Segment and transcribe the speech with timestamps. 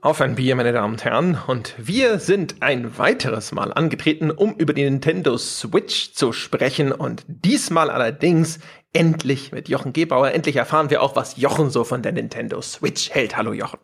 [0.00, 1.38] auf ein Bier, meine Damen und Herren.
[1.46, 6.92] Und wir sind ein weiteres Mal angetreten, um über die Nintendo Switch zu sprechen.
[6.92, 8.60] Und diesmal allerdings
[8.92, 10.32] endlich mit Jochen Gebauer.
[10.32, 13.36] Endlich erfahren wir auch, was Jochen so von der Nintendo Switch hält.
[13.36, 13.80] Hallo Jochen.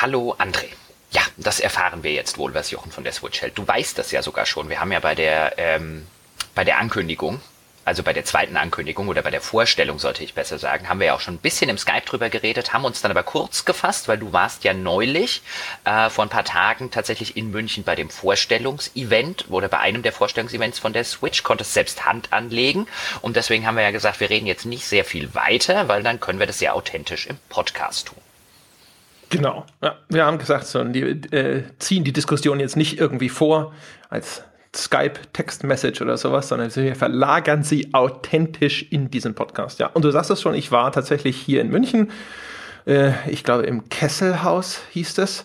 [0.00, 0.66] Hallo André.
[1.12, 3.56] Ja, das erfahren wir jetzt wohl, was Jochen von der Switch hält.
[3.56, 4.68] Du weißt das ja sogar schon.
[4.68, 6.06] Wir haben ja bei der, ähm,
[6.54, 7.40] bei der Ankündigung
[7.84, 11.08] also bei der zweiten Ankündigung oder bei der Vorstellung sollte ich besser sagen, haben wir
[11.08, 14.08] ja auch schon ein bisschen im Skype drüber geredet, haben uns dann aber kurz gefasst,
[14.08, 15.42] weil du warst ja neulich
[15.84, 20.12] äh, vor ein paar Tagen tatsächlich in München bei dem Vorstellungsevent oder bei einem der
[20.12, 22.86] Vorstellungsevents von der Switch, konntest selbst Hand anlegen
[23.20, 26.20] und deswegen haben wir ja gesagt, wir reden jetzt nicht sehr viel weiter, weil dann
[26.20, 28.18] können wir das sehr authentisch im Podcast tun.
[29.32, 29.64] Genau.
[29.82, 33.72] Ja, wir haben gesagt, so, die äh, ziehen die Diskussion jetzt nicht irgendwie vor
[34.10, 34.42] als
[34.74, 39.78] Skype-Text-Message oder sowas, sondern wir verlagern sie authentisch in diesen Podcast.
[39.80, 42.10] Ja, und du sagst es schon, ich war tatsächlich hier in München,
[42.86, 45.44] äh, ich glaube im Kesselhaus hieß es.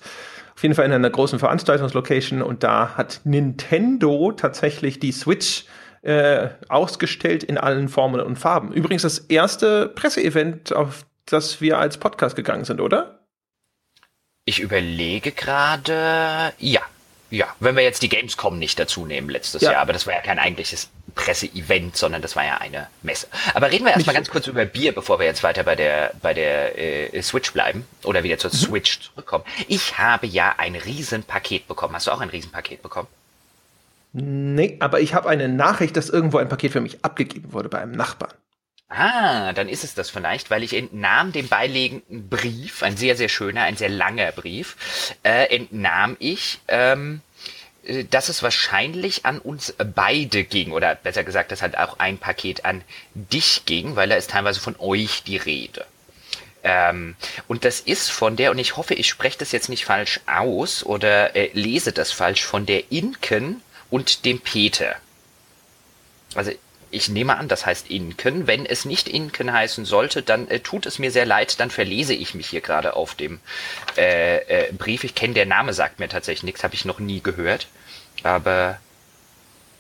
[0.56, 5.66] Auf jeden Fall in einer großen Veranstaltungslocation und da hat Nintendo tatsächlich die Switch
[6.02, 8.72] äh, ausgestellt in allen Formen und Farben.
[8.72, 13.20] Übrigens das erste Presseevent, auf das wir als Podcast gegangen sind, oder?
[14.46, 16.82] Ich überlege gerade, ja,
[17.30, 19.74] ja, wenn wir jetzt die Gamescom nicht dazu nehmen letztes ja.
[19.74, 23.28] Jahr, aber das war ja kein eigentliches Presseevent, sondern das war ja eine Messe.
[23.54, 26.34] Aber reden wir erstmal ganz kurz über Bier, bevor wir jetzt weiter bei der bei
[26.34, 26.78] der
[27.14, 28.58] äh, Switch bleiben oder wieder zur mhm.
[28.58, 29.44] Switch zurückkommen.
[29.68, 31.96] Ich habe ja ein Riesenpaket bekommen.
[31.96, 33.08] Hast du auch ein Riesenpaket bekommen?
[34.14, 37.80] Nee, aber ich habe eine Nachricht, dass irgendwo ein Paket für mich abgegeben wurde bei
[37.80, 38.34] einem Nachbarn.
[38.90, 43.28] Ah, dann ist es das vielleicht, weil ich entnahm dem beilegenden Brief, ein sehr, sehr
[43.28, 44.78] schöner, ein sehr langer Brief,
[45.24, 47.22] äh, entnahm ich, ähm,
[47.84, 52.18] äh, dass es wahrscheinlich an uns beide ging, oder besser gesagt, dass halt auch ein
[52.18, 52.82] Paket an
[53.14, 55.86] dich ging, weil da ist teilweise von euch die Rede.
[56.64, 57.18] Ähm,
[57.50, 60.84] und das ist von der, und ich hoffe, ich spreche das jetzt nicht falsch aus
[60.84, 64.96] oder äh, lese das falsch, von der Inken und dem Peter.
[66.36, 66.52] Also
[66.92, 68.48] ich nehme an, das heißt Inken.
[68.48, 72.14] Wenn es nicht Inken heißen sollte, dann äh, tut es mir sehr leid, dann verlese
[72.14, 73.40] ich mich hier gerade auf dem
[73.98, 75.04] äh, äh, Brief.
[75.04, 77.68] Ich kenne der Name, sagt mir tatsächlich nichts, habe ich noch nie gehört.
[78.24, 78.80] Aber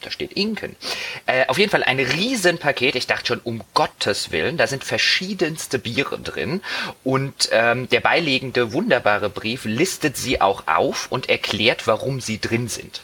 [0.01, 0.75] da steht Inken.
[1.25, 2.95] Äh, auf jeden Fall ein Riesenpaket.
[2.95, 6.62] Ich dachte schon, um Gottes Willen, da sind verschiedenste Biere drin.
[7.03, 12.68] Und ähm, der beilegende wunderbare Brief listet sie auch auf und erklärt, warum sie drin
[12.68, 13.01] sind.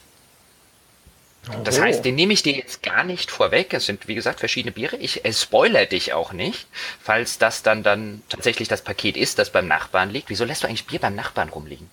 [1.66, 3.74] Das heißt, den nehme ich dir jetzt gar nicht vorweg.
[3.74, 4.96] Es sind, wie gesagt, verschiedene Biere.
[4.96, 6.68] Ich äh, spoiler dich auch nicht,
[7.02, 10.30] falls das dann, dann tatsächlich das Paket ist, das beim Nachbarn liegt.
[10.30, 11.90] Wieso lässt du eigentlich Bier beim Nachbarn rumliegen?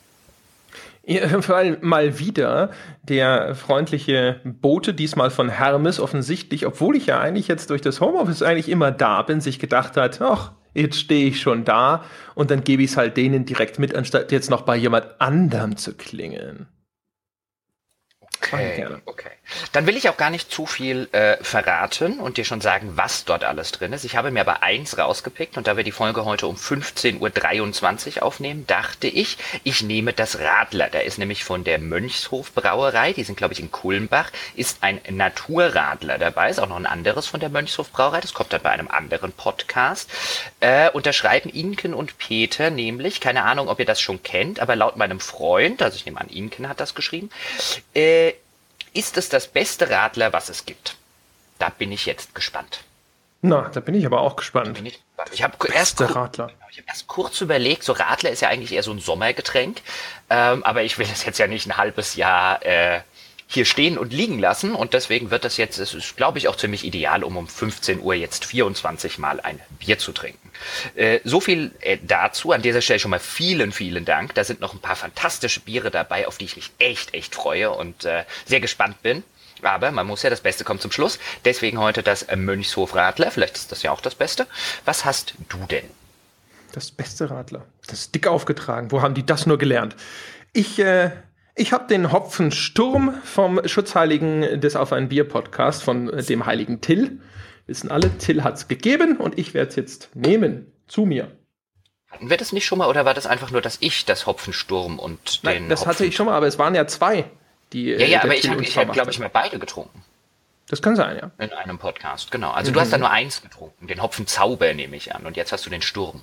[1.49, 2.71] Weil mal wieder
[3.03, 8.43] der freundliche Bote, diesmal von Hermes, offensichtlich, obwohl ich ja eigentlich jetzt durch das Homeoffice
[8.43, 12.63] eigentlich immer da bin, sich gedacht hat, ach, jetzt stehe ich schon da und dann
[12.63, 16.69] gebe ich es halt denen direkt mit, anstatt jetzt noch bei jemand anderem zu klingeln.
[18.43, 19.31] Okay, okay.
[19.73, 23.25] Dann will ich auch gar nicht zu viel äh, verraten und dir schon sagen, was
[23.25, 24.05] dort alles drin ist.
[24.05, 28.23] Ich habe mir aber eins rausgepickt und da wir die Folge heute um 15.23 Uhr
[28.23, 30.89] aufnehmen, dachte ich, ich nehme das Radler.
[30.89, 35.01] Der ist nämlich von der Mönchshof Brauerei, die sind glaube ich in Kulmbach, ist ein
[35.09, 38.71] Naturradler dabei, ist auch noch ein anderes von der Mönchshof Brauerei, das kommt dann bei
[38.71, 40.11] einem anderen Podcast.
[40.61, 44.97] Äh, unterschreiben Inken und Peter nämlich, keine Ahnung, ob ihr das schon kennt, aber laut
[44.97, 47.31] meinem Freund, also ich nehme an, Inken hat das geschrieben,
[47.95, 48.30] äh,
[48.93, 50.97] ist es das beste Radler, was es gibt?
[51.59, 52.81] Da bin ich jetzt gespannt.
[53.43, 54.81] Na, da bin ich aber auch gespannt.
[54.85, 55.01] Ich,
[55.33, 56.51] ich habe erst, Radler.
[56.71, 59.81] Ich hab erst kurz überlegt, so Radler ist ja eigentlich eher so ein Sommergetränk,
[60.29, 63.01] ähm, aber ich will das jetzt ja nicht ein halbes Jahr äh,
[63.47, 66.57] hier stehen und liegen lassen und deswegen wird das jetzt, es ist glaube ich auch
[66.57, 70.50] ziemlich ideal, um um 15 Uhr jetzt 24 Mal ein Bier zu trinken.
[70.95, 72.53] Äh, so viel äh, dazu.
[72.53, 74.35] An dieser Stelle schon mal vielen, vielen Dank.
[74.35, 77.71] Da sind noch ein paar fantastische Biere dabei, auf die ich mich echt, echt freue
[77.71, 79.23] und äh, sehr gespannt bin.
[79.63, 81.19] Aber man muss ja, das Beste kommt zum Schluss.
[81.45, 83.31] Deswegen heute das Mönchshof Radler.
[83.31, 84.47] Vielleicht ist das ja auch das Beste.
[84.85, 85.85] Was hast du denn?
[86.73, 87.67] Das beste Radler.
[87.87, 88.91] Das ist dick aufgetragen.
[88.91, 89.97] Wo haben die das nur gelernt?
[90.53, 91.11] Ich äh,
[91.61, 96.81] ich habe den Hopfensturm vom Schutzheiligen des Auf ein Bier Podcast von äh, dem heiligen
[96.81, 97.21] Till.
[97.71, 101.31] Wissen alle, Till hat's gegeben und ich werde es jetzt nehmen zu mir.
[102.11, 104.99] Hatten wir das nicht schon mal oder war das einfach nur, dass ich das Hopfensturm
[104.99, 105.63] und den.
[105.63, 107.25] Nein, das Hopfen hatte ich schon mal, aber es waren ja zwei,
[107.73, 107.85] die.
[107.85, 110.03] Ja, ja, äh, aber ich habe, hab, glaube ich, mal beide getrunken.
[110.69, 111.31] Das kann sein, ja.
[111.39, 112.51] In einem Podcast, genau.
[112.51, 112.75] Also mhm.
[112.75, 115.71] du hast da nur eins getrunken, den Hopfenzauber nehme ich an und jetzt hast du
[115.71, 116.23] den Sturm.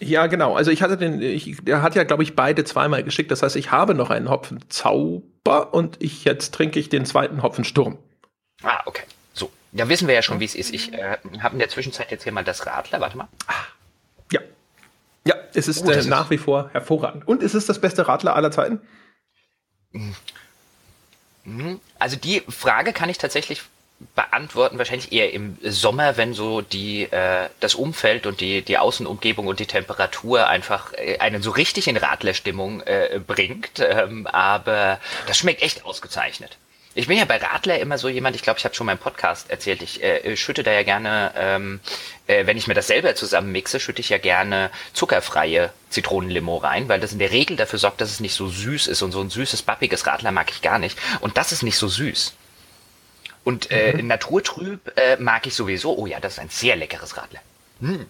[0.00, 0.56] Ja, genau.
[0.56, 3.30] Also ich hatte den, ich, der hat ja, glaube ich, beide zweimal geschickt.
[3.30, 7.98] Das heißt, ich habe noch einen Hopfenzauber und ich jetzt trinke ich den zweiten Hopfensturm.
[8.62, 9.02] Ah, okay.
[9.76, 10.72] Da wissen wir ja schon, wie es ist.
[10.72, 13.00] Ich äh, habe in der Zwischenzeit jetzt hier mal das Radler.
[13.00, 13.28] Warte mal.
[14.32, 14.40] Ja.
[15.26, 17.26] Ja, Es ist, oh, äh, nach wie vor hervorragend.
[17.28, 18.80] Und ist es das beste Radler aller Zeiten?
[21.44, 21.80] Mhm.
[21.98, 23.62] Also die Frage kann ich tatsächlich
[24.14, 29.46] beantworten, wahrscheinlich eher im Sommer, wenn so die äh, das Umfeld und die die Außenumgebung
[29.46, 33.80] und die Temperatur einfach äh, einen so richtig in Radlerstimmung äh, bringt.
[33.80, 36.58] Ähm, aber das schmeckt echt ausgezeichnet.
[36.96, 39.50] Ich bin ja bei Radler immer so jemand, ich glaube, ich habe schon meinen Podcast
[39.50, 41.80] erzählt, ich äh, schütte da ja gerne, ähm,
[42.26, 46.98] äh, wenn ich mir das selber zusammenmixe, schütte ich ja gerne zuckerfreie Zitronenlimo rein, weil
[46.98, 49.28] das in der Regel dafür sorgt, dass es nicht so süß ist und so ein
[49.28, 50.98] süßes, pappiges Radler mag ich gar nicht.
[51.20, 52.32] Und das ist nicht so süß.
[53.44, 54.06] Und äh, mhm.
[54.06, 55.98] naturtrüb äh, mag ich sowieso.
[55.98, 57.40] Oh ja, das ist ein sehr leckeres Radler.
[57.80, 58.06] Hm.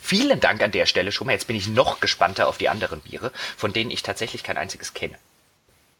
[0.00, 1.34] Vielen Dank an der Stelle schon mal.
[1.34, 4.94] Jetzt bin ich noch gespannter auf die anderen Biere, von denen ich tatsächlich kein einziges
[4.94, 5.18] kenne.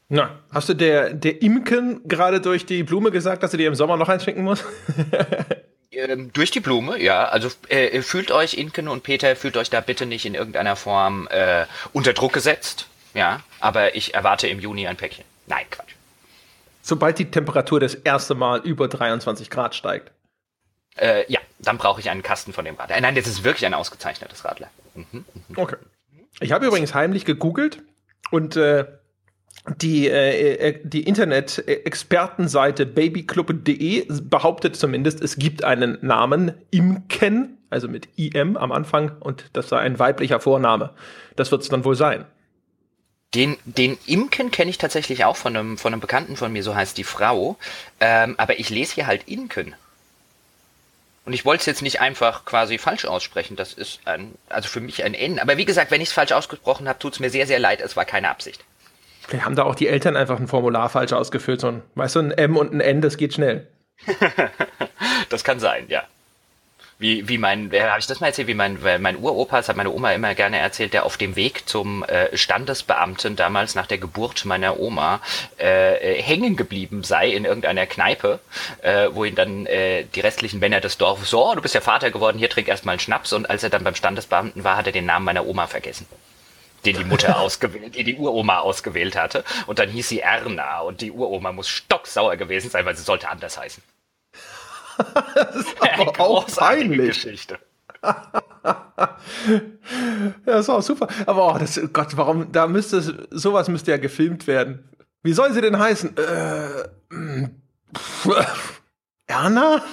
[0.08, 3.74] Na, hast du der, der Imken gerade durch die Blume gesagt, dass du dir im
[3.74, 4.64] Sommer noch eins trinken musst?
[5.90, 7.24] ähm, durch die Blume, ja.
[7.24, 11.28] Also äh, fühlt euch, Imken und Peter, fühlt euch da bitte nicht in irgendeiner Form
[11.30, 12.88] äh, unter Druck gesetzt.
[13.14, 15.24] Ja, aber ich erwarte im Juni ein Päckchen.
[15.46, 15.94] Nein, Quatsch.
[16.82, 20.10] Sobald die Temperatur das erste Mal über 23 Grad steigt.
[20.96, 23.00] Äh, ja, dann brauche ich einen Kasten von dem Radler.
[23.00, 24.68] Nein, das ist wirklich ein ausgezeichnetes Radler.
[24.94, 25.62] Mhm, mh.
[25.62, 25.76] Okay.
[26.40, 27.82] Ich habe übrigens heimlich gegoogelt
[28.30, 28.86] und äh,
[29.68, 38.08] die, äh, äh, die Internet-Expertenseite babyclub.de behauptet zumindest, es gibt einen Namen Imken, also mit
[38.16, 40.90] IM am Anfang, und das sei ein weiblicher Vorname.
[41.36, 42.24] Das wird es dann wohl sein.
[43.34, 46.74] Den, den Imken kenne ich tatsächlich auch von einem, von einem Bekannten von mir, so
[46.74, 47.56] heißt die Frau.
[48.00, 49.74] Ähm, aber ich lese hier halt Imken.
[51.24, 53.56] Und ich wollte es jetzt nicht einfach quasi falsch aussprechen.
[53.56, 55.38] Das ist ein, also für mich ein N.
[55.38, 57.80] Aber wie gesagt, wenn ich es falsch ausgesprochen habe, tut es mir sehr, sehr leid.
[57.80, 58.64] Es war keine Absicht.
[59.26, 61.60] Vielleicht haben da auch die Eltern einfach ein Formular falsch ausgefüllt.
[61.60, 63.66] So ein, weißt du, ein M und ein N, das geht schnell.
[65.28, 66.02] das kann sein, ja.
[66.98, 69.90] Wie, wie mein, habe ich das mal erzählt, wie mein, mein Uropa, das hat meine
[69.90, 74.44] Oma immer gerne erzählt, der auf dem Weg zum äh, Standesbeamten damals nach der Geburt
[74.44, 75.20] meiner Oma
[75.58, 78.38] äh, äh, hängen geblieben sei in irgendeiner Kneipe,
[78.82, 81.80] äh, wo ihn dann äh, die restlichen Männer des Dorfes so, oh, du bist ja
[81.80, 84.86] Vater geworden, hier trink erstmal einen Schnaps und als er dann beim Standesbeamten war, hat
[84.86, 86.06] er den Namen meiner Oma vergessen
[86.84, 89.44] den die Mutter ausgewählt, den die Uroma ausgewählt hatte.
[89.66, 93.28] Und dann hieß sie Erna und die Uroma muss stocksauer gewesen sein, weil sie sollte
[93.28, 93.82] anders heißen.
[95.34, 97.08] das ist aber auch peinlich.
[97.08, 97.58] Geschichte.
[98.02, 99.16] ja,
[100.44, 101.08] das war super.
[101.26, 104.88] Aber oh, das, Gott, warum, da müsste es, sowas müsste ja gefilmt werden.
[105.22, 106.16] Wie soll sie denn heißen?
[106.16, 106.88] Äh,
[109.26, 109.82] Erna?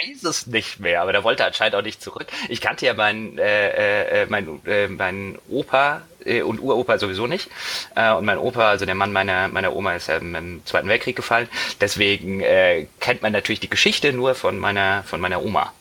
[0.00, 2.26] weiß es nicht mehr, aber der wollte anscheinend auch nicht zurück.
[2.48, 7.50] Ich kannte ja meinen äh, äh, mein, äh, mein Opa äh, und Uropa sowieso nicht.
[7.94, 10.88] Äh, und mein Opa, also der Mann meiner, meiner Oma, ist ja im, im Zweiten
[10.88, 11.48] Weltkrieg gefallen.
[11.80, 15.72] Deswegen äh, kennt man natürlich die Geschichte nur von meiner, von meiner Oma.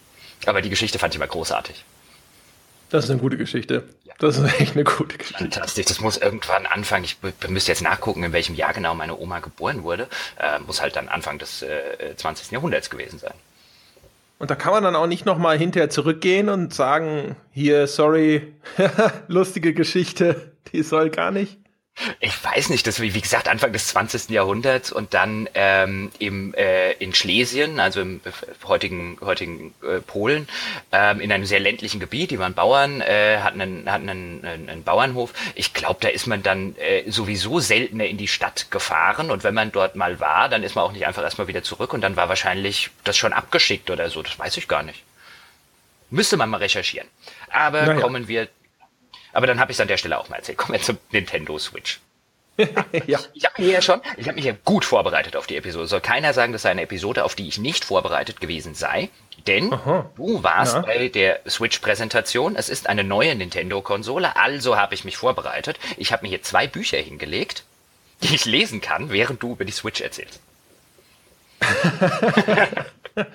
[0.45, 1.83] Aber die Geschichte fand ich immer großartig.
[2.89, 3.83] Das ist eine gute Geschichte.
[4.17, 5.43] Das ist echt eine gute Geschichte.
[5.43, 5.85] Fantastisch.
[5.85, 7.05] Das muss irgendwann anfangen.
[7.05, 7.17] Ich
[7.47, 10.09] müsste jetzt nachgucken, in welchem Jahr genau meine Oma geboren wurde.
[10.37, 12.51] Äh, muss halt dann Anfang des äh, 20.
[12.51, 13.33] Jahrhunderts gewesen sein.
[14.39, 18.53] Und da kann man dann auch nicht nochmal hinterher zurückgehen und sagen, hier, sorry,
[19.27, 21.58] lustige Geschichte, die soll gar nicht.
[22.19, 24.29] Ich weiß nicht, das wie gesagt Anfang des 20.
[24.29, 28.21] Jahrhunderts und dann ähm, im, äh, in Schlesien, also im
[28.65, 30.47] heutigen, heutigen äh, Polen,
[30.91, 34.69] ähm, in einem sehr ländlichen Gebiet, die waren Bauern, äh, hatten, einen, hatten einen, einen,
[34.69, 35.33] einen Bauernhof.
[35.55, 39.53] Ich glaube, da ist man dann äh, sowieso seltener in die Stadt gefahren und wenn
[39.53, 42.15] man dort mal war, dann ist man auch nicht einfach erstmal wieder zurück und dann
[42.15, 45.03] war wahrscheinlich das schon abgeschickt oder so, das weiß ich gar nicht.
[46.11, 47.07] Müsste man mal recherchieren.
[47.51, 48.01] Aber naja.
[48.01, 48.47] kommen wir
[49.33, 50.57] aber dann habe ich es an der Stelle auch mal erzählt.
[50.57, 51.99] Kommen wir zum Nintendo Switch.
[53.07, 53.19] ja.
[53.33, 55.87] Ich habe mich ja schon, ich habe mich ja gut vorbereitet auf die Episode.
[55.87, 59.09] Soll keiner sagen, das sei eine Episode, auf die ich nicht vorbereitet gewesen sei.
[59.47, 60.09] Denn Aha.
[60.17, 60.81] du warst ja.
[60.81, 62.55] bei der Switch-Präsentation.
[62.55, 65.79] Es ist eine neue Nintendo-Konsole, also habe ich mich vorbereitet.
[65.97, 67.63] Ich habe mir hier zwei Bücher hingelegt,
[68.21, 70.41] die ich lesen kann, während du über die Switch erzählst.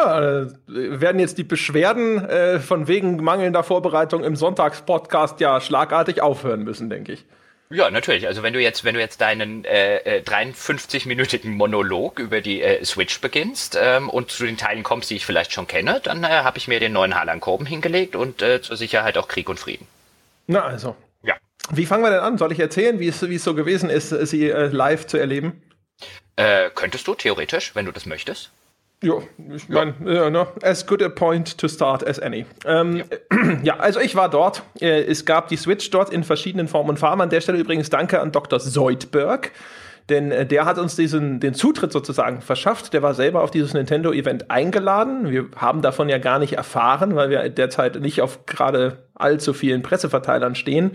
[0.00, 6.62] Ja, werden jetzt die Beschwerden äh, von wegen mangelnder Vorbereitung im Sonntagspodcast ja schlagartig aufhören
[6.62, 7.24] müssen, denke ich.
[7.72, 8.26] Ja, natürlich.
[8.26, 12.84] Also wenn du jetzt, wenn du jetzt deinen äh, 53-minütigen äh, Monolog über die äh,
[12.84, 16.28] Switch beginnst ähm, und zu den Teilen kommst, die ich vielleicht schon kenne, dann äh,
[16.28, 19.60] habe ich mir den neuen Harlan Korben hingelegt und äh, zur Sicherheit auch Krieg und
[19.60, 19.86] Frieden.
[20.48, 20.96] Na also.
[21.22, 21.34] Ja.
[21.70, 22.38] Wie fangen wir denn an?
[22.38, 25.62] Soll ich erzählen, wie es, wie es so gewesen ist, sie äh, live zu erleben?
[26.34, 28.50] Äh, könntest du theoretisch, wenn du das möchtest.
[29.02, 29.14] Ja,
[29.54, 30.28] ich meine, ja.
[30.28, 32.44] ja, as good a point to start as any.
[32.66, 33.04] Ähm, ja.
[33.62, 33.76] ja.
[33.78, 34.62] also ich war dort.
[34.80, 37.22] Äh, es gab die Switch dort in verschiedenen Formen und Farben.
[37.22, 38.60] An der Stelle übrigens danke an Dr.
[38.60, 39.52] Zoidberg,
[40.10, 42.92] denn äh, der hat uns diesen, den Zutritt sozusagen verschafft.
[42.92, 45.30] Der war selber auf dieses Nintendo-Event eingeladen.
[45.30, 49.80] Wir haben davon ja gar nicht erfahren, weil wir derzeit nicht auf gerade allzu vielen
[49.80, 50.92] Presseverteilern stehen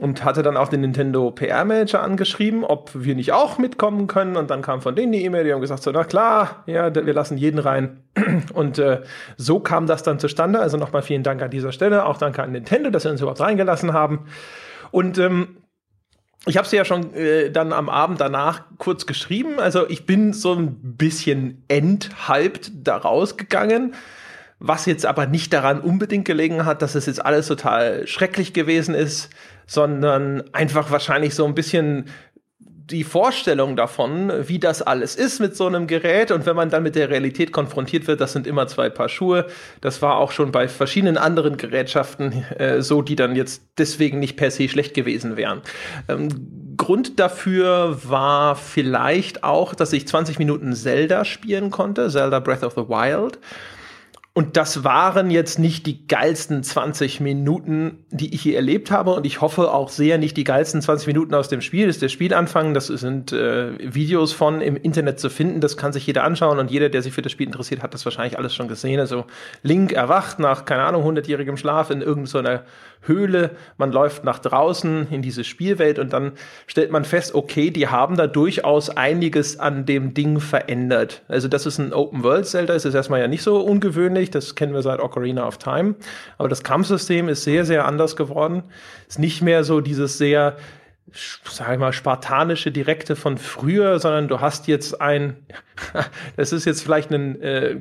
[0.00, 4.36] und hatte dann auch den Nintendo PR Manager angeschrieben, ob wir nicht auch mitkommen können.
[4.36, 7.12] Und dann kam von denen die E-Mail, die haben gesagt so, na klar, ja, wir
[7.12, 8.02] lassen jeden rein.
[8.54, 9.02] Und äh,
[9.36, 10.58] so kam das dann zustande.
[10.58, 12.06] Also nochmal vielen Dank an dieser Stelle.
[12.06, 14.26] Auch danke an Nintendo, dass sie uns überhaupt reingelassen haben.
[14.90, 15.58] Und ähm,
[16.46, 19.60] ich habe sie ja schon äh, dann am Abend danach kurz geschrieben.
[19.60, 23.92] Also ich bin so ein bisschen enthalbt da rausgegangen
[24.60, 28.94] was jetzt aber nicht daran unbedingt gelegen hat, dass es jetzt alles total schrecklich gewesen
[28.94, 29.30] ist,
[29.66, 32.04] sondern einfach wahrscheinlich so ein bisschen
[32.90, 36.82] die Vorstellung davon, wie das alles ist mit so einem Gerät und wenn man dann
[36.82, 39.46] mit der Realität konfrontiert wird, das sind immer zwei Paar Schuhe.
[39.80, 44.36] Das war auch schon bei verschiedenen anderen Gerätschaften äh, so, die dann jetzt deswegen nicht
[44.36, 45.62] per se schlecht gewesen wären.
[46.08, 52.64] Ähm, Grund dafür war vielleicht auch, dass ich 20 Minuten Zelda spielen konnte, Zelda Breath
[52.64, 53.38] of the Wild.
[54.40, 59.12] Und das waren jetzt nicht die geilsten 20 Minuten, die ich hier erlebt habe.
[59.12, 61.86] Und ich hoffe auch sehr nicht die geilsten 20 Minuten aus dem Spiel.
[61.88, 62.72] Das ist der Spielanfang.
[62.72, 65.60] Das sind äh, Videos von im Internet zu finden.
[65.60, 66.58] Das kann sich jeder anschauen.
[66.58, 68.98] Und jeder, der sich für das Spiel interessiert, hat das wahrscheinlich alles schon gesehen.
[68.98, 69.26] Also
[69.62, 72.62] Link erwacht nach, keine Ahnung, 100-jährigem Schlaf in irgendeiner
[73.02, 73.52] Höhle.
[73.76, 76.32] Man läuft nach draußen in diese Spielwelt und dann
[76.66, 81.22] stellt man fest, okay, die haben da durchaus einiges an dem Ding verändert.
[81.28, 82.74] Also das ist ein Open-World-Zelda.
[82.74, 84.30] Ist erstmal ja nicht so ungewöhnlich.
[84.30, 85.94] Das kennen wir seit Ocarina of Time.
[86.38, 88.64] Aber das Kampfsystem ist sehr, sehr anders geworden.
[89.08, 90.56] Ist nicht mehr so dieses sehr
[91.12, 95.36] sag ich mal, spartanische Direkte von früher, sondern du hast jetzt ein,
[96.36, 97.76] das ist jetzt vielleicht ein äh,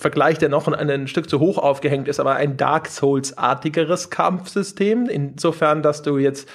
[0.00, 5.06] Vergleich, der noch ein, ein Stück zu hoch aufgehängt ist, aber ein Dark Souls-artigeres Kampfsystem.
[5.08, 6.48] Insofern, dass du jetzt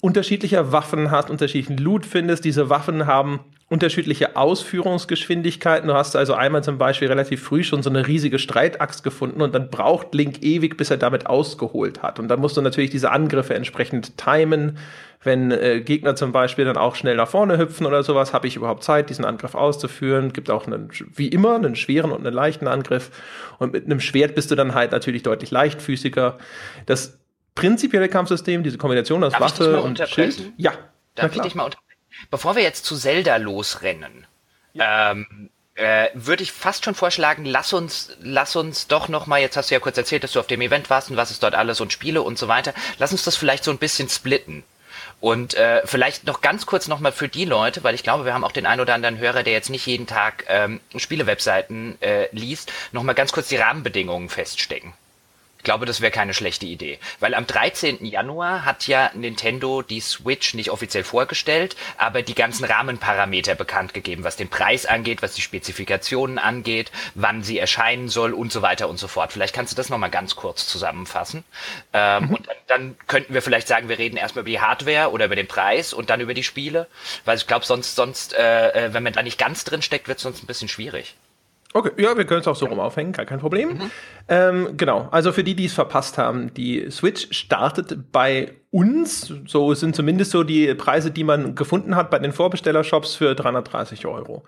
[0.00, 2.44] unterschiedliche Waffen hast, unterschiedlichen Loot findest.
[2.44, 5.88] Diese Waffen haben unterschiedliche Ausführungsgeschwindigkeiten.
[5.88, 9.54] Du hast also einmal zum Beispiel relativ früh schon so eine riesige Streitaxt gefunden und
[9.54, 12.18] dann braucht Link ewig, bis er damit ausgeholt hat.
[12.18, 14.76] Und dann musst du natürlich diese Angriffe entsprechend timen.
[15.22, 18.56] Wenn äh, Gegner zum Beispiel dann auch schnell nach vorne hüpfen oder sowas, habe ich
[18.56, 20.32] überhaupt Zeit, diesen Angriff auszuführen.
[20.32, 23.12] Gibt auch einen, wie immer einen schweren und einen leichten Angriff.
[23.58, 26.38] Und mit einem Schwert bist du dann halt natürlich deutlich leichtfüßiger.
[26.86, 27.20] Das
[27.54, 30.52] prinzipielle Kampfsystem, diese Kombination aus Darf Waffe und Schild.
[30.56, 30.72] Ja.
[31.14, 31.89] Darf ich dich mal unterbrechen?
[32.30, 34.26] Bevor wir jetzt zu Zelda losrennen,
[34.72, 35.12] ja.
[35.12, 39.56] ähm, äh, würde ich fast schon vorschlagen, lass uns, lass uns doch noch mal, jetzt
[39.56, 41.54] hast du ja kurz erzählt, dass du auf dem Event warst und was ist dort
[41.54, 44.62] alles und Spiele und so weiter, lass uns das vielleicht so ein bisschen splitten.
[45.20, 48.44] Und äh, vielleicht noch ganz kurz nochmal für die Leute, weil ich glaube, wir haben
[48.44, 52.72] auch den einen oder anderen Hörer, der jetzt nicht jeden Tag ähm, Spielewebseiten äh, liest,
[52.92, 54.94] nochmal ganz kurz die Rahmenbedingungen feststecken.
[55.60, 56.98] Ich glaube, das wäre keine schlechte Idee.
[57.18, 58.06] Weil am 13.
[58.06, 64.24] Januar hat ja Nintendo die Switch nicht offiziell vorgestellt, aber die ganzen Rahmenparameter bekannt gegeben,
[64.24, 68.88] was den Preis angeht, was die Spezifikationen angeht, wann sie erscheinen soll und so weiter
[68.88, 69.34] und so fort.
[69.34, 71.44] Vielleicht kannst du das nochmal ganz kurz zusammenfassen.
[71.92, 72.34] Ähm, mhm.
[72.36, 75.36] Und dann, dann, könnten wir vielleicht sagen, wir reden erstmal über die Hardware oder über
[75.36, 76.86] den Preis und dann über die Spiele.
[77.26, 80.16] Weil ich glaube, sonst, sonst, äh, äh wenn man da nicht ganz drin steckt, wird
[80.16, 81.16] es sonst ein bisschen schwierig.
[81.72, 83.74] Okay, ja, wir können es auch so rum aufhängen, gar kein Problem.
[83.74, 83.90] Mhm.
[84.28, 89.74] Ähm, genau, also für die, die es verpasst haben, die Switch startet bei uns, so
[89.74, 94.44] sind zumindest so die Preise, die man gefunden hat bei den Vorbestellershops für 330 Euro.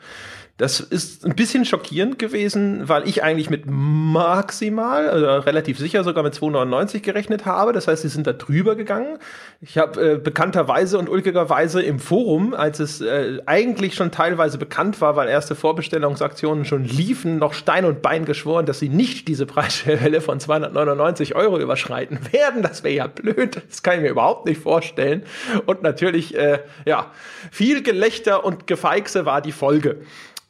[0.63, 6.23] Das ist ein bisschen schockierend gewesen, weil ich eigentlich mit maximal, also relativ sicher sogar
[6.23, 7.73] mit 2,99 gerechnet habe.
[7.73, 9.19] Das heißt, sie sind da drüber gegangen.
[9.61, 15.01] Ich habe äh, bekannterweise und ulkigerweise im Forum, als es äh, eigentlich schon teilweise bekannt
[15.01, 19.47] war, weil erste Vorbestellungsaktionen schon liefen, noch Stein und Bein geschworen, dass sie nicht diese
[19.47, 22.63] Preisschwelle von 299 Euro überschreiten werden.
[22.63, 23.61] Das wäre ja blöd.
[23.69, 25.25] Das kann ich mir überhaupt nicht vorstellen.
[25.67, 27.11] Und natürlich, äh, ja,
[27.51, 29.97] viel Gelächter und Gefeixe war die Folge.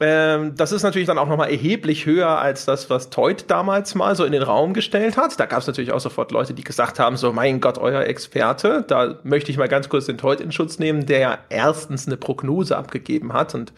[0.04, 4.16] Ähm, das ist natürlich dann auch nochmal erheblich höher als das, was Teut damals mal
[4.16, 5.38] so in den Raum gestellt hat.
[5.38, 8.84] Da gab es natürlich auch sofort Leute, die gesagt haben, so mein Gott, euer Experte.
[8.88, 12.16] Da möchte ich mal ganz kurz den Teut in Schutz nehmen, der ja erstens eine
[12.16, 13.72] Prognose abgegeben hat und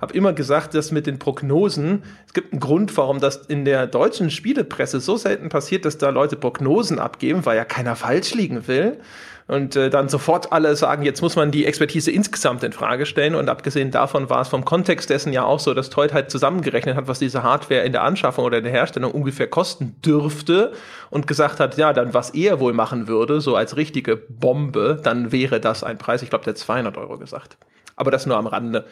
[0.00, 3.86] habe immer gesagt, dass mit den Prognosen, es gibt einen Grund, warum das in der
[3.86, 8.66] deutschen Spielepresse so selten passiert, dass da Leute Prognosen abgeben, weil ja keiner falsch liegen
[8.66, 8.98] will
[9.48, 13.36] und äh, dann sofort alle sagen, jetzt muss man die Expertise insgesamt in Frage stellen.
[13.36, 16.96] Und abgesehen davon war es vom Kontext dessen ja auch so, dass Teut halt zusammengerechnet
[16.96, 20.72] hat, was diese Hardware in der Anschaffung oder in der Herstellung ungefähr kosten dürfte
[21.10, 25.30] und gesagt hat, ja, dann was er wohl machen würde, so als richtige Bombe, dann
[25.30, 27.56] wäre das ein Preis, ich glaube, der 200 Euro gesagt.
[27.98, 28.84] Aber das nur am Rande.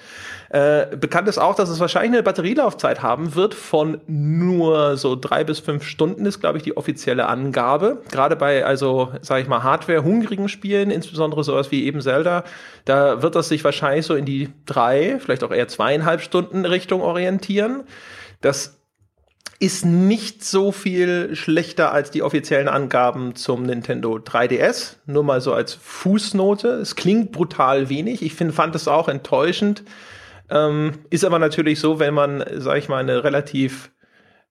[0.48, 5.44] Äh, bekannt ist auch, dass es wahrscheinlich eine Batterielaufzeit haben wird von nur so drei
[5.44, 8.02] bis fünf Stunden, ist, glaube ich, die offizielle Angabe.
[8.10, 12.44] Gerade bei, also, sage ich mal, Hardware-hungrigen Spielen, insbesondere sowas wie eben Zelda,
[12.86, 17.02] da wird das sich wahrscheinlich so in die drei, vielleicht auch eher zweieinhalb Stunden Richtung
[17.02, 17.82] orientieren.
[18.40, 18.83] Das
[19.64, 24.96] ist nicht so viel schlechter als die offiziellen Angaben zum Nintendo 3DS.
[25.06, 26.68] Nur mal so als Fußnote.
[26.68, 28.20] Es klingt brutal wenig.
[28.20, 29.82] Ich find, fand es auch enttäuschend.
[30.50, 33.90] Ähm, ist aber natürlich so, wenn man, sag ich mal, eine relativ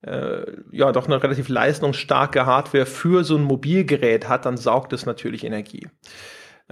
[0.02, 5.06] äh, ja, doch eine relativ leistungsstarke Hardware für so ein Mobilgerät hat, dann saugt es
[5.06, 5.88] natürlich Energie.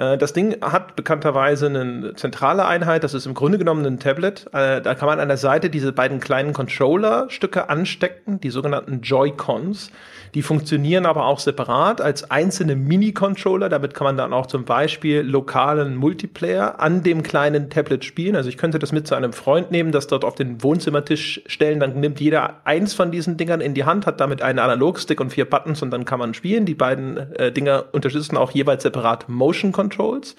[0.02, 4.48] Äh, das Ding hat bekannterweise eine zentrale Einheit, das ist im Grunde genommen ein Tablet.
[4.52, 9.92] Äh, da kann man an der Seite diese beiden kleinen Controller-Stücke anstecken, die sogenannten Joy-Cons.
[10.34, 13.68] Die funktionieren aber auch separat als einzelne Mini-Controller.
[13.68, 18.38] Damit kann man dann auch zum Beispiel lokalen Multiplayer an dem kleinen Tablet spielen.
[18.38, 21.82] Also ich könnte das mit zu einem Freund nehmen, das dort auf den Wohnzimmertisch stellen.
[21.82, 25.32] Dann nimmt jeder eins von diesen Dingern in die Hand, hat damit einen Analogstick und
[25.32, 26.66] vier Buttons und dann kann man spielen.
[26.66, 30.38] Die beiden äh, Dinger unterstützen auch jeweils separat Motion Controls.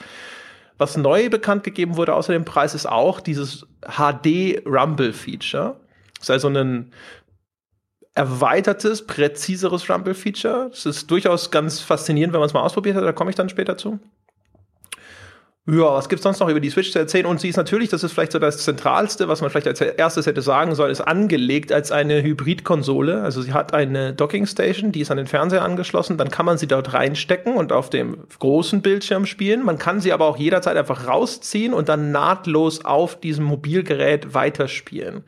[0.78, 5.76] Was neu bekannt gegeben wurde außer dem Preis ist auch dieses HD Rumble Feature.
[6.18, 6.92] Das ist also ein
[8.14, 10.68] erweitertes, präziseres Rumble-Feature.
[10.70, 13.04] Das ist durchaus ganz faszinierend, wenn man es mal ausprobiert hat.
[13.04, 13.98] Da komme ich dann später zu.
[15.64, 17.24] Ja, was gibt's sonst noch über die Switch zu erzählen?
[17.24, 20.26] Und sie ist natürlich, das ist vielleicht so das Zentralste, was man vielleicht als erstes
[20.26, 23.22] hätte sagen sollen, ist angelegt als eine Hybrid-Konsole.
[23.22, 26.18] Also sie hat eine Docking-Station, die ist an den Fernseher angeschlossen.
[26.18, 29.64] Dann kann man sie dort reinstecken und auf dem großen Bildschirm spielen.
[29.64, 35.22] Man kann sie aber auch jederzeit einfach rausziehen und dann nahtlos auf diesem Mobilgerät weiterspielen.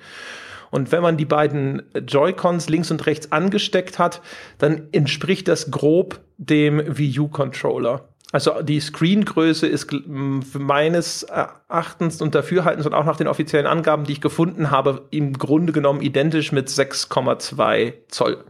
[0.75, 4.21] Und wenn man die beiden Joy-Cons links und rechts angesteckt hat,
[4.59, 8.09] dann entspricht das grob dem Wii U-Controller.
[8.33, 14.15] Also die Screengröße ist meines Erachtens und Dafürhaltens und auch nach den offiziellen Angaben, die
[14.15, 18.45] ich gefunden habe, im Grunde genommen identisch mit 6,2 Zoll.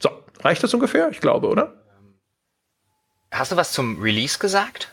[0.00, 0.08] So,
[0.40, 1.10] reicht das ungefähr?
[1.10, 1.74] Ich glaube, oder?
[3.30, 4.90] Hast du was zum Release gesagt?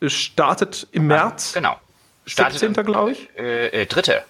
[0.00, 1.52] Es startet im März.
[1.54, 1.80] Ah, genau.
[2.26, 2.84] Startet 17.
[2.84, 3.30] glaube ich.
[3.38, 4.24] Äh, äh, dritte.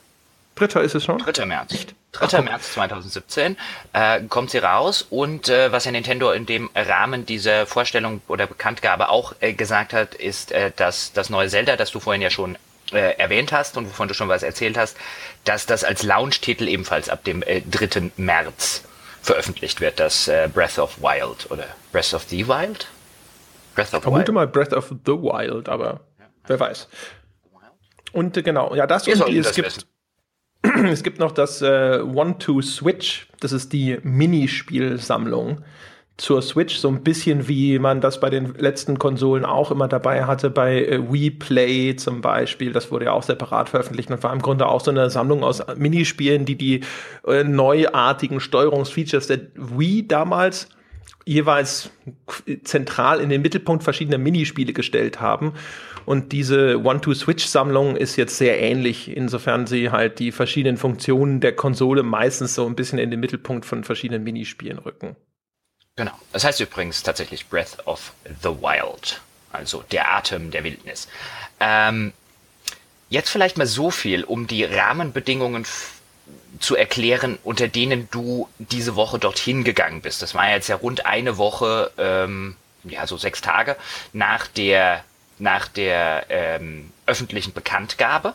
[0.54, 1.18] Dritter ist es schon?
[1.18, 1.46] 3.
[1.46, 1.72] März.
[1.72, 1.94] Echt?
[2.12, 2.38] 3.
[2.38, 3.56] Ach, März 2017
[3.92, 8.46] äh, kommt sie raus und äh, was ja Nintendo in dem Rahmen dieser Vorstellung oder
[8.46, 12.30] Bekanntgabe auch äh, gesagt hat, ist, äh, dass das neue Zelda, das du vorhin ja
[12.30, 12.58] schon
[12.92, 14.96] äh, erwähnt hast und wovon du schon was erzählt hast,
[15.44, 18.10] dass das als Launch-Titel ebenfalls ab dem äh, 3.
[18.16, 18.84] März
[19.22, 22.88] veröffentlicht wird, das äh, Breath of Wild oder Breath of the Wild?
[23.74, 24.34] Breath of Vermute Wild.
[24.34, 26.26] mal Breath of the Wild, aber ja.
[26.46, 26.88] wer weiß.
[28.12, 29.84] Und äh, genau, ja, das und es gibt wissen.
[30.84, 33.28] Es gibt noch das äh, One-Two-Switch.
[33.40, 35.62] Das ist die Minispielsammlung
[36.16, 36.76] zur Switch.
[36.76, 40.84] So ein bisschen wie man das bei den letzten Konsolen auch immer dabei hatte, bei
[40.84, 42.72] äh, Wii Play zum Beispiel.
[42.72, 45.62] Das wurde ja auch separat veröffentlicht und war im Grunde auch so eine Sammlung aus
[45.76, 46.80] Minispielen, die die
[47.26, 50.68] äh, neuartigen Steuerungsfeatures der Wii damals
[51.24, 51.90] jeweils
[52.64, 55.52] zentral in den Mittelpunkt verschiedene Minispiele gestellt haben.
[56.04, 62.02] Und diese One-to-Switch-Sammlung ist jetzt sehr ähnlich, insofern sie halt die verschiedenen Funktionen der Konsole
[62.02, 65.16] meistens so ein bisschen in den Mittelpunkt von verschiedenen Minispielen rücken.
[65.96, 66.12] Genau.
[66.32, 69.20] Das heißt übrigens tatsächlich Breath of the Wild.
[69.52, 71.08] Also der Atem der Wildnis.
[71.58, 72.12] Ähm,
[73.08, 75.66] jetzt vielleicht mal so viel, um die Rahmenbedingungen
[76.58, 80.22] zu erklären, unter denen du diese Woche dorthin gegangen bist.
[80.22, 83.76] Das war jetzt ja rund eine Woche, ähm, ja, so sechs Tage
[84.12, 85.04] nach der
[85.40, 88.34] nach der ähm, öffentlichen Bekanntgabe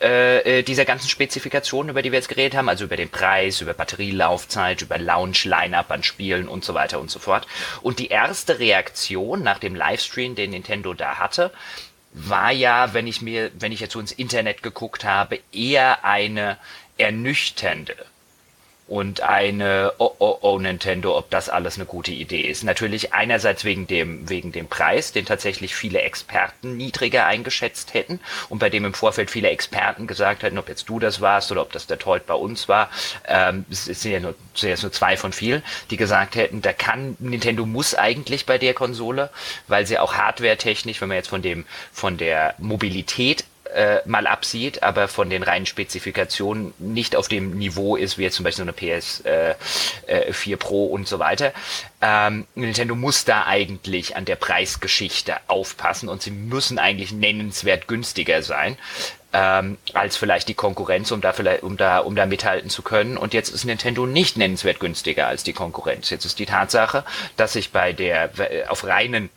[0.00, 3.60] äh, äh, dieser ganzen Spezifikationen, über die wir jetzt geredet haben, also über den Preis,
[3.60, 7.46] über Batterielaufzeit, über Launch, Line-Up an Spielen und so weiter und so fort.
[7.82, 11.52] Und die erste Reaktion nach dem Livestream, den Nintendo da hatte,
[12.12, 16.56] war ja, wenn ich mir, wenn ich jetzt so ins Internet geguckt habe, eher eine
[16.96, 17.94] ernüchternde
[18.90, 22.64] und eine oh oh oh Nintendo, ob das alles eine gute Idee ist.
[22.64, 28.58] Natürlich einerseits wegen dem wegen dem Preis, den tatsächlich viele Experten niedriger eingeschätzt hätten und
[28.58, 31.72] bei dem im Vorfeld viele Experten gesagt hätten, ob jetzt du das warst oder ob
[31.72, 32.90] das der Told bei uns war.
[33.28, 36.72] Ähm, es sind ja nur, sind jetzt nur zwei von vielen, die gesagt hätten, da
[36.72, 39.30] kann Nintendo muss eigentlich bei der Konsole,
[39.68, 44.82] weil sie auch hardware-technisch, wenn man jetzt von dem von der Mobilität äh, mal absieht,
[44.82, 48.70] aber von den reinen Spezifikationen nicht auf dem Niveau ist, wie jetzt zum Beispiel so
[48.70, 49.54] eine PS äh,
[50.06, 51.52] äh, 4 Pro und so weiter.
[52.00, 58.42] Ähm, Nintendo muss da eigentlich an der Preisgeschichte aufpassen und sie müssen eigentlich nennenswert günstiger
[58.42, 58.76] sein.
[59.32, 63.16] Ähm, als vielleicht die Konkurrenz, um da vielleicht, um da, um da mithalten zu können.
[63.16, 66.10] Und jetzt ist Nintendo nicht nennenswert günstiger als die Konkurrenz.
[66.10, 67.04] Jetzt ist die Tatsache,
[67.36, 68.30] dass sich bei der
[68.68, 69.30] auf reinen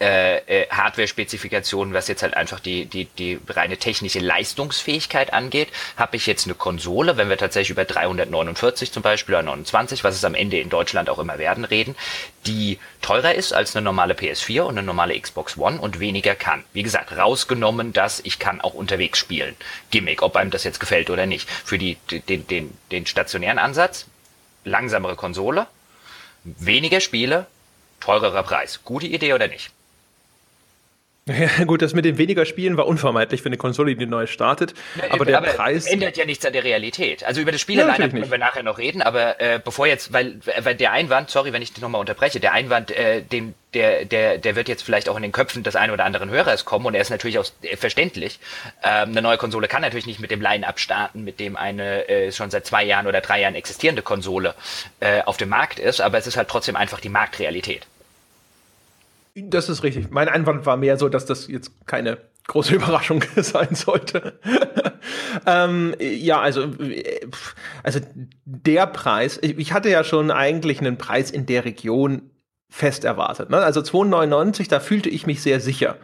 [0.00, 6.16] äh, äh, Hardware-Spezifikationen, was jetzt halt einfach die, die, die reine technische Leistungsfähigkeit angeht, habe
[6.16, 10.24] ich jetzt eine Konsole, wenn wir tatsächlich über 349 zum Beispiel oder 29, was es
[10.24, 11.96] am Ende in Deutschland auch immer werden, reden,
[12.46, 16.62] die teurer ist als eine normale PS4 und eine normale Xbox One und weniger kann.
[16.72, 19.56] Wie gesagt, rausgenommen, dass ich kann auch unterwegs spielen.
[19.90, 21.50] Gimmick, ob einem das jetzt gefällt oder nicht.
[21.50, 21.96] Für die,
[22.28, 24.06] den, den, den stationären Ansatz,
[24.64, 25.66] langsamere Konsole,
[26.44, 27.46] weniger Spiele,
[27.98, 28.80] teurerer Preis.
[28.84, 29.72] Gute Idee oder nicht?
[31.28, 34.72] Ja, gut, das mit den weniger Spielen war unvermeidlich für eine Konsole, die neu startet.
[34.96, 37.22] Ja, aber der aber Preis ändert ja nichts an der Realität.
[37.24, 39.02] Also über das Spiel ja, können wir nachher noch reden.
[39.02, 42.52] Aber äh, bevor jetzt, weil, weil der Einwand, sorry, wenn ich dich nochmal unterbreche, der
[42.52, 45.92] Einwand, äh, dem, der, der, der wird jetzt vielleicht auch in den Köpfen des einen
[45.92, 48.40] oder anderen Hörers kommen und er ist natürlich auch äh, verständlich.
[48.82, 52.32] Ähm, eine neue Konsole kann natürlich nicht mit dem Line-Up starten, mit dem eine äh,
[52.32, 54.54] schon seit zwei Jahren oder drei Jahren existierende Konsole
[55.00, 57.86] äh, auf dem Markt ist, aber es ist halt trotzdem einfach die Marktrealität.
[59.44, 60.10] Das ist richtig.
[60.10, 64.38] Mein Einwand war mehr so, dass das jetzt keine große Überraschung sein sollte.
[65.46, 66.70] ähm, ja, also,
[67.82, 68.00] also
[68.44, 72.30] der Preis, ich hatte ja schon eigentlich einen Preis in der Region
[72.70, 73.50] fest erwartet.
[73.50, 73.58] Ne?
[73.58, 75.96] Also 2,99, da fühlte ich mich sehr sicher.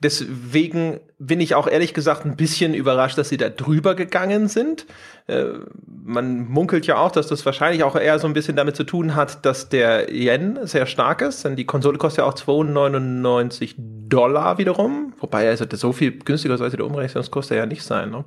[0.00, 4.86] Deswegen bin ich auch ehrlich gesagt ein bisschen überrascht, dass sie da drüber gegangen sind.
[5.26, 5.46] Äh,
[5.86, 9.16] man munkelt ja auch, dass das wahrscheinlich auch eher so ein bisschen damit zu tun
[9.16, 14.58] hat, dass der Yen sehr stark ist, denn die Konsole kostet ja auch 299 Dollar
[14.58, 15.14] wiederum.
[15.18, 18.10] Wobei, also so viel günstiger sollte der Umrechnungskurs ja nicht sein.
[18.10, 18.24] Ne?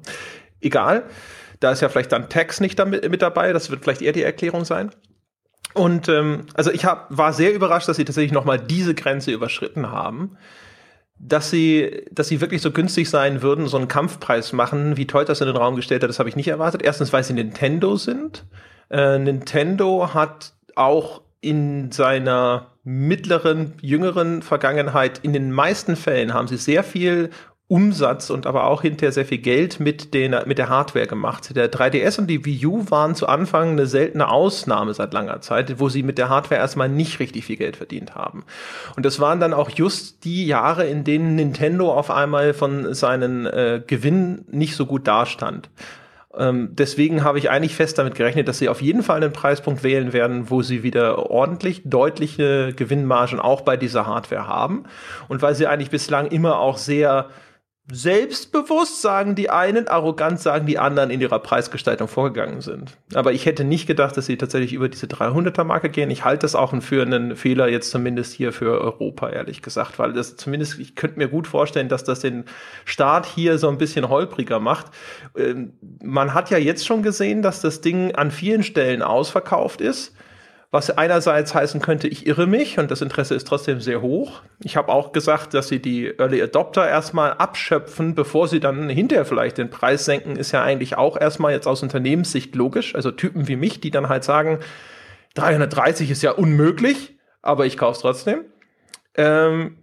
[0.60, 1.04] Egal.
[1.62, 3.54] Da ist ja vielleicht dann Tax nicht damit, mit dabei.
[3.54, 4.92] Das wird vielleicht eher die Erklärung sein.
[5.74, 9.90] Und ähm, also ich hab, war sehr überrascht, dass sie tatsächlich nochmal diese Grenze überschritten
[9.90, 10.38] haben
[11.24, 15.24] dass sie, dass sie wirklich so günstig sein würden, so einen Kampfpreis machen, wie Toy
[15.24, 16.82] das in den Raum gestellt hat, das habe ich nicht erwartet.
[16.82, 18.46] Erstens, weil sie Nintendo sind.
[18.90, 26.58] Äh, Nintendo hat auch in seiner mittleren, jüngeren Vergangenheit in den meisten Fällen haben sie
[26.58, 27.30] sehr viel
[27.72, 31.56] Umsatz und aber auch hinterher sehr viel Geld mit, den, mit der Hardware gemacht.
[31.56, 35.80] Der 3DS und die Wii U waren zu Anfang eine seltene Ausnahme seit langer Zeit,
[35.80, 38.44] wo sie mit der Hardware erstmal nicht richtig viel Geld verdient haben.
[38.98, 43.46] Und das waren dann auch just die Jahre, in denen Nintendo auf einmal von seinen
[43.46, 45.70] äh, Gewinnen nicht so gut dastand.
[46.38, 49.82] Ähm, deswegen habe ich eigentlich fest damit gerechnet, dass sie auf jeden Fall einen Preispunkt
[49.82, 54.84] wählen werden, wo sie wieder ordentlich deutliche Gewinnmargen auch bei dieser Hardware haben.
[55.30, 57.30] Und weil sie eigentlich bislang immer auch sehr
[57.90, 62.98] selbstbewusst, sagen die einen, arrogant sagen die anderen in ihrer Preisgestaltung vorgegangen sind.
[63.14, 66.12] Aber ich hätte nicht gedacht, dass sie tatsächlich über diese 300er-Marke gehen.
[66.12, 70.14] Ich halte das auch für einen Fehler jetzt zumindest hier für Europa, ehrlich gesagt, weil
[70.14, 72.46] das zumindest, ich könnte mir gut vorstellen, dass das den
[72.86, 74.88] Start hier so ein bisschen holpriger macht.
[75.36, 80.14] Ähm, man hat ja jetzt schon gesehen, dass das Ding an vielen Stellen ausverkauft ist
[80.72, 84.42] was einerseits heißen könnte, ich irre mich und das Interesse ist trotzdem sehr hoch.
[84.64, 89.26] Ich habe auch gesagt, dass sie die Early Adopter erstmal abschöpfen, bevor sie dann hinterher
[89.26, 92.96] vielleicht den Preis senken, ist ja eigentlich auch erstmal jetzt aus Unternehmenssicht logisch.
[92.96, 94.60] Also Typen wie mich, die dann halt sagen,
[95.34, 98.46] 330 ist ja unmöglich, aber ich kaufe es trotzdem.
[99.16, 99.78] Ähm,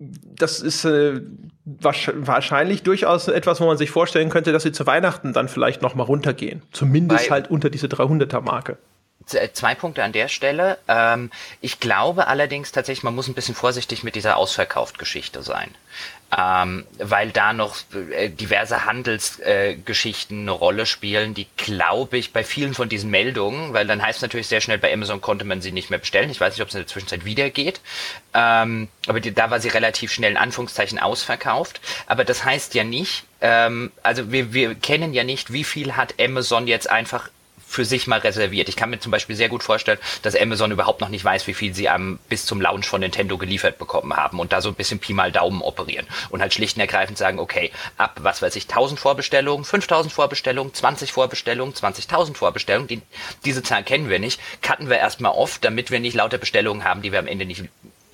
[0.00, 1.20] das ist äh,
[1.64, 5.94] wahrscheinlich durchaus etwas, wo man sich vorstellen könnte, dass sie zu Weihnachten dann vielleicht noch
[5.94, 6.62] mal runtergehen.
[6.72, 8.72] Zumindest Weil halt unter diese 300er Marke.
[8.72, 8.93] Äh,
[9.26, 10.78] zwei Punkte an der Stelle.
[10.88, 15.74] Ähm, ich glaube allerdings tatsächlich, man muss ein bisschen vorsichtig mit dieser Ausverkauft-Geschichte sein.
[16.36, 17.76] Ähm, weil da noch
[18.10, 23.72] äh, diverse Handelsgeschichten äh, eine Rolle spielen, die glaube ich bei vielen von diesen Meldungen,
[23.72, 26.30] weil dann heißt es natürlich sehr schnell, bei Amazon konnte man sie nicht mehr bestellen.
[26.30, 27.80] Ich weiß nicht, ob es in der Zwischenzeit wieder geht.
[28.32, 31.80] Ähm, aber die, da war sie relativ schnell in Anführungszeichen ausverkauft.
[32.06, 36.14] Aber das heißt ja nicht, ähm, also wir, wir kennen ja nicht, wie viel hat
[36.18, 37.28] Amazon jetzt einfach
[37.74, 38.68] für sich mal reserviert.
[38.68, 41.54] Ich kann mir zum Beispiel sehr gut vorstellen, dass Amazon überhaupt noch nicht weiß, wie
[41.54, 44.74] viel sie am, bis zum Launch von Nintendo geliefert bekommen haben und da so ein
[44.74, 48.56] bisschen Pi mal Daumen operieren und halt schlicht und ergreifend sagen, okay, ab, was weiß
[48.56, 53.02] ich, 1000 Vorbestellungen, 5000 Vorbestellungen, 20 Vorbestellungen, 20.000 Vorbestellungen, die,
[53.44, 57.02] diese Zahl kennen wir nicht, cutten wir erstmal oft, damit wir nicht lauter Bestellungen haben,
[57.02, 57.64] die wir am Ende nicht,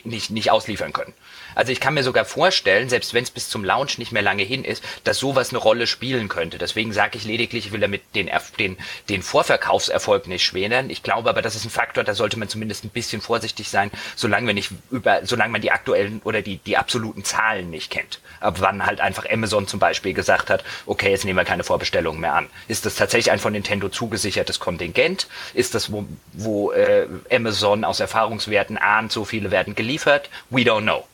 [0.04, 1.12] nicht, nicht ausliefern können.
[1.54, 4.42] Also ich kann mir sogar vorstellen, selbst wenn es bis zum Launch nicht mehr lange
[4.42, 6.58] hin ist, dass sowas eine Rolle spielen könnte.
[6.58, 8.76] Deswegen sage ich lediglich, ich will damit den, den,
[9.08, 10.90] den Vorverkaufserfolg nicht schweren.
[10.90, 13.90] Ich glaube aber, das ist ein Faktor, da sollte man zumindest ein bisschen vorsichtig sein,
[14.16, 18.20] solange wir nicht über, solange man die aktuellen oder die, die absoluten Zahlen nicht kennt.
[18.40, 22.20] Ab wann halt einfach Amazon zum Beispiel gesagt hat, okay, jetzt nehmen wir keine Vorbestellungen
[22.20, 22.46] mehr an.
[22.68, 25.28] Ist das tatsächlich ein von Nintendo zugesichertes Kontingent?
[25.54, 30.30] Ist das, wo, wo äh, Amazon aus Erfahrungswerten ahnt, so viele werden geliefert?
[30.50, 31.06] We don't know.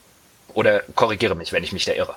[0.56, 2.14] Oder korrigiere mich, wenn ich mich da irre.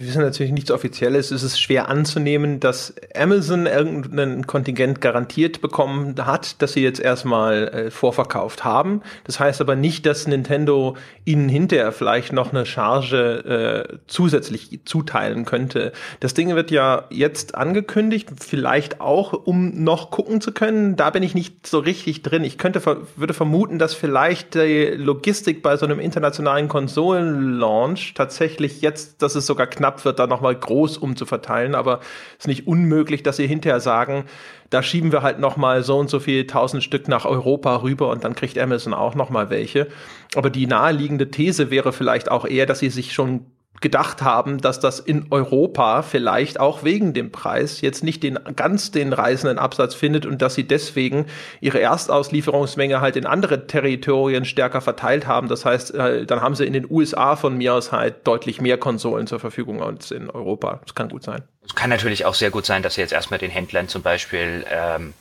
[0.00, 6.14] Wir wissen natürlich nichts Offizielles, es ist schwer anzunehmen, dass Amazon irgendein Kontingent garantiert bekommen
[6.24, 9.02] hat, dass sie jetzt erstmal äh, vorverkauft haben.
[9.24, 15.44] Das heißt aber nicht, dass Nintendo ihnen hinterher vielleicht noch eine Charge äh, zusätzlich zuteilen
[15.44, 15.92] könnte.
[16.20, 20.96] Das Ding wird ja jetzt angekündigt, vielleicht auch, um noch gucken zu können.
[20.96, 22.42] Da bin ich nicht so richtig drin.
[22.42, 22.80] Ich könnte,
[23.16, 29.44] würde vermuten, dass vielleicht die Logistik bei so einem internationalen Konsolenlaunch tatsächlich jetzt, dass es
[29.44, 31.74] sogar knapp knapp wird, da nochmal groß umzuverteilen.
[31.74, 32.00] Aber
[32.38, 34.24] es ist nicht unmöglich, dass sie hinterher sagen,
[34.70, 38.24] da schieben wir halt nochmal so und so viel tausend Stück nach Europa rüber und
[38.24, 39.88] dann kriegt Amazon auch nochmal welche.
[40.34, 43.46] Aber die naheliegende These wäre vielleicht auch eher, dass sie sich schon
[43.80, 48.90] gedacht haben, dass das in Europa vielleicht auch wegen dem Preis jetzt nicht den ganz
[48.90, 51.26] den reißenden Absatz findet und dass sie deswegen
[51.60, 55.48] ihre Erstauslieferungsmenge halt in andere Territorien stärker verteilt haben.
[55.48, 58.76] Das heißt, äh, dann haben sie in den USA von mir aus halt deutlich mehr
[58.76, 60.80] Konsolen zur Verfügung als in Europa.
[60.84, 61.42] Das kann gut sein.
[61.64, 64.64] Es kann natürlich auch sehr gut sein, dass sie jetzt erstmal den Händlern zum Beispiel
[64.70, 65.14] ähm,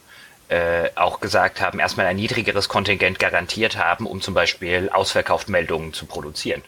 [0.49, 6.05] äh, auch gesagt haben, erstmal ein niedrigeres Kontingent garantiert haben, um zum Beispiel Ausverkaufmeldungen zu
[6.07, 6.61] produzieren.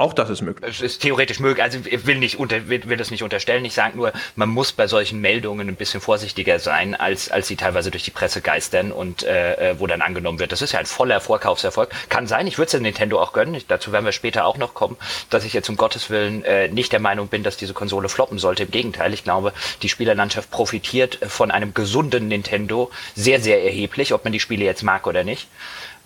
[0.00, 0.66] Auch das ist möglich.
[0.66, 1.62] Es ist theoretisch möglich.
[1.62, 3.66] Also ich will nicht unter, will, will das nicht unterstellen.
[3.66, 7.56] Ich sage nur, man muss bei solchen Meldungen ein bisschen vorsichtiger sein, als, als sie
[7.56, 10.52] teilweise durch die Presse geistern und äh, äh wo dann angenommen wird.
[10.52, 11.90] Das ist ja ein voller Vorkaufserfolg.
[12.08, 13.60] Kann sein, ich würde es Nintendo auch gönnen.
[13.68, 14.96] dazu werden wir später auch noch kommen,
[15.28, 18.38] dass ich jetzt um Gottes Willen äh, nicht der Meinung bin, dass diese Konsole floppen
[18.38, 18.62] sollte.
[18.62, 24.24] Im Gegenteil, ich glaube, die Spielerlandschaft profitiert von einem gesunden Nintendo sehr, sehr erheblich, ob
[24.24, 25.46] man die Spiele jetzt mag oder nicht.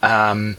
[0.03, 0.57] Ähm,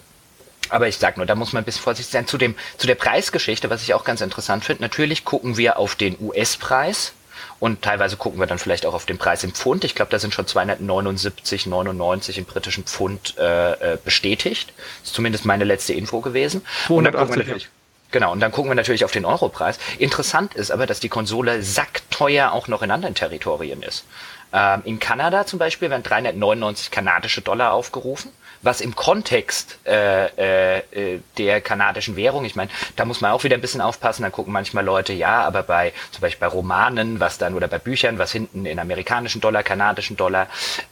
[0.70, 2.28] aber ich sag nur, da muss man ein bisschen vorsichtig sein.
[2.28, 5.96] Zu, dem, zu der Preisgeschichte, was ich auch ganz interessant finde, natürlich gucken wir auf
[5.96, 7.14] den US-Preis
[7.60, 9.84] und teilweise gucken wir dann vielleicht auch auf den Preis im Pfund.
[9.84, 14.74] Ich glaube, da sind schon 279,99 im britischen Pfund äh, äh, bestätigt.
[15.02, 16.66] Das ist zumindest meine letzte Info gewesen.
[16.88, 17.70] 280,
[18.12, 19.78] Genau, und dann gucken wir natürlich auf den Europreis.
[19.98, 24.06] Interessant ist aber, dass die Konsole sackteuer auch noch in anderen Territorien ist.
[24.54, 28.32] Ähm, in Kanada zum Beispiel werden 399 kanadische Dollar aufgerufen
[28.66, 33.44] was im Kontext äh, äh, äh, der kanadischen Währung, ich meine, da muss man auch
[33.44, 37.20] wieder ein bisschen aufpassen, dann gucken manchmal Leute, ja, aber bei zum Beispiel bei Romanen,
[37.20, 40.48] was dann oder bei Büchern, was hinten in amerikanischen Dollar, kanadischen Dollar,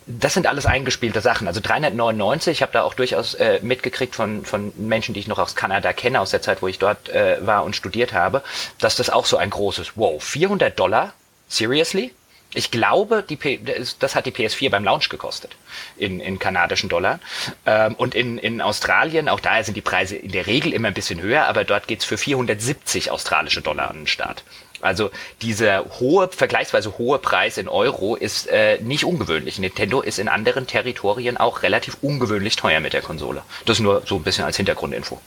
[0.06, 1.48] das sind alles eingespielte Sachen.
[1.48, 5.40] Also 399, ich habe da auch durchaus äh, mitgekriegt von, von Menschen, die ich noch
[5.40, 8.44] aus Kanada kenne, aus der Zeit, wo ich dort äh, war und studiert habe,
[8.80, 11.14] dass das auch so ein großes, wow, 400 Dollar?
[11.48, 12.12] Seriously?
[12.54, 13.60] Ich glaube, die P
[14.00, 15.56] das hat die PS4 beim Launch gekostet
[15.98, 17.20] in, in kanadischen Dollar.
[17.66, 20.94] Ähm, und in, in Australien, auch da sind die Preise in der Regel immer ein
[20.94, 24.44] bisschen höher, aber dort geht's für 470 australische Dollar an den Start.
[24.84, 25.12] Also
[25.42, 29.58] dieser hohe, vergleichsweise hohe Preis in Euro ist äh, nicht ungewöhnlich.
[29.58, 33.44] Nintendo ist in anderen Territorien auch relativ ungewöhnlich teuer mit der Konsole.
[33.66, 35.22] Das nur so ein bisschen als Hintergrundinfo.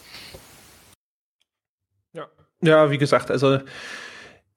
[2.12, 2.26] Ja,
[2.60, 3.60] ja wie gesagt, also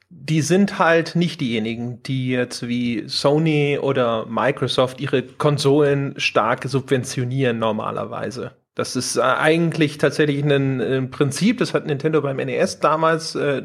[0.09, 7.59] die sind halt nicht diejenigen, die jetzt wie Sony oder Microsoft ihre Konsolen stark subventionieren
[7.59, 8.51] normalerweise.
[8.73, 13.61] Das ist äh, eigentlich tatsächlich ein, ein, Prinzip, das hat Nintendo beim NES damals äh,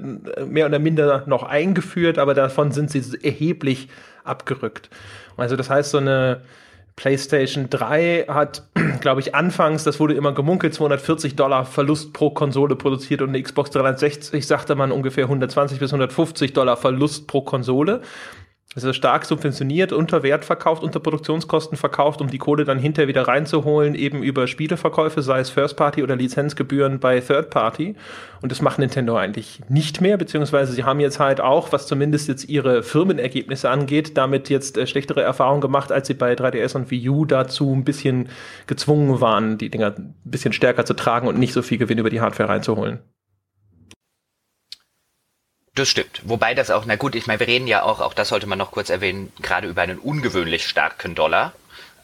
[0.47, 3.89] mehr oder minder noch eingeführt, aber davon sind sie erheblich
[4.25, 4.91] abgerückt.
[5.37, 6.43] Also das heißt, so eine
[6.97, 8.69] PlayStation 3 hat,
[9.01, 13.43] glaube ich, anfangs, das wurde immer gemunkelt, 240 Dollar Verlust pro Konsole produziert und eine
[13.43, 18.03] Xbox 360 sagte man ungefähr 120 bis 150 Dollar Verlust pro Konsole.
[18.75, 23.29] Also stark subventioniert, unter Wert verkauft, unter Produktionskosten verkauft, um die Kohle dann hinterher wieder
[23.29, 27.95] reinzuholen, eben über Spieleverkäufe, sei es First Party oder Lizenzgebühren bei Third Party.
[28.43, 32.27] Und das macht Nintendo eigentlich nicht mehr, beziehungsweise sie haben jetzt halt auch, was zumindest
[32.27, 36.91] jetzt ihre Firmenergebnisse angeht, damit jetzt äh, schlechtere Erfahrungen gemacht, als sie bei 3DS und
[36.91, 38.29] Wii U dazu ein bisschen
[38.67, 42.11] gezwungen waren, die Dinger ein bisschen stärker zu tragen und nicht so viel Gewinn über
[42.11, 42.99] die Hardware reinzuholen.
[45.75, 46.21] Das stimmt.
[46.23, 48.59] Wobei das auch, na gut, ich meine, wir reden ja auch, auch das sollte man
[48.59, 51.53] noch kurz erwähnen, gerade über einen ungewöhnlich starken Dollar,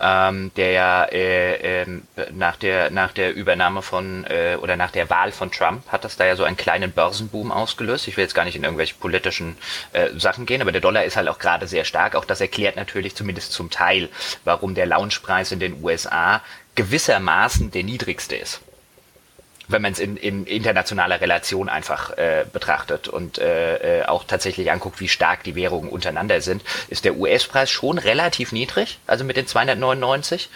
[0.00, 1.86] ähm, der ja äh, äh,
[2.32, 6.16] nach der nach der Übernahme von äh, oder nach der Wahl von Trump hat das
[6.16, 8.08] da ja so einen kleinen Börsenboom ausgelöst.
[8.08, 9.56] Ich will jetzt gar nicht in irgendwelche politischen
[9.92, 12.16] äh, Sachen gehen, aber der Dollar ist halt auch gerade sehr stark.
[12.16, 14.08] Auch das erklärt natürlich zumindest zum Teil,
[14.42, 16.42] warum der Launchpreis in den USA
[16.74, 18.62] gewissermaßen der niedrigste ist
[19.70, 24.70] wenn man es in, in internationaler Relation einfach äh, betrachtet und äh, äh, auch tatsächlich
[24.70, 29.36] anguckt, wie stark die Währungen untereinander sind, ist der US-Preis schon relativ niedrig, also mit
[29.36, 30.50] den 299.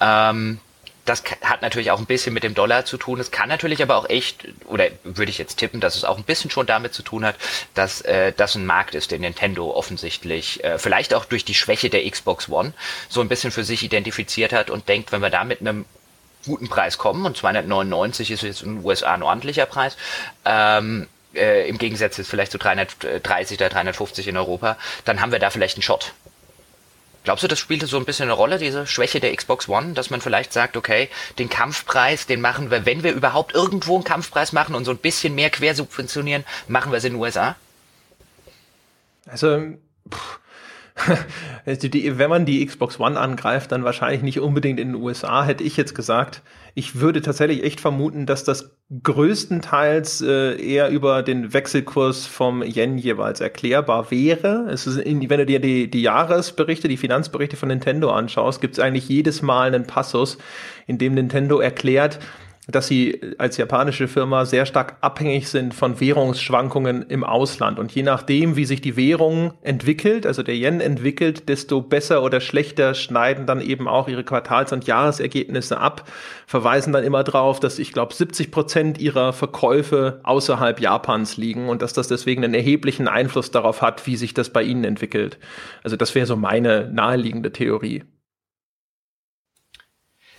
[0.00, 0.60] Ähm,
[1.04, 3.18] das hat natürlich auch ein bisschen mit dem Dollar zu tun.
[3.20, 6.24] Es kann natürlich aber auch echt, oder würde ich jetzt tippen, dass es auch ein
[6.24, 7.36] bisschen schon damit zu tun hat,
[7.74, 11.90] dass äh, das ein Markt ist, den Nintendo offensichtlich, äh, vielleicht auch durch die Schwäche
[11.90, 12.74] der Xbox One,
[13.08, 15.84] so ein bisschen für sich identifiziert hat und denkt, wenn wir da mit einem
[16.46, 19.96] guten Preis kommen und 299 ist jetzt in den USA ein ordentlicher Preis,
[20.44, 25.38] ähm, äh, im Gegensatz jetzt vielleicht zu 330 oder 350 in Europa, dann haben wir
[25.38, 26.12] da vielleicht einen Shot.
[27.22, 30.08] Glaubst du, das spielte so ein bisschen eine Rolle, diese Schwäche der Xbox One, dass
[30.08, 34.52] man vielleicht sagt, okay, den Kampfpreis, den machen wir, wenn wir überhaupt irgendwo einen Kampfpreis
[34.52, 37.56] machen und so ein bisschen mehr quersubventionieren, machen wir es in den USA?
[39.26, 39.74] Also,
[40.10, 40.39] pff,
[41.66, 45.64] die, wenn man die Xbox One angreift, dann wahrscheinlich nicht unbedingt in den USA, hätte
[45.64, 46.42] ich jetzt gesagt.
[46.74, 52.98] Ich würde tatsächlich echt vermuten, dass das größtenteils äh, eher über den Wechselkurs vom Yen
[52.98, 54.66] jeweils erklärbar wäre.
[54.70, 58.74] Es ist in, wenn du dir die, die Jahresberichte, die Finanzberichte von Nintendo anschaust, gibt
[58.74, 60.38] es eigentlich jedes Mal einen Passus,
[60.86, 62.18] in dem Nintendo erklärt,
[62.70, 67.78] dass sie als japanische Firma sehr stark abhängig sind von Währungsschwankungen im Ausland.
[67.78, 72.40] Und je nachdem, wie sich die Währung entwickelt, also der Yen entwickelt, desto besser oder
[72.40, 76.08] schlechter schneiden dann eben auch ihre Quartals- und Jahresergebnisse ab,
[76.46, 81.82] verweisen dann immer darauf, dass ich glaube 70 Prozent ihrer Verkäufe außerhalb Japans liegen und
[81.82, 85.38] dass das deswegen einen erheblichen Einfluss darauf hat, wie sich das bei ihnen entwickelt.
[85.82, 88.04] Also das wäre so meine naheliegende Theorie.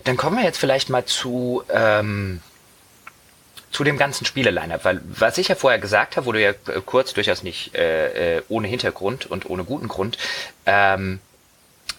[0.04, 2.42] Dann kommen wir jetzt vielleicht mal zu, ähm,
[3.72, 6.82] zu dem ganzen Spiele-Line-Up, weil was ich ja vorher gesagt habe, wo du ja äh,
[6.86, 10.18] kurz durchaus nicht äh, äh, ohne Hintergrund und ohne guten Grund
[10.66, 11.20] ähm,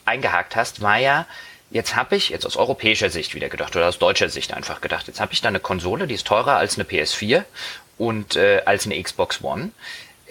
[0.05, 1.27] eingehakt hast, war ja,
[1.71, 5.07] jetzt habe ich jetzt aus europäischer Sicht wieder gedacht oder aus deutscher Sicht einfach gedacht,
[5.07, 7.45] jetzt habe ich da eine Konsole, die ist teurer als eine PS4
[7.99, 9.71] und äh, als eine Xbox One.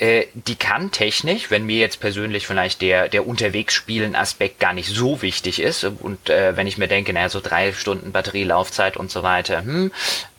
[0.02, 5.22] Äh, die kann technisch, wenn mir jetzt persönlich vielleicht der, der Unterwegsspielen-Aspekt gar nicht so
[5.22, 9.22] wichtig ist und äh, wenn ich mir denke, naja, so drei Stunden Batterielaufzeit und so
[9.22, 9.92] weiter, hm,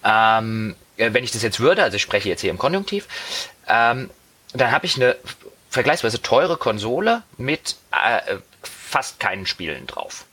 [0.05, 3.07] ähm, äh, wenn ich das jetzt würde, also ich spreche jetzt hier im Konjunktiv,
[3.69, 4.11] ähm,
[4.53, 5.15] dann habe ich eine
[5.71, 10.25] vergleichsweise teure Konsole mit äh, fast keinen Spielen drauf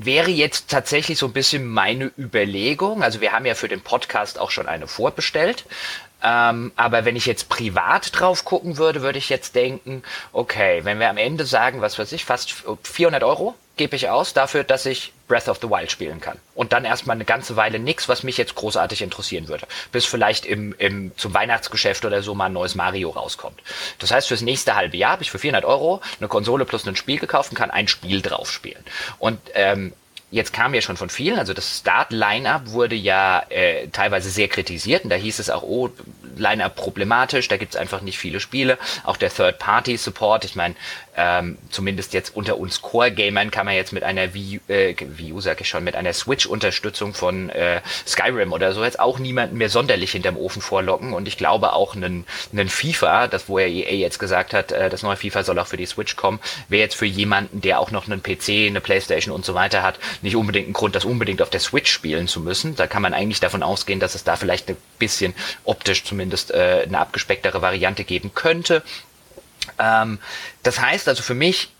[0.00, 3.02] wäre jetzt tatsächlich so ein bisschen meine Überlegung.
[3.02, 5.64] Also wir haben ja für den Podcast auch schon eine vorbestellt.
[6.22, 10.02] Ähm, aber wenn ich jetzt privat drauf gucken würde, würde ich jetzt denken,
[10.32, 14.34] okay, wenn wir am Ende sagen, was weiß ich, fast 400 Euro gebe ich aus
[14.34, 16.38] dafür, dass ich Breath of the Wild spielen kann.
[16.54, 19.66] Und dann erstmal eine ganze Weile nichts, was mich jetzt großartig interessieren würde.
[19.92, 23.60] Bis vielleicht im, im, zum Weihnachtsgeschäft oder so mal ein neues Mario rauskommt.
[24.00, 26.96] Das heißt, fürs nächste halbe Jahr habe ich für 400 Euro eine Konsole plus ein
[26.96, 28.82] Spiel gekauft und kann ein Spiel drauf spielen.
[29.18, 29.92] Und ähm,
[30.30, 35.04] jetzt kam ja schon von vielen, also das Start-Line-Up wurde ja äh, teilweise sehr kritisiert
[35.04, 35.90] und da hieß es auch, oh,
[36.36, 38.78] Line-Up problematisch, da gibt's einfach nicht viele Spiele.
[39.04, 40.74] Auch der Third-Party-Support, ich meine,
[41.16, 45.60] ähm, zumindest jetzt unter uns Core-Gamern kann man jetzt mit einer Wii, äh, Wii sag
[45.60, 50.12] ich schon, mit einer Switch-Unterstützung von äh, Skyrim oder so jetzt auch niemanden mehr sonderlich
[50.12, 54.20] hinterm Ofen vorlocken und ich glaube auch einen, einen FIFA, das wo er EA jetzt
[54.20, 56.38] gesagt hat, äh, das neue FIFA soll auch für die Switch kommen,
[56.68, 59.98] wäre jetzt für jemanden, der auch noch einen PC, eine Playstation und so weiter hat,
[60.22, 62.76] nicht unbedingt ein Grund, das unbedingt auf der Switch spielen zu müssen.
[62.76, 66.84] Da kann man eigentlich davon ausgehen, dass es da vielleicht ein bisschen optisch zumindest äh,
[66.86, 68.82] eine abgespecktere Variante geben könnte.
[69.78, 70.18] Ähm,
[70.62, 71.70] das heißt also für mich,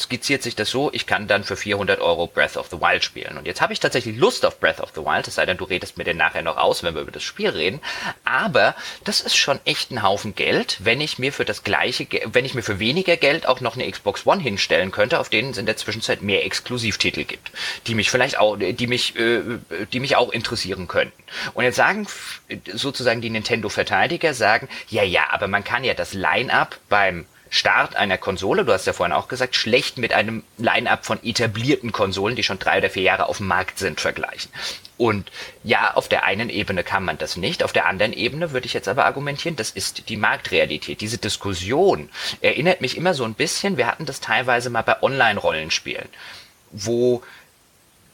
[0.00, 3.38] skizziert sich das so, ich kann dann für 400 Euro Breath of the Wild spielen.
[3.38, 5.64] Und jetzt habe ich tatsächlich Lust auf Breath of the Wild, es sei denn, du
[5.64, 7.80] redest mir den nachher noch aus, wenn wir über das Spiel reden.
[8.24, 12.44] Aber das ist schon echt ein Haufen Geld, wenn ich mir für das gleiche, wenn
[12.44, 15.58] ich mir für weniger Geld auch noch eine Xbox One hinstellen könnte, auf denen es
[15.58, 17.50] in der Zwischenzeit mehr Exklusivtitel gibt,
[17.86, 19.40] die mich vielleicht auch, die mich, äh,
[19.92, 21.22] die mich auch interessieren könnten.
[21.54, 22.06] Und jetzt sagen
[22.72, 28.16] sozusagen die Nintendo-Verteidiger sagen, ja, ja, aber man kann ja das Line-up beim Start einer
[28.16, 32.44] Konsole, du hast ja vorhin auch gesagt, schlecht mit einem Line-up von etablierten Konsolen, die
[32.44, 34.52] schon drei oder vier Jahre auf dem Markt sind, vergleichen.
[34.96, 35.32] Und
[35.64, 38.72] ja, auf der einen Ebene kann man das nicht, auf der anderen Ebene würde ich
[38.72, 41.00] jetzt aber argumentieren, das ist die Marktrealität.
[41.00, 42.08] Diese Diskussion
[42.40, 46.08] erinnert mich immer so ein bisschen, wir hatten das teilweise mal bei Online-Rollenspielen,
[46.70, 47.22] wo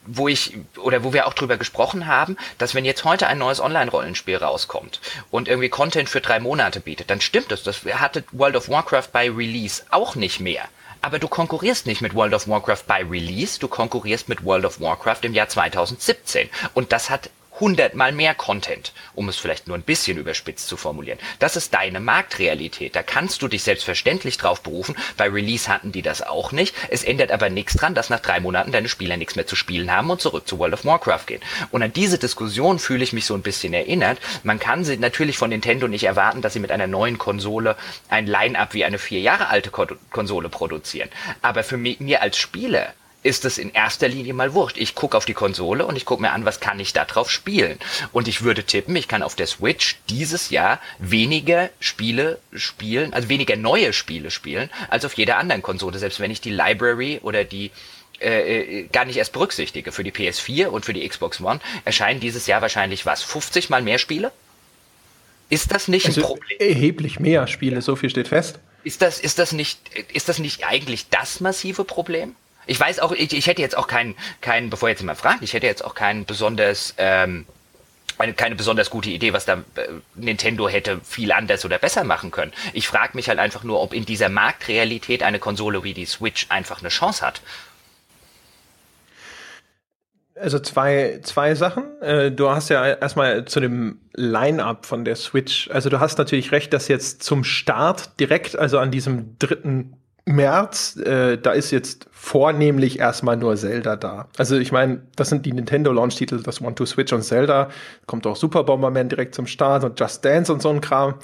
[0.06, 3.60] wo ich oder wo wir auch drüber gesprochen haben, dass wenn jetzt heute ein neues
[3.60, 7.62] Online-Rollenspiel rauskommt und irgendwie Content für drei Monate bietet, dann stimmt es.
[7.62, 10.64] Das hatte World of Warcraft bei Release auch nicht mehr.
[11.02, 14.80] Aber du konkurrierst nicht mit World of Warcraft bei Release, du konkurrierst mit World of
[14.80, 16.48] Warcraft im Jahr 2017.
[16.74, 21.18] Und das hat hundertmal mehr Content, um es vielleicht nur ein bisschen überspitzt zu formulieren.
[21.38, 22.94] Das ist deine Marktrealität.
[22.94, 24.96] Da kannst du dich selbstverständlich drauf berufen.
[25.16, 26.74] Bei Release hatten die das auch nicht.
[26.90, 29.90] Es ändert aber nichts dran, dass nach drei Monaten deine Spieler nichts mehr zu spielen
[29.90, 31.40] haben und zurück zu World of Warcraft gehen.
[31.70, 34.18] Und an diese Diskussion fühle ich mich so ein bisschen erinnert.
[34.42, 37.76] Man kann sie natürlich von Nintendo nicht erwarten, dass sie mit einer neuen Konsole
[38.08, 41.08] ein Line-up wie eine vier Jahre alte Konsole produzieren.
[41.42, 42.92] Aber für mich, mir als Spieler
[43.26, 44.78] ist es in erster Linie mal wurscht.
[44.78, 47.28] Ich gucke auf die Konsole und ich gucke mir an, was kann ich da drauf
[47.28, 47.78] spielen.
[48.12, 53.28] Und ich würde tippen, ich kann auf der Switch dieses Jahr weniger Spiele spielen, also
[53.28, 57.42] weniger neue Spiele spielen, als auf jeder anderen Konsole, selbst wenn ich die Library oder
[57.42, 57.72] die
[58.20, 59.90] äh, äh gar nicht erst berücksichtige.
[59.90, 63.24] Für die PS4 und für die Xbox One erscheinen dieses Jahr wahrscheinlich was?
[63.24, 64.30] 50 mal mehr Spiele?
[65.50, 66.58] Ist das nicht also ein Problem?
[66.60, 68.60] Erheblich mehr Spiele, so viel steht fest.
[68.84, 69.80] Ist das, ist das nicht,
[70.12, 72.36] ist das nicht eigentlich das massive Problem?
[72.66, 75.52] Ich weiß auch, ich, ich hätte jetzt auch keinen, keinen, bevor jetzt mal fragt, ich
[75.52, 77.46] hätte jetzt auch keinen besonders, ähm,
[78.18, 82.30] eine, keine besonders gute Idee, was da äh, Nintendo hätte viel anders oder besser machen
[82.30, 82.52] können.
[82.72, 86.46] Ich frage mich halt einfach nur, ob in dieser Marktrealität eine Konsole wie die Switch
[86.48, 87.40] einfach eine Chance hat.
[90.38, 92.00] Also zwei, zwei Sachen.
[92.02, 95.70] Äh, du hast ja erstmal zu dem Line-up von der Switch.
[95.70, 99.96] Also du hast natürlich recht, dass jetzt zum Start direkt, also an diesem dritten
[100.26, 104.26] März, äh, da ist jetzt vornehmlich erstmal nur Zelda da.
[104.36, 107.68] Also ich meine, das sind die Nintendo Launch-Titel, das One-to-Switch und Zelda.
[108.06, 111.14] Kommt auch Super Bomberman direkt zum Start und Just Dance und so ein Kram.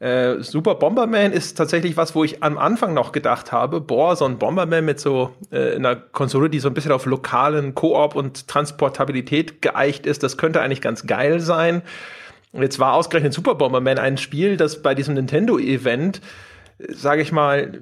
[0.00, 4.24] Äh, Super Bomberman ist tatsächlich was, wo ich am Anfang noch gedacht habe, boah, so
[4.24, 8.48] ein Bomberman mit so äh, einer Konsole, die so ein bisschen auf lokalen Koop und
[8.48, 11.82] Transportabilität geeicht ist, das könnte eigentlich ganz geil sein.
[12.52, 16.20] Jetzt war ausgerechnet Super Bomberman ein Spiel, das bei diesem Nintendo-Event,
[16.88, 17.80] sage ich mal,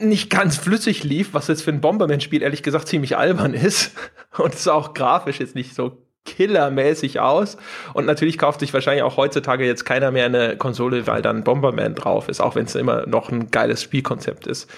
[0.00, 3.92] nicht ganz flüssig lief, was jetzt für ein Bomberman-Spiel ehrlich gesagt ziemlich albern ist
[4.38, 7.56] und es auch grafisch jetzt nicht so killermäßig aus.
[7.94, 11.94] Und natürlich kauft sich wahrscheinlich auch heutzutage jetzt keiner mehr eine Konsole, weil dann Bomberman
[11.94, 14.70] drauf ist, auch wenn es immer noch ein geiles Spielkonzept ist.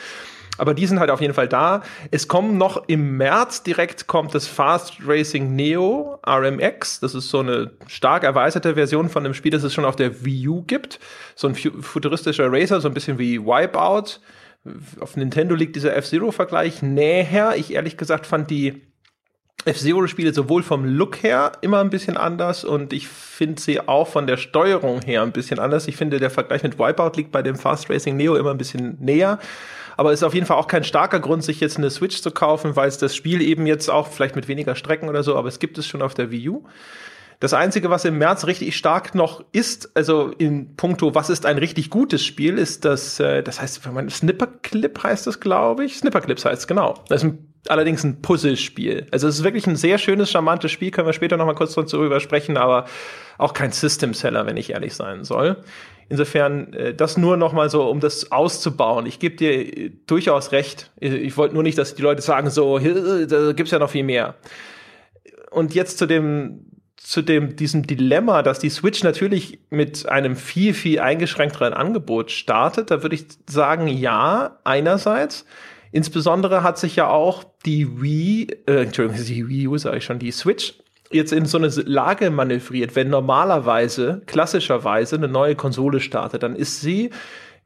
[0.59, 1.83] Aber die sind halt auf jeden Fall da.
[2.11, 7.01] Es kommen noch im März direkt kommt das Fast Racing Neo RMX.
[7.01, 10.23] Das ist so eine stark erweiterte Version von dem Spiel, das es schon auf der
[10.23, 11.01] Wii U gibt.
[11.35, 14.21] So ein futuristischer Racer, so ein bisschen wie Wipeout.
[15.01, 17.55] Auf Nintendo liegt dieser F-Zero-Vergleich näher.
[17.57, 18.83] Ich ehrlich gesagt fand die
[19.65, 24.27] F-Zero-Spiele sowohl vom Look her immer ein bisschen anders und ich finde sie auch von
[24.27, 25.87] der Steuerung her ein bisschen anders.
[25.87, 28.97] Ich finde, der Vergleich mit Wipeout liegt bei dem Fast Racing Neo immer ein bisschen
[29.01, 29.39] näher.
[29.97, 32.31] Aber es ist auf jeden Fall auch kein starker Grund, sich jetzt eine Switch zu
[32.31, 35.49] kaufen, weil es das Spiel eben jetzt auch vielleicht mit weniger Strecken oder so, aber
[35.49, 36.65] es gibt es schon auf der Wii U.
[37.41, 41.59] Das Einzige, was im März richtig stark noch ist, also in puncto, was ist ein
[41.59, 45.97] richtig gutes Spiel, ist das, äh, das heißt, wenn man Snipperclip heißt das, glaube ich.
[45.97, 46.95] Snipperclips heißt es, genau.
[47.09, 49.07] Das ist ein allerdings ein Puzzlespiel.
[49.11, 51.75] Also es ist wirklich ein sehr schönes, charmantes Spiel, können wir später noch mal kurz
[51.75, 52.87] darüber sprechen, aber
[53.39, 55.59] auch kein System-Seller, wenn ich ehrlich sein soll.
[56.09, 59.07] Insofern, äh, das nur noch mal so, um das auszubauen.
[59.07, 60.91] Ich gebe dir äh, durchaus recht.
[61.01, 64.35] Ich wollte nur nicht, dass die Leute sagen, so, da gibt's ja noch viel mehr.
[65.51, 66.67] Und jetzt zu dem,
[67.03, 72.91] zu dem, diesem Dilemma, dass die Switch natürlich mit einem viel, viel eingeschränkteren Angebot startet,
[72.91, 75.47] da würde ich sagen, ja, einerseits.
[75.93, 80.19] Insbesondere hat sich ja auch die Wii, äh, Entschuldigung, die Wii U sage ich schon,
[80.19, 80.75] die Switch
[81.11, 86.81] jetzt in so eine Lage manövriert, wenn normalerweise, klassischerweise eine neue Konsole startet, dann ist
[86.81, 87.11] sie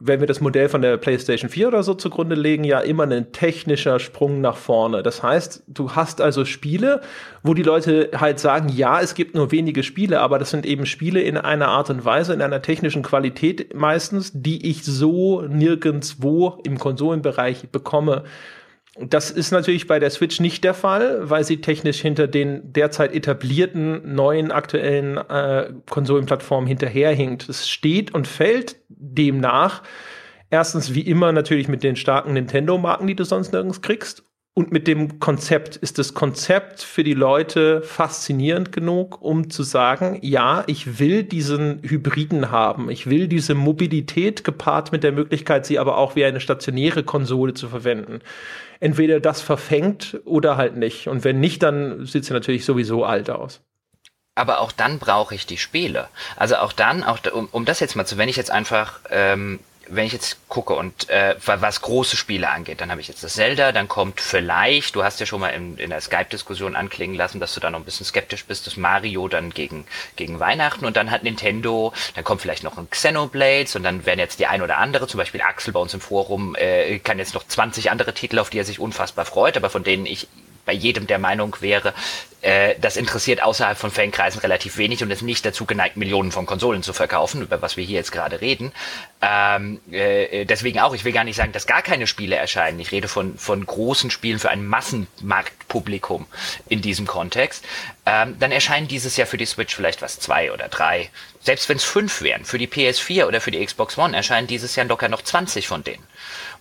[0.00, 3.32] wenn wir das Modell von der PlayStation 4 oder so zugrunde legen, ja immer ein
[3.32, 5.02] technischer Sprung nach vorne.
[5.02, 7.00] Das heißt, du hast also Spiele,
[7.42, 10.84] wo die Leute halt sagen, ja, es gibt nur wenige Spiele, aber das sind eben
[10.84, 16.58] Spiele in einer Art und Weise, in einer technischen Qualität meistens, die ich so nirgendswo
[16.64, 18.24] im Konsolenbereich bekomme.
[18.96, 23.12] Das ist natürlich bei der Switch nicht der Fall, weil sie technisch hinter den derzeit
[23.12, 27.48] etablierten neuen aktuellen äh, Konsolenplattformen hinterherhinkt.
[27.48, 29.82] Es steht und fällt demnach
[30.50, 34.22] erstens wie immer natürlich mit den starken Nintendo-Marken, die du sonst nirgends kriegst.
[34.56, 40.20] Und mit dem Konzept ist das Konzept für die Leute faszinierend genug, um zu sagen,
[40.22, 42.88] ja, ich will diesen Hybriden haben.
[42.88, 47.54] Ich will diese Mobilität gepaart mit der Möglichkeit, sie aber auch wie eine stationäre Konsole
[47.54, 48.20] zu verwenden
[48.80, 51.08] entweder das verfängt oder halt nicht.
[51.08, 53.60] Und wenn nicht, dann sieht sie natürlich sowieso alt aus.
[54.34, 56.08] Aber auch dann brauche ich die Spiele.
[56.36, 59.60] Also auch dann, auch um, um das jetzt mal zu, wenn ich jetzt einfach ähm,
[59.88, 63.34] wenn ich jetzt gucke und äh, was große Spiele angeht, dann habe ich jetzt das
[63.34, 67.40] Zelda, dann kommt vielleicht, du hast ja schon mal in, in der Skype-Diskussion anklingen lassen,
[67.40, 70.96] dass du da noch ein bisschen skeptisch bist, dass Mario dann gegen, gegen Weihnachten und
[70.96, 74.62] dann hat Nintendo, dann kommt vielleicht noch ein Xenoblades und dann werden jetzt die ein
[74.62, 78.14] oder andere, zum Beispiel Axel bei uns im Forum, äh, kann jetzt noch 20 andere
[78.14, 80.28] Titel, auf die er sich unfassbar freut, aber von denen ich
[80.64, 81.94] bei jedem der Meinung wäre,
[82.44, 86.44] äh, das interessiert außerhalb von Fankreisen relativ wenig und ist nicht dazu geneigt, Millionen von
[86.44, 88.72] Konsolen zu verkaufen, über was wir hier jetzt gerade reden.
[89.22, 92.78] Ähm, äh, deswegen auch, ich will gar nicht sagen, dass gar keine Spiele erscheinen.
[92.80, 96.26] Ich rede von, von großen Spielen für ein Massenmarktpublikum
[96.68, 97.64] in diesem Kontext.
[98.04, 101.08] Ähm, dann erscheinen dieses Jahr für die Switch vielleicht was zwei oder drei.
[101.40, 104.76] Selbst wenn es fünf wären, für die PS4 oder für die Xbox One erscheinen dieses
[104.76, 106.02] Jahr locker noch 20 von denen.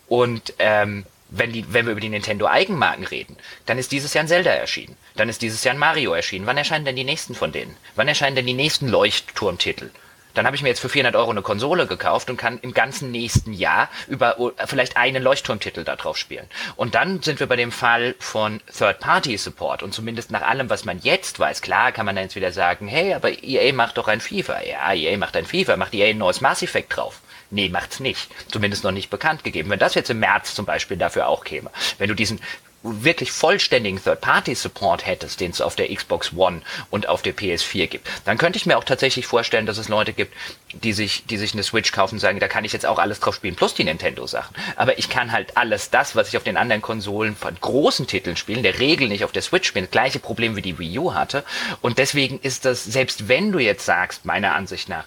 [0.07, 1.05] Und ähm,
[1.35, 4.95] wenn, die, wenn wir über die Nintendo-Eigenmarken reden, dann ist dieses Jahr ein Zelda erschienen.
[5.15, 6.45] Dann ist dieses Jahr ein Mario erschienen.
[6.45, 7.75] Wann erscheinen denn die nächsten von denen?
[7.95, 9.89] Wann erscheinen denn die nächsten Leuchtturmtitel?
[10.33, 13.11] Dann habe ich mir jetzt für 400 Euro eine Konsole gekauft und kann im ganzen
[13.11, 16.47] nächsten Jahr über vielleicht einen Leuchtturmtitel da drauf spielen.
[16.75, 19.83] Und dann sind wir bei dem Fall von Third-Party-Support.
[19.83, 22.87] Und zumindest nach allem, was man jetzt weiß, klar kann man dann jetzt wieder sagen,
[22.87, 24.61] hey, aber EA macht doch ein FIFA.
[24.63, 27.21] Ja, EA macht ein FIFA, macht EA ein neues Mass Effect drauf.
[27.53, 28.29] Nee, macht's nicht.
[28.51, 29.69] Zumindest noch nicht bekannt gegeben.
[29.69, 32.41] Wenn das jetzt im März zum Beispiel dafür auch käme, wenn du diesen
[32.81, 38.09] wirklich vollständigen Third-Party-Support hättest, den es auf der Xbox One und auf der PS4 gibt,
[38.25, 40.35] dann könnte ich mir auch tatsächlich vorstellen, dass es Leute gibt,
[40.73, 43.19] die sich, die sich eine Switch kaufen und sagen, da kann ich jetzt auch alles
[43.19, 44.55] drauf spielen, plus die Nintendo-Sachen.
[44.75, 48.35] Aber ich kann halt alles das, was ich auf den anderen Konsolen von großen Titeln
[48.35, 51.45] spielen, der Regel nicht auf der Switch spielen, gleiche Problem wie die Wii U hatte.
[51.81, 55.05] Und deswegen ist das, selbst wenn du jetzt sagst, meiner Ansicht nach,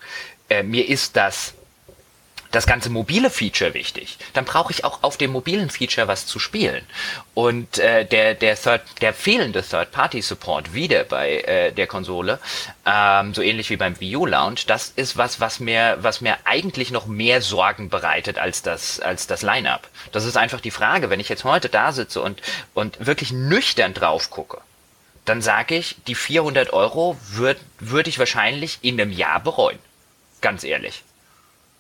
[0.49, 1.55] äh, mir ist das
[2.51, 6.39] das ganze mobile Feature wichtig, dann brauche ich auch auf dem mobilen Feature was zu
[6.39, 6.85] spielen.
[7.35, 12.39] Und äh, der, der, Third, der fehlende Third-Party-Support wieder bei äh, der Konsole,
[12.85, 16.37] ähm, so ähnlich wie beim Wii U Launch, das ist was, was mir, was mir
[16.45, 19.89] eigentlich noch mehr Sorgen bereitet als das, als das Line-Up.
[20.13, 22.41] Das ist einfach die Frage, wenn ich jetzt heute da sitze und,
[22.75, 24.61] und wirklich nüchtern drauf gucke,
[25.27, 29.79] dann sage ich, die 400 Euro würde würd ich wahrscheinlich in einem Jahr bereuen.
[30.41, 31.03] Ganz ehrlich.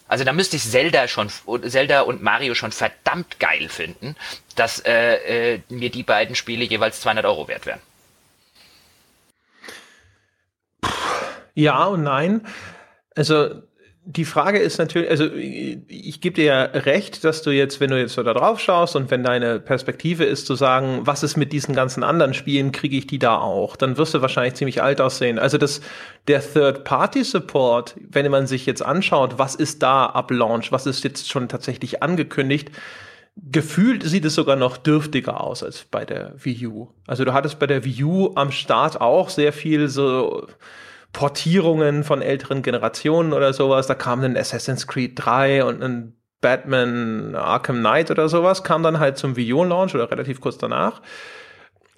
[0.08, 1.30] Also da müsste ich Zelda schon,
[1.66, 4.16] Zelda und Mario schon verdammt geil finden,
[4.54, 7.80] dass äh, äh, mir die beiden Spiele jeweils 200 Euro wert wären.
[11.54, 12.46] Ja und nein.
[13.16, 13.62] Also
[14.08, 17.98] die Frage ist natürlich, also ich gebe dir ja recht, dass du jetzt, wenn du
[17.98, 21.52] jetzt so da drauf schaust und wenn deine Perspektive ist zu sagen, was ist mit
[21.52, 25.00] diesen ganzen anderen Spielen, kriege ich die da auch, dann wirst du wahrscheinlich ziemlich alt
[25.00, 25.40] aussehen.
[25.40, 25.80] Also das,
[26.28, 31.28] der Third-Party-Support, wenn man sich jetzt anschaut, was ist da ab Launch, was ist jetzt
[31.28, 32.70] schon tatsächlich angekündigt,
[33.34, 36.88] gefühlt sieht es sogar noch dürftiger aus als bei der Wii U.
[37.08, 40.46] Also du hattest bei der Wii U am Start auch sehr viel so
[41.16, 43.86] Portierungen von älteren Generationen oder sowas.
[43.86, 48.98] Da kam ein Assassin's Creed 3 und ein Batman Arkham Knight oder sowas, kam dann
[48.98, 51.00] halt zum Wii U-Launch oder relativ kurz danach.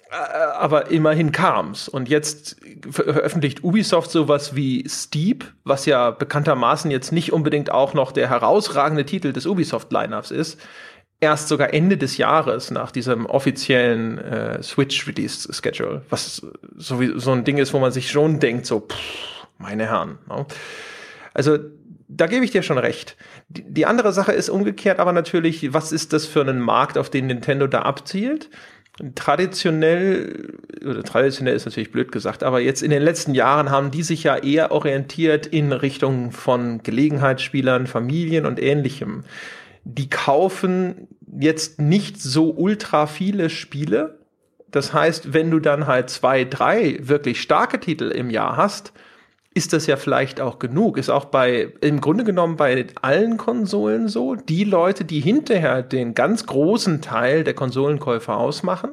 [0.09, 1.89] Äh, aber immerhin kam's.
[1.89, 8.13] Und jetzt veröffentlicht Ubisoft sowas wie Steep, was ja bekanntermaßen jetzt nicht unbedingt auch noch
[8.13, 10.61] der herausragende Titel des Ubisoft-Lineups ist
[11.21, 16.41] erst sogar Ende des Jahres nach diesem offiziellen äh, Switch-Release-Schedule, was
[16.77, 20.17] so, wie, so ein Ding ist, wo man sich schon denkt, so, pff, meine Herren.
[20.29, 20.45] Ne?
[21.33, 21.57] Also
[22.07, 23.17] da gebe ich dir schon recht.
[23.49, 27.09] Die, die andere Sache ist umgekehrt aber natürlich, was ist das für ein Markt, auf
[27.09, 28.49] den Nintendo da abzielt?
[29.15, 34.03] Traditionell, oder traditionell ist natürlich blöd gesagt, aber jetzt in den letzten Jahren haben die
[34.03, 39.23] sich ja eher orientiert in Richtung von Gelegenheitsspielern, Familien und ähnlichem
[39.95, 41.07] die kaufen
[41.39, 44.19] jetzt nicht so ultra viele Spiele.
[44.71, 48.93] Das heißt, wenn du dann halt zwei, drei wirklich starke Titel im Jahr hast,
[49.55, 50.97] ist das ja vielleicht auch genug.
[50.97, 54.35] Ist auch bei, im Grunde genommen bei allen Konsolen so.
[54.35, 58.91] Die Leute, die hinterher den ganz großen Teil der Konsolenkäufer ausmachen,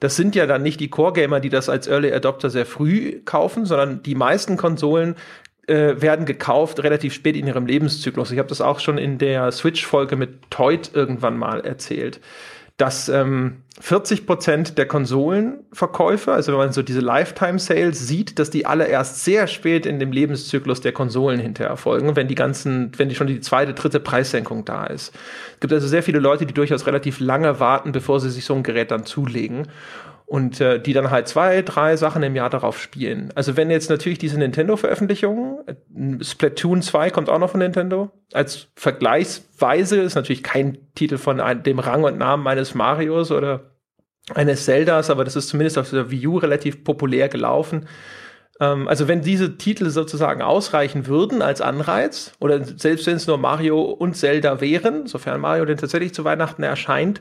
[0.00, 3.64] das sind ja dann nicht die Core-Gamer, die das als Early Adopter sehr früh kaufen,
[3.64, 5.16] sondern die meisten Konsolen
[5.66, 8.30] äh, werden gekauft relativ spät in ihrem Lebenszyklus.
[8.30, 12.20] Ich habe das auch schon in der Switch-Folge mit Toyd irgendwann mal erzählt,
[12.76, 18.66] dass ähm, 40 Prozent der Konsolenverkäufe, also wenn man so diese Lifetime-Sales sieht, dass die
[18.66, 23.08] alle erst sehr spät in dem Lebenszyklus der Konsolen hinterher erfolgen, wenn die ganzen, wenn
[23.08, 25.14] die schon die zweite, dritte Preissenkung da ist.
[25.54, 28.54] Es gibt also sehr viele Leute, die durchaus relativ lange warten, bevor sie sich so
[28.54, 29.68] ein Gerät dann zulegen
[30.26, 33.32] und äh, die dann halt zwei, drei Sachen im Jahr darauf spielen.
[33.36, 38.66] Also wenn jetzt natürlich diese Nintendo-Veröffentlichungen, äh, Splatoon 2 kommt auch noch von Nintendo, als
[38.74, 43.70] Vergleichsweise ist natürlich kein Titel von ein, dem Rang und Namen eines Marios oder
[44.34, 47.86] eines Zeldas, aber das ist zumindest auf der Wii U relativ populär gelaufen.
[48.60, 53.38] Ähm, also wenn diese Titel sozusagen ausreichen würden als Anreiz, oder selbst wenn es nur
[53.38, 57.20] Mario und Zelda wären, sofern Mario denn tatsächlich zu Weihnachten erscheint,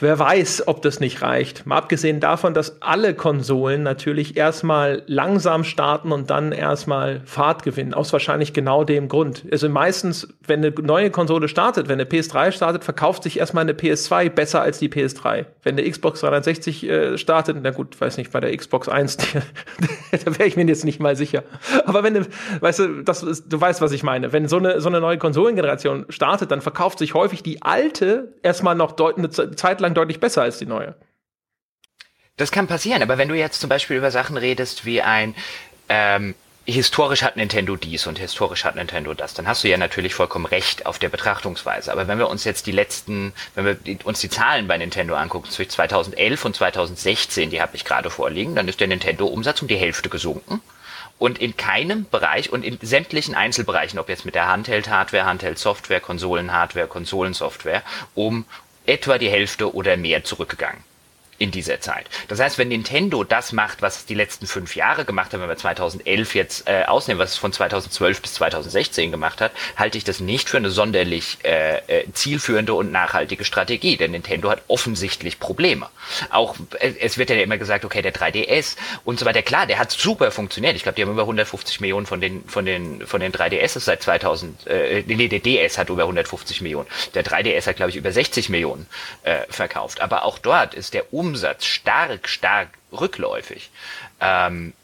[0.00, 1.66] Wer weiß, ob das nicht reicht.
[1.66, 7.94] Mal abgesehen davon, dass alle Konsolen natürlich erstmal langsam starten und dann erstmal Fahrt gewinnen.
[7.94, 9.44] Aus wahrscheinlich genau dem Grund.
[9.52, 13.72] Also meistens, wenn eine neue Konsole startet, wenn eine PS3 startet, verkauft sich erstmal eine
[13.72, 15.46] PS2 besser als die PS3.
[15.62, 19.26] Wenn eine Xbox 360 äh, startet, na gut, weiß nicht, bei der Xbox 1, die,
[20.24, 21.44] da wäre ich mir jetzt nicht mal sicher.
[21.86, 22.26] Aber wenn, du,
[22.60, 24.32] weißt du, das ist, du weißt, was ich meine.
[24.32, 28.74] Wenn so eine, so eine neue Konsolengeneration startet, dann verkauft sich häufig die alte erstmal
[28.74, 30.94] noch eine Zeit deutlich besser als die neue.
[32.36, 35.34] Das kann passieren, aber wenn du jetzt zum Beispiel über Sachen redest wie ein
[35.88, 36.34] ähm,
[36.66, 40.46] historisch hat Nintendo dies und historisch hat Nintendo das, dann hast du ja natürlich vollkommen
[40.46, 41.92] recht auf der Betrachtungsweise.
[41.92, 45.50] Aber wenn wir uns jetzt die letzten, wenn wir uns die Zahlen bei Nintendo angucken,
[45.50, 49.76] zwischen 2011 und 2016, die habe ich gerade vorliegen, dann ist der Nintendo-Umsatz um die
[49.76, 50.60] Hälfte gesunken
[51.18, 56.88] und in keinem Bereich und in sämtlichen Einzelbereichen, ob jetzt mit der Handheld-Hardware, Handheld-Software, Konsolen-Hardware,
[56.88, 57.82] Konsolensoftware,
[58.14, 58.46] um
[58.86, 60.82] etwa die Hälfte oder mehr zurückgegangen
[61.38, 62.06] in dieser Zeit.
[62.28, 65.48] Das heißt, wenn Nintendo das macht, was es die letzten fünf Jahre gemacht hat, wenn
[65.48, 70.04] wir 2011 jetzt äh, ausnehmen, was es von 2012 bis 2016 gemacht hat, halte ich
[70.04, 75.40] das nicht für eine sonderlich äh, äh, zielführende und nachhaltige Strategie, denn Nintendo hat offensichtlich
[75.40, 75.88] Probleme.
[76.30, 79.78] Auch äh, es wird ja immer gesagt, okay, der 3DS und so weiter, klar, der
[79.78, 80.76] hat super funktioniert.
[80.76, 84.02] Ich glaube, die haben über 150 Millionen von den von den von den 3DS seit
[84.02, 84.66] 2000.
[84.66, 86.86] Äh, nee, der DS hat über 150 Millionen.
[87.14, 88.86] Der 3DS hat glaube ich über 60 Millionen
[89.22, 90.00] äh, verkauft.
[90.00, 93.70] Aber auch dort ist der Umsatz stark, stark rückläufig.
[94.20, 94.74] Ähm,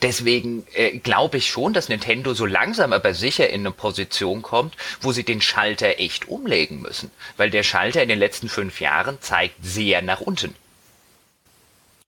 [0.00, 4.74] deswegen äh, glaube ich schon, dass Nintendo so langsam aber sicher in eine Position kommt,
[5.02, 7.10] wo sie den Schalter echt umlegen müssen.
[7.36, 10.54] Weil der Schalter in den letzten fünf Jahren zeigt sehr nach unten.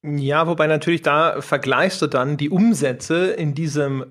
[0.02, 4.06] Ja, wobei natürlich da vergleichst du dann die Umsätze in diesem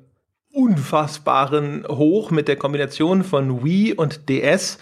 [0.54, 4.78] unfassbaren Hoch mit der Kombination von Wii und DS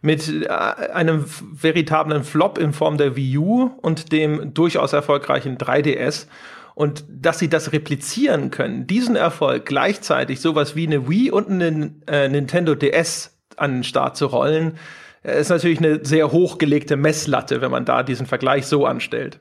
[0.00, 6.26] mit äh, einem veritablen Flop in Form der Wii U und dem durchaus erfolgreichen 3DS.
[6.74, 12.02] Und dass sie das replizieren können, diesen Erfolg gleichzeitig sowas wie eine Wii und einen
[12.06, 14.78] äh, Nintendo DS an den Start zu rollen,
[15.24, 19.40] äh, ist natürlich eine sehr hochgelegte Messlatte, wenn man da diesen Vergleich so anstellt.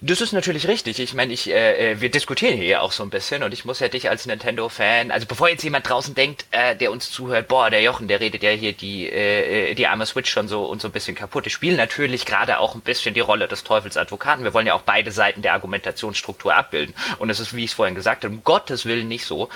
[0.00, 1.00] Das ist natürlich richtig.
[1.00, 3.64] Ich meine, ich, äh, äh, wir diskutieren hier ja auch so ein bisschen und ich
[3.64, 7.48] muss ja dich als Nintendo-Fan, also bevor jetzt jemand draußen denkt, äh, der uns zuhört,
[7.48, 10.66] boah, der Jochen, der redet ja hier die, äh, äh die arme Switch schon so
[10.66, 11.46] und so ein bisschen kaputt.
[11.48, 14.44] Ich spiele natürlich gerade auch ein bisschen die Rolle des Teufelsadvokaten.
[14.44, 16.94] Wir wollen ja auch beide Seiten der Argumentationsstruktur abbilden.
[17.18, 19.48] Und es ist, wie ich es vorhin gesagt habe, um Gottes Willen nicht so,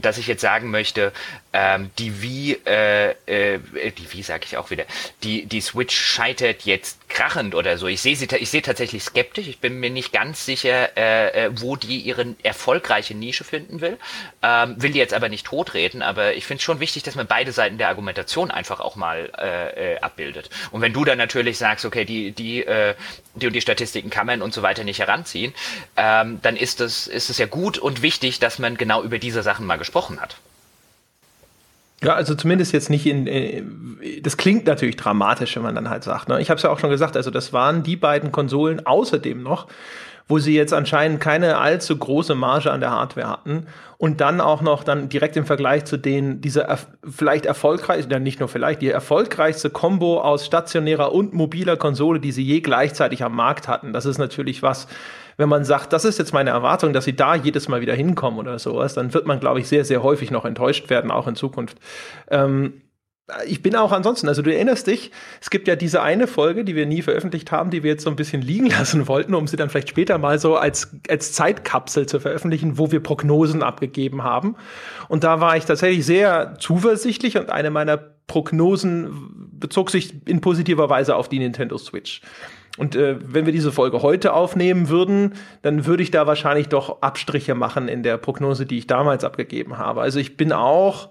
[0.00, 1.12] dass ich jetzt sagen möchte,
[1.52, 3.58] ähm, die Wii, äh, äh,
[3.90, 4.84] die Wii sage ich auch wieder,
[5.22, 7.86] die, die Switch scheitert jetzt krachend oder so.
[7.86, 9.48] Ich sehe sie, ich sehe tatsächlich skeptisch.
[9.48, 13.98] Ich bin mir nicht ganz sicher, äh, äh, wo die ihre erfolgreiche Nische finden will.
[14.42, 17.26] Ähm, will die jetzt aber nicht totreden, aber ich finde es schon wichtig, dass man
[17.26, 20.50] beide Seiten der Argumentation einfach auch mal äh, äh, abbildet.
[20.70, 22.94] Und wenn du dann natürlich sagst, okay, die, die, äh,
[23.34, 25.54] die und die Statistiken kann man und so weiter nicht heranziehen,
[25.96, 29.42] ähm, dann ist es, ist es ja gut und wichtig, dass man genau über diese
[29.42, 29.87] Sachen mal gesprochen
[30.20, 30.36] hat.
[32.02, 33.62] Ja, also zumindest jetzt nicht in, äh,
[34.22, 36.28] das klingt natürlich dramatisch, wenn man dann halt sagt.
[36.28, 36.40] Ne?
[36.40, 39.66] Ich habe es ja auch schon gesagt, also das waren die beiden Konsolen außerdem noch,
[40.28, 43.66] wo sie jetzt anscheinend keine allzu große Marge an der Hardware hatten
[43.96, 46.78] und dann auch noch dann direkt im Vergleich zu denen diese er
[47.08, 52.30] vielleicht erfolgreich, ja nicht nur vielleicht, die erfolgreichste Combo aus stationärer und mobiler Konsole, die
[52.30, 53.92] sie je gleichzeitig am Markt hatten.
[53.92, 54.86] Das ist natürlich was,
[55.38, 58.38] wenn man sagt, das ist jetzt meine Erwartung, dass sie da jedes Mal wieder hinkommen
[58.38, 61.36] oder sowas, dann wird man, glaube ich, sehr, sehr häufig noch enttäuscht werden, auch in
[61.36, 61.78] Zukunft.
[62.28, 62.82] Ähm,
[63.46, 66.74] ich bin auch ansonsten, also du erinnerst dich, es gibt ja diese eine Folge, die
[66.74, 69.56] wir nie veröffentlicht haben, die wir jetzt so ein bisschen liegen lassen wollten, um sie
[69.56, 74.56] dann vielleicht später mal so als, als Zeitkapsel zu veröffentlichen, wo wir Prognosen abgegeben haben.
[75.08, 79.10] Und da war ich tatsächlich sehr zuversichtlich und eine meiner Prognosen
[79.52, 82.22] bezog sich in positiver Weise auf die Nintendo Switch.
[82.78, 87.02] Und äh, wenn wir diese Folge heute aufnehmen würden, dann würde ich da wahrscheinlich doch
[87.02, 90.00] Abstriche machen in der Prognose, die ich damals abgegeben habe.
[90.00, 91.10] Also ich bin auch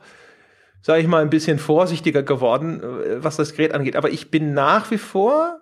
[0.82, 3.95] sage ich mal, ein bisschen vorsichtiger geworden, äh, was das Gerät angeht.
[3.95, 5.59] Aber ich bin nach wie vor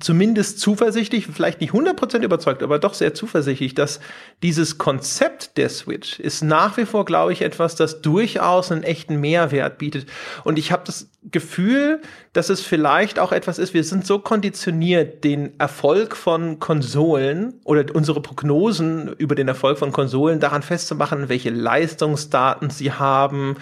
[0.00, 4.00] zumindest zuversichtlich, vielleicht nicht 100% überzeugt, aber doch sehr zuversichtlich, dass
[4.42, 9.20] dieses Konzept der Switch ist nach wie vor, glaube ich, etwas, das durchaus einen echten
[9.20, 10.06] Mehrwert bietet.
[10.42, 12.00] Und ich habe das Gefühl,
[12.32, 17.84] dass es vielleicht auch etwas ist, wir sind so konditioniert, den Erfolg von Konsolen oder
[17.94, 23.56] unsere Prognosen über den Erfolg von Konsolen daran festzumachen, welche Leistungsdaten sie haben,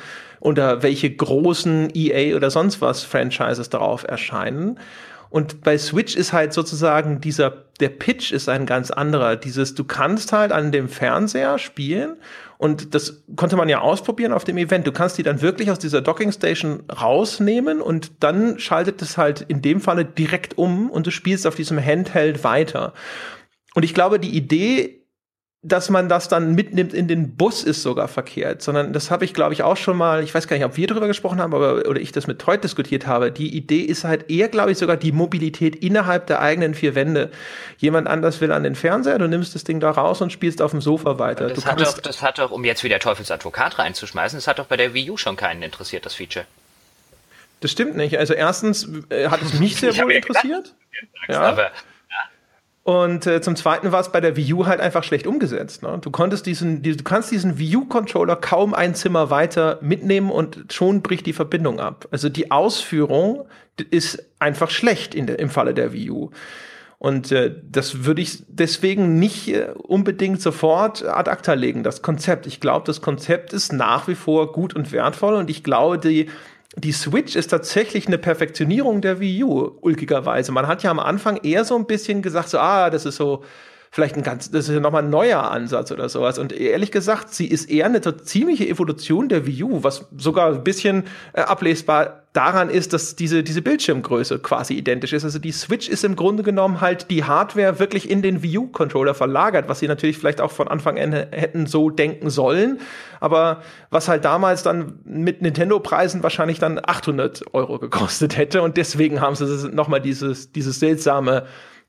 [0.45, 4.79] oder welche großen EA oder sonst was Franchises darauf erscheinen.
[5.35, 9.35] Und bei Switch ist halt sozusagen dieser, der Pitch ist ein ganz anderer.
[9.35, 12.19] Dieses, du kannst halt an dem Fernseher spielen
[12.57, 14.87] und das konnte man ja ausprobieren auf dem Event.
[14.87, 19.41] Du kannst die dann wirklich aus dieser Docking Station rausnehmen und dann schaltet es halt
[19.41, 22.93] in dem Falle direkt um und du spielst auf diesem Handheld weiter.
[23.75, 25.04] Und ich glaube, die Idee
[25.65, 29.33] dass man das dann mitnimmt in den Bus ist sogar verkehrt, sondern das habe ich
[29.33, 31.89] glaube ich auch schon mal, ich weiß gar nicht, ob wir darüber gesprochen haben, aber
[31.89, 33.33] oder ich das mit Treut diskutiert habe.
[33.33, 37.31] Die Idee ist halt eher glaube ich sogar die Mobilität innerhalb der eigenen vier Wände.
[37.79, 40.71] Jemand anders will an den Fernseher, du nimmst das Ding da raus und spielst auf
[40.73, 41.49] dem Sofa weiter.
[41.49, 44.77] Das, hat doch, das hat doch, um jetzt wieder Teufelsadvokat reinzuschmeißen, das hat doch bei
[44.77, 46.45] der Wii U schon keinen interessiert, das Feature.
[47.61, 48.19] Das stimmt nicht.
[48.19, 50.75] Also erstens äh, hat es mich sehr wohl interessiert.
[50.75, 51.41] Gedacht, ja.
[51.41, 51.71] Aber
[52.85, 55.83] und äh, zum Zweiten war es bei der Wii U halt einfach schlecht umgesetzt.
[55.83, 55.99] Ne?
[56.03, 60.67] Du konntest diesen, die, du kannst diesen Wii U-Controller kaum ein Zimmer weiter mitnehmen und
[60.71, 62.07] schon bricht die Verbindung ab.
[62.11, 63.47] Also die Ausführung
[63.91, 66.31] ist einfach schlecht in der, im Falle der Wii U.
[66.99, 72.47] Und äh, das würde ich deswegen nicht äh, unbedingt sofort ad acta legen, das Konzept.
[72.47, 76.29] Ich glaube, das Konzept ist nach wie vor gut und wertvoll und ich glaube, die,
[76.77, 80.53] die Switch ist tatsächlich eine Perfektionierung der Wii U, ulkigerweise.
[80.53, 83.45] Man hat ja am Anfang eher so ein bisschen gesagt, so, ah, das ist so
[83.95, 86.41] vielleicht ein ganz, das ist ja nochmal ein neuer Ansatz oder sowas.
[86.41, 90.65] Und ehrlich gesagt, sie ist eher eine ziemliche Evolution der Wii U, was sogar ein
[90.65, 95.23] bisschen äh, ablesbar daran ist, dass diese, diese Bildschirmgröße quasi identisch ist.
[95.23, 99.15] Also die Switch ist im Grunde genommen halt die Hardware wirklich in den Wii U-Controller
[99.15, 102.81] verlagert, was sie natürlich vielleicht auch von Anfang an hätten so denken sollen.
[103.21, 108.61] Aber was halt damals dann mit Nintendo-Preisen wahrscheinlich dann 800 Euro gekostet hätte.
[108.63, 111.47] Und deswegen haben sie nochmal dieses, dieses seltsame,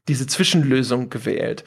[0.08, 1.64] diese Zwischenlösung gewählt.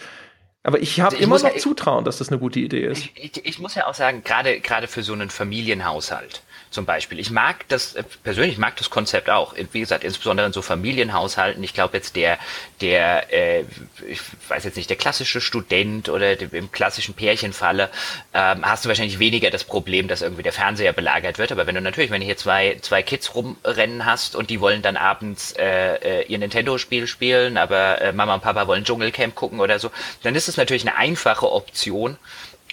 [0.68, 2.98] Aber ich habe also immer noch ja, Zutrauen, dass das eine gute Idee ist.
[2.98, 7.18] Ich, ich, ich muss ja auch sagen, gerade gerade für so einen Familienhaushalt zum Beispiel.
[7.18, 9.54] Ich mag das, äh, persönlich mag das Konzept auch.
[9.72, 11.62] Wie gesagt, insbesondere in so Familienhaushalten.
[11.62, 12.38] Ich glaube jetzt der,
[12.80, 13.64] der, äh,
[14.06, 17.90] ich weiß jetzt nicht, der klassische Student oder im klassischen Pärchenfalle,
[18.34, 21.52] ähm, hast du wahrscheinlich weniger das Problem, dass irgendwie der Fernseher belagert wird.
[21.52, 24.82] Aber wenn du natürlich, wenn du hier zwei, zwei Kids rumrennen hast und die wollen
[24.82, 29.60] dann abends äh, äh, ihr Nintendo-Spiel spielen, aber äh, Mama und Papa wollen Dschungelcamp gucken
[29.60, 29.90] oder so,
[30.22, 32.18] dann ist es natürlich eine einfache Option,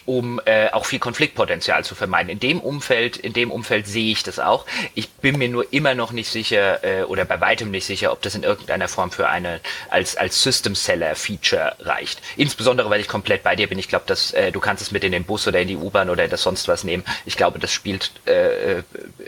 [0.05, 2.29] um äh, auch viel Konfliktpotenzial zu vermeiden.
[2.29, 4.65] In dem Umfeld, in dem Umfeld sehe ich das auch.
[4.93, 8.21] Ich bin mir nur immer noch nicht sicher äh, oder bei weitem nicht sicher, ob
[8.21, 12.21] das in irgendeiner Form für eine als als System Seller Feature reicht.
[12.37, 13.79] Insbesondere, weil ich komplett bei dir bin.
[13.79, 16.09] Ich glaube, dass äh, du kannst es mit in den Bus oder in die U-Bahn
[16.09, 17.03] oder das sonst was nehmen.
[17.25, 18.83] Ich glaube, das spielt äh, äh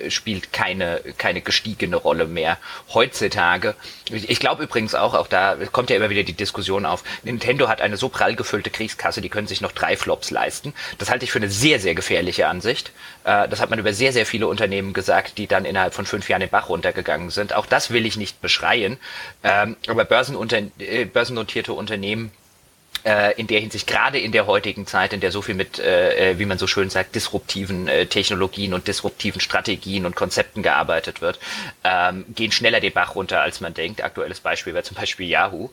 [0.10, 2.58] spielt keine keine gestiegene Rolle mehr
[2.94, 3.76] heutzutage.
[4.12, 7.04] Ich, ich glaube übrigens auch, auch da kommt ja immer wieder die Diskussion auf.
[7.24, 10.74] Nintendo hat eine so prall gefüllte Kriegskasse, die können sich noch drei Flops leisten leisten.
[10.98, 12.92] Das halte ich für eine sehr, sehr gefährliche Ansicht.
[13.24, 16.30] Äh, das hat man über sehr, sehr viele Unternehmen gesagt, die dann innerhalb von fünf
[16.30, 17.54] Jahren den Bach runtergegangen sind.
[17.54, 18.98] Auch das will ich nicht beschreien.
[19.44, 22.32] Ähm, aber börsenunter äh, börsennotierte Unternehmen
[23.04, 26.46] äh, in der Hinsicht, gerade in der heutigen Zeit, in der so viel mit, wie
[26.46, 31.40] man so schön sagt, disruptiven Technologien und disruptiven Strategien und Konzepten gearbeitet wird,
[31.84, 34.04] ähm, gehen schneller den Bach runter, als man denkt.
[34.04, 35.70] Aktuelles Beispiel wäre zum Beispiel Yahoo.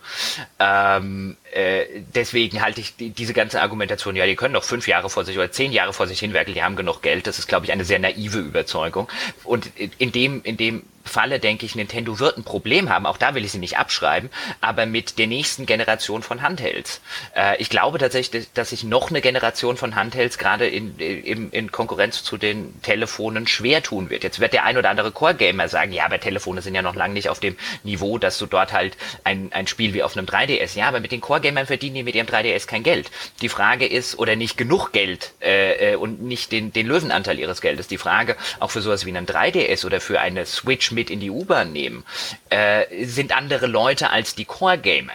[1.55, 5.24] Äh, deswegen halte ich die, diese ganze Argumentation, ja, die können noch fünf Jahre vor
[5.24, 7.28] sich oder zehn Jahre vor sich hinwerkeln, die haben genug Geld.
[7.28, 9.09] Das ist, glaube ich, eine sehr naive Überzeugung.
[9.44, 13.34] Und in dem, in dem Falle denke ich, Nintendo wird ein Problem haben, auch da
[13.34, 14.30] will ich sie nicht abschreiben,
[14.61, 17.02] aber mit der nächsten Generation von Handhelds.
[17.36, 21.70] Äh, ich glaube tatsächlich, dass sich noch eine Generation von Handhelds gerade in, in, in
[21.70, 24.24] Konkurrenz zu den Telefonen schwer tun wird.
[24.24, 27.14] Jetzt wird der ein oder andere Core-Gamer sagen, ja, aber Telefone sind ja noch lange
[27.14, 30.76] nicht auf dem Niveau, dass du dort halt ein, ein Spiel wie auf einem 3DS,
[30.76, 33.11] ja, aber mit den Core-Gamern verdienen die mit ihrem 3DS kein Geld.
[33.42, 37.61] Die Frage ist, oder nicht genug Geld äh, äh, und nicht den, den Löwenanteil ihres
[37.61, 37.86] Geldes.
[37.86, 41.30] Die Frage, auch für sowas wie einen 3DS oder für eine Switch mit in die
[41.30, 42.05] U-Bahn nehmen,
[42.49, 45.12] äh, sind andere Leute als die Core-Gamer.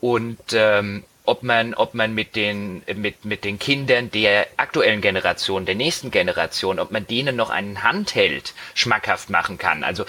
[0.00, 5.64] Und ähm, ob man, ob man mit den, mit, mit den Kindern der aktuellen Generation,
[5.64, 9.84] der nächsten Generation, ob man denen noch einen Handheld schmackhaft machen kann.
[9.84, 10.04] Also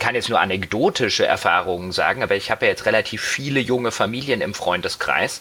[0.00, 4.40] kann jetzt nur anekdotische Erfahrungen sagen, aber ich habe ja jetzt relativ viele junge Familien
[4.40, 5.40] im Freundeskreis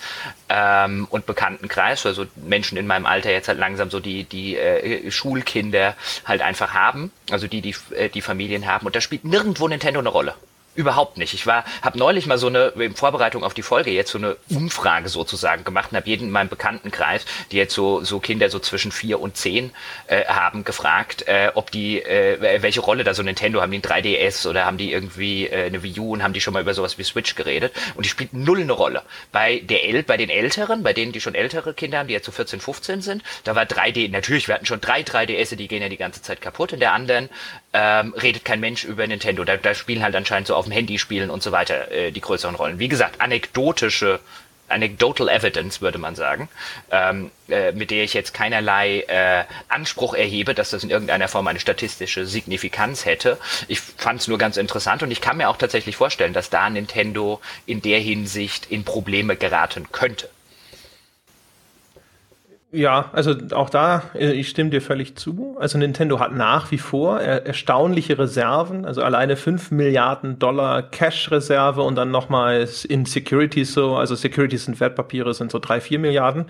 [0.49, 5.09] ähm, und Bekanntenkreis, also Menschen in meinem Alter jetzt halt langsam so die, die äh,
[5.09, 5.95] Schulkinder
[6.25, 9.99] halt einfach haben, also die, die äh, die Familien haben und da spielt nirgendwo Nintendo
[9.99, 10.35] eine Rolle.
[10.77, 11.33] Überhaupt nicht.
[11.33, 14.37] Ich war, habe neulich mal so eine in Vorbereitung auf die Folge jetzt so eine
[14.47, 18.59] Umfrage sozusagen gemacht und habe jeden in meinem Bekanntenkreis, die jetzt so so Kinder so
[18.59, 19.71] zwischen vier und zehn
[20.05, 23.81] äh, haben, gefragt, äh, ob die äh, welche Rolle da so Nintendo haben, die ein
[23.81, 26.75] 3DS oder haben die irgendwie äh, eine Wii U und haben die schon mal über
[26.75, 29.01] sowas wie Switch geredet und die spielt null eine Rolle.
[29.31, 32.27] Bei der El bei den Älteren, bei denen die schon ältere Kinder haben, die jetzt
[32.27, 35.81] so 14, 15 sind, da war 3D natürlich, wir hatten schon drei 3DS, die gehen
[35.81, 36.71] ja die ganze Zeit kaputt.
[36.71, 37.29] In der anderen
[37.79, 39.43] ähm, redet kein Mensch über Nintendo.
[39.43, 42.21] Da, da spielen halt anscheinend so auf dem Handy spielen und so weiter äh, die
[42.21, 42.79] größeren Rollen.
[42.79, 44.19] Wie gesagt, anekdotische
[44.69, 46.49] anecdotal evidence, würde man sagen,
[46.91, 51.47] ähm, äh, mit der ich jetzt keinerlei äh, Anspruch erhebe, dass das in irgendeiner Form
[51.47, 53.37] eine statistische Signifikanz hätte.
[53.69, 56.69] Ich fand es nur ganz interessant und ich kann mir auch tatsächlich vorstellen, dass da
[56.69, 60.29] Nintendo in der Hinsicht in Probleme geraten könnte.
[62.71, 65.55] Ja, also auch da, äh, ich stimme dir völlig zu.
[65.57, 71.95] Also Nintendo hat nach wie vor erstaunliche Reserven, also alleine 5 Milliarden Dollar Cash-Reserve und
[71.95, 76.45] dann nochmals in Securities so, also Securities sind Wertpapiere, sind so 3, 4 Milliarden.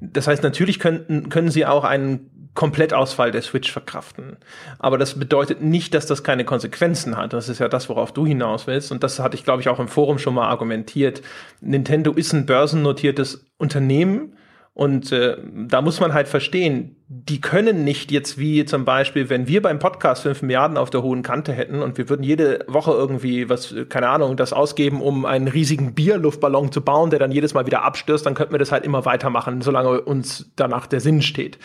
[0.00, 4.38] Das heißt, natürlich könnten, können sie auch einen Komplettausfall der Switch verkraften.
[4.78, 7.34] Aber das bedeutet nicht, dass das keine Konsequenzen hat.
[7.34, 8.90] Das ist ja das, worauf du hinaus willst.
[8.90, 11.22] Und das hatte ich, glaube ich, auch im Forum schon mal argumentiert.
[11.60, 14.36] Nintendo ist ein börsennotiertes Unternehmen
[14.74, 15.36] Und äh,
[15.68, 19.78] da muss man halt verstehen, die können nicht jetzt wie zum Beispiel, wenn wir beim
[19.78, 23.74] Podcast 5 Milliarden auf der hohen Kante hätten und wir würden jede Woche irgendwie was,
[23.90, 27.82] keine Ahnung, das ausgeben, um einen riesigen Bierluftballon zu bauen, der dann jedes Mal wieder
[27.82, 31.58] abstürzt, dann könnten wir das halt immer weitermachen, solange uns danach der Sinn steht.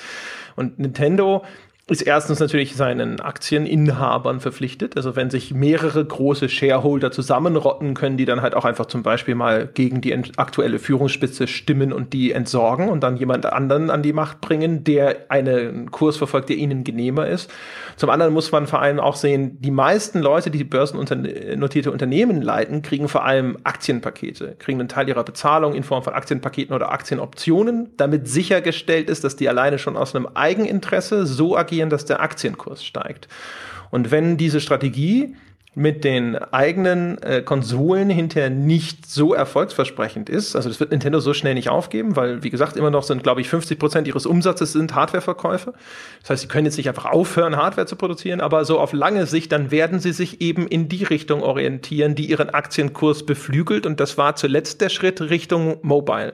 [0.58, 1.46] Und Nintendo
[1.90, 4.98] ist erstens natürlich seinen Aktieninhabern verpflichtet.
[4.98, 9.36] Also wenn sich mehrere große Shareholder zusammenrotten, können die dann halt auch einfach zum Beispiel
[9.36, 14.12] mal gegen die aktuelle Führungsspitze stimmen und die entsorgen und dann jemand anderen an die
[14.12, 17.50] Macht bringen, der einen Kurs verfolgt, der ihnen genehmer ist.
[17.96, 22.82] Zum anderen muss man vor allem auch sehen, die meisten Leute, die börsennotierte Unternehmen leiten,
[22.82, 27.92] kriegen vor allem Aktienpakete, kriegen einen Teil ihrer Bezahlung in Form von Aktienpaketen oder Aktienoptionen,
[27.96, 32.84] damit sichergestellt ist, dass die alleine schon aus einem Eigeninteresse so agieren, dass der Aktienkurs
[32.84, 33.28] steigt.
[33.92, 35.36] Und wenn diese Strategie
[35.78, 40.56] mit den eigenen äh, Konsolen hinterher nicht so erfolgsversprechend ist.
[40.56, 43.42] Also das wird Nintendo so schnell nicht aufgeben, weil, wie gesagt, immer noch sind, glaube
[43.42, 45.74] ich, 50 Prozent ihres Umsatzes sind Hardwareverkäufe.
[46.22, 49.28] Das heißt, sie können jetzt nicht einfach aufhören, Hardware zu produzieren, aber so auf lange
[49.28, 53.86] Sicht, dann werden sie sich eben in die Richtung orientieren, die ihren Aktienkurs beflügelt.
[53.86, 56.34] Und das war zuletzt der Schritt Richtung Mobile.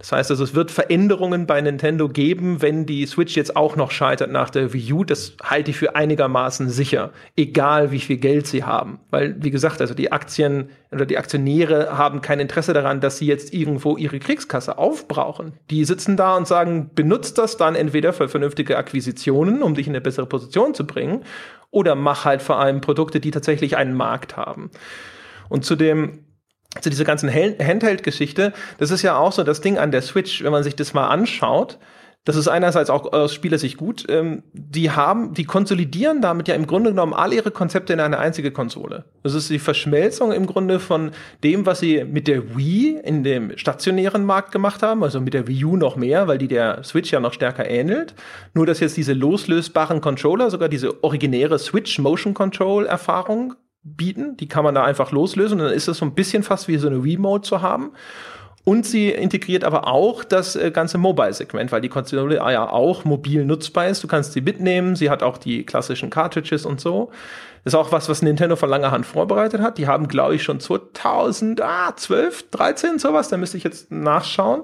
[0.00, 3.90] Das heißt also, es wird Veränderungen bei Nintendo geben, wenn die Switch jetzt auch noch
[3.90, 5.04] scheitert nach der Wii U.
[5.04, 9.00] Das halte ich für einigermaßen sicher, egal wie viel Geld sie haben.
[9.10, 13.26] Weil, wie gesagt, also die Aktien oder die Aktionäre haben kein Interesse daran, dass sie
[13.26, 15.52] jetzt irgendwo ihre Kriegskasse aufbrauchen.
[15.68, 19.92] Die sitzen da und sagen, benutzt das dann entweder für vernünftige Akquisitionen, um dich in
[19.92, 21.24] eine bessere Position zu bringen,
[21.70, 24.70] oder mach halt vor allem Produkte, die tatsächlich einen Markt haben.
[25.50, 26.24] Und zu dem
[26.80, 30.52] zu dieser ganzen Handheld-Geschichte, das ist ja auch so das Ding an der Switch, wenn
[30.52, 31.78] man sich das mal anschaut.
[32.24, 34.04] Das ist einerseits auch aus Spielersicht gut.
[34.10, 38.18] Ähm, die haben, die konsolidieren damit ja im Grunde genommen all ihre Konzepte in eine
[38.18, 39.06] einzige Konsole.
[39.22, 41.12] Das ist die Verschmelzung im Grunde von
[41.42, 45.48] dem, was sie mit der Wii in dem stationären Markt gemacht haben, also mit der
[45.48, 48.14] Wii U noch mehr, weil die der Switch ja noch stärker ähnelt.
[48.52, 54.36] Nur, dass jetzt diese loslösbaren Controller, sogar diese originäre Switch Motion Control Erfahrung bieten.
[54.36, 56.76] Die kann man da einfach loslösen und dann ist es so ein bisschen fast wie
[56.78, 57.92] so eine Remote zu haben.
[58.62, 63.44] Und sie integriert aber auch das äh, ganze Mobile-Segment, weil die Konsole ja auch mobil
[63.44, 64.04] nutzbar ist.
[64.04, 64.96] Du kannst sie mitnehmen.
[64.96, 67.10] Sie hat auch die klassischen Cartridges und so.
[67.64, 69.78] Das ist auch was, was Nintendo von langer Hand vorbereitet hat.
[69.78, 73.28] Die haben, glaube ich, schon 2012, 13 sowas.
[73.28, 74.62] Da müsste ich jetzt nachschauen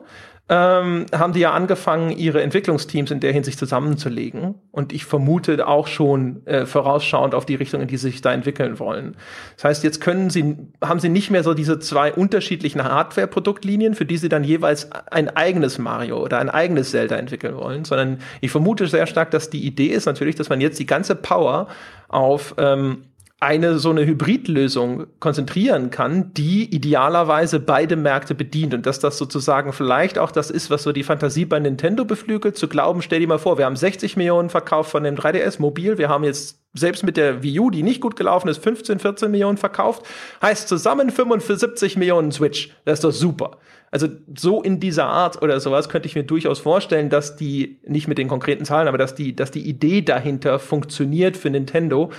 [0.48, 4.54] ähm, haben die ja angefangen, ihre Entwicklungsteams in der Hinsicht zusammenzulegen.
[4.70, 8.32] Und ich vermute auch schon äh, vorausschauend auf die Richtung, in die sie sich da
[8.32, 9.16] entwickeln wollen.
[9.56, 14.06] Das heißt, jetzt können sie, haben sie nicht mehr so diese zwei unterschiedlichen Hardware-Produktlinien, für
[14.06, 18.52] die sie dann jeweils ein eigenes Mario oder ein eigenes Zelda entwickeln wollen, sondern ich
[18.52, 21.66] vermute sehr stark, dass die Idee ist natürlich, dass man jetzt die ganze Power
[22.08, 23.02] auf ähm,
[23.38, 29.74] eine so eine Hybridlösung konzentrieren kann, die idealerweise beide Märkte bedient und dass das sozusagen
[29.74, 33.28] vielleicht auch das ist, was so die Fantasie bei Nintendo beflügelt, zu glauben, stell dir
[33.28, 37.04] mal vor, wir haben 60 Millionen verkauft von dem 3DS mobil, wir haben jetzt selbst
[37.04, 40.06] mit der Wii U, die nicht gut gelaufen ist, 15, 14 Millionen verkauft,
[40.40, 42.70] heißt zusammen 75 Millionen Switch.
[42.86, 43.58] Das ist doch super.
[43.90, 48.08] Also so in dieser Art oder sowas könnte ich mir durchaus vorstellen, dass die, nicht
[48.08, 52.10] mit den konkreten Zahlen, aber dass die, dass die Idee dahinter funktioniert für Nintendo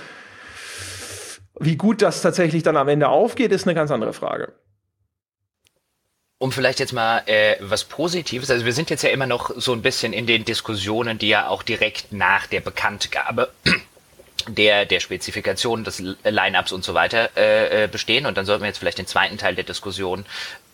[1.60, 4.52] wie gut das tatsächlich dann am Ende aufgeht, ist eine ganz andere Frage.
[6.38, 9.72] Um vielleicht jetzt mal äh, was Positives, also wir sind jetzt ja immer noch so
[9.72, 13.50] ein bisschen in den Diskussionen, die ja auch direkt nach der Bekanntgabe
[14.48, 18.26] der, der Spezifikation des Lineups und so weiter äh, äh, bestehen.
[18.26, 20.24] Und dann sollten wir jetzt vielleicht den zweiten Teil der Diskussion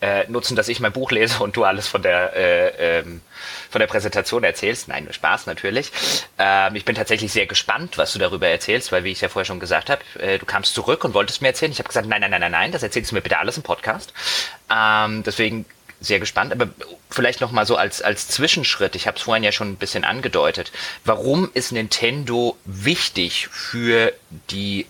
[0.01, 3.21] äh, nutzen, dass ich mein Buch lese und du alles von der äh, ähm,
[3.69, 4.87] von der Präsentation erzählst.
[4.87, 5.91] Nein, nur Spaß natürlich.
[6.37, 9.45] Ähm, ich bin tatsächlich sehr gespannt, was du darüber erzählst, weil wie ich ja vorher
[9.45, 11.71] schon gesagt habe, äh, du kamst zurück und wolltest mir erzählen.
[11.71, 13.63] Ich habe gesagt, nein, nein, nein, nein, nein, das erzählst du mir bitte alles im
[13.63, 14.13] Podcast.
[14.73, 15.65] Ähm, deswegen
[16.01, 16.69] sehr gespannt, aber
[17.09, 18.95] vielleicht noch mal so als als Zwischenschritt.
[18.95, 20.71] Ich habe es vorhin ja schon ein bisschen angedeutet.
[21.03, 24.13] Warum ist Nintendo wichtig für
[24.51, 24.85] die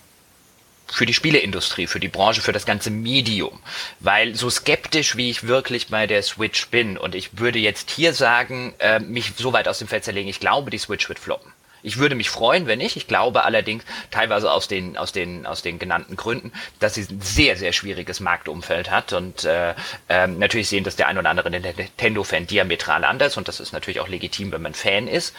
[0.88, 3.60] für die Spieleindustrie, für die Branche, für das ganze Medium.
[4.00, 8.12] Weil so skeptisch, wie ich wirklich bei der Switch bin, und ich würde jetzt hier
[8.12, 11.52] sagen, äh, mich so weit aus dem Fenster legen, ich glaube, die Switch wird floppen.
[11.82, 12.96] Ich würde mich freuen, wenn nicht.
[12.96, 17.20] Ich glaube allerdings, teilweise aus den, aus den, aus den genannten Gründen, dass sie ein
[17.20, 19.12] sehr, sehr schwieriges Marktumfeld hat.
[19.12, 19.74] Und äh,
[20.08, 23.36] äh, natürlich sehen das der ein oder andere Nintendo-Fan diametral anders.
[23.36, 25.34] Und das ist natürlich auch legitim, wenn man Fan ist.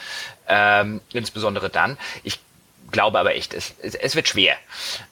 [0.48, 1.98] Ähm, insbesondere dann.
[2.24, 2.40] Ich
[2.92, 4.56] glaube aber echt, es, es, es wird schwer.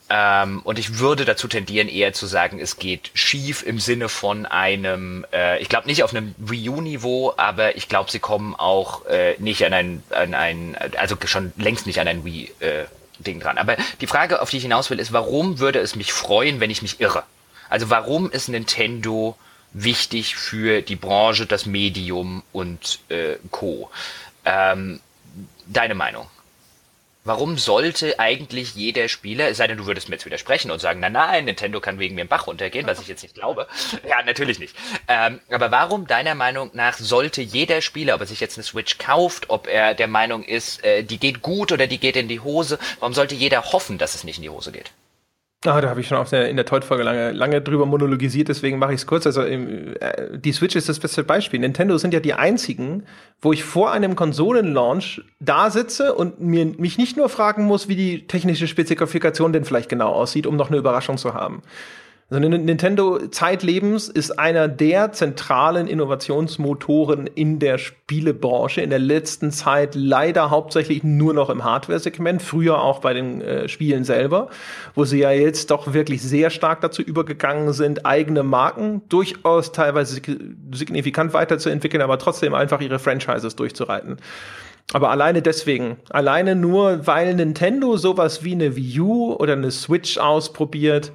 [0.10, 4.46] Ähm, und ich würde dazu tendieren, eher zu sagen, es geht schief im Sinne von
[4.46, 9.06] einem, äh, ich glaube nicht auf einem Wii U-Niveau, aber ich glaube, sie kommen auch
[9.08, 12.52] äh, nicht an ein, an ein, also schon längst nicht an ein Wii.
[12.60, 12.86] Äh,
[13.20, 13.58] Ding dran.
[13.58, 16.70] Aber die Frage, auf die ich hinaus will, ist, warum würde es mich freuen, wenn
[16.70, 17.24] ich mich irre?
[17.70, 19.38] Also warum ist Nintendo
[19.74, 23.90] wichtig für die Branche, das Medium und äh, Co.
[24.46, 25.00] Ähm,
[25.66, 26.28] deine Meinung?
[27.26, 31.00] Warum sollte eigentlich jeder Spieler, es sei denn, du würdest mir jetzt widersprechen und sagen,
[31.00, 33.68] na nein, Nintendo kann wegen mir im Bach runtergehen, was ich jetzt nicht glaube.
[34.08, 34.76] Ja, natürlich nicht.
[35.08, 39.00] Ähm, aber warum, deiner Meinung nach, sollte jeder Spieler, ob er sich jetzt eine Switch
[39.00, 42.42] kauft, ob er der Meinung ist, äh, die geht gut oder die geht in die
[42.42, 44.92] Hose, warum sollte jeder hoffen, dass es nicht in die Hose geht?
[45.68, 48.78] Ah, da habe ich schon auf der, in der Todd-Folge lange, lange drüber monologisiert, deswegen
[48.78, 49.26] mache ich es kurz.
[49.26, 51.60] Also äh, die Switch ist das beste Beispiel.
[51.60, 53.04] Nintendo sind ja die einzigen,
[53.42, 57.96] wo ich vor einem Konsolenlaunch da sitze und mir, mich nicht nur fragen muss, wie
[57.96, 61.62] die technische Spezifikation denn vielleicht genau aussieht, um noch eine Überraschung zu haben.
[62.28, 68.82] Also Nintendo zeitlebens ist einer der zentralen Innovationsmotoren in der Spielebranche.
[68.82, 73.70] In der letzten Zeit leider hauptsächlich nur noch im Hardware-Segment, früher auch bei den äh,
[73.70, 74.50] Spielen selber,
[74.96, 80.20] wo sie ja jetzt doch wirklich sehr stark dazu übergegangen sind, eigene Marken durchaus teilweise
[80.74, 84.18] signifikant weiterzuentwickeln, aber trotzdem einfach ihre Franchises durchzureiten.
[84.94, 90.18] Aber alleine deswegen, alleine nur, weil Nintendo sowas wie eine Wii U oder eine Switch
[90.18, 91.12] ausprobiert,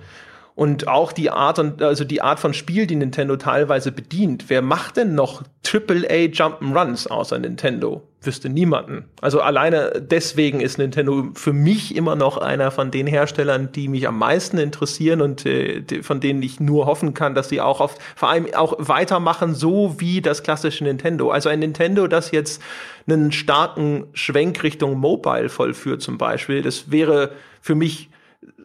[0.55, 4.45] und auch die Art und also die Art von Spiel, die Nintendo teilweise bedient.
[4.49, 8.03] Wer macht denn noch AAA Jump'n'Runs außer Nintendo?
[8.23, 9.07] Wüsste niemanden.
[9.23, 14.07] Also alleine deswegen ist Nintendo für mich immer noch einer von den Herstellern, die mich
[14.07, 17.97] am meisten interessieren und äh, von denen ich nur hoffen kann, dass sie auch auf,
[18.15, 21.31] vor allem auch weitermachen, so wie das klassische Nintendo.
[21.31, 22.61] Also ein Nintendo, das jetzt
[23.09, 27.31] einen starken Schwenk Richtung Mobile vollführt zum Beispiel, das wäre
[27.63, 28.10] für mich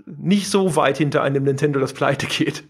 [0.05, 2.63] nicht so weit hinter einem Nintendo, das pleite geht.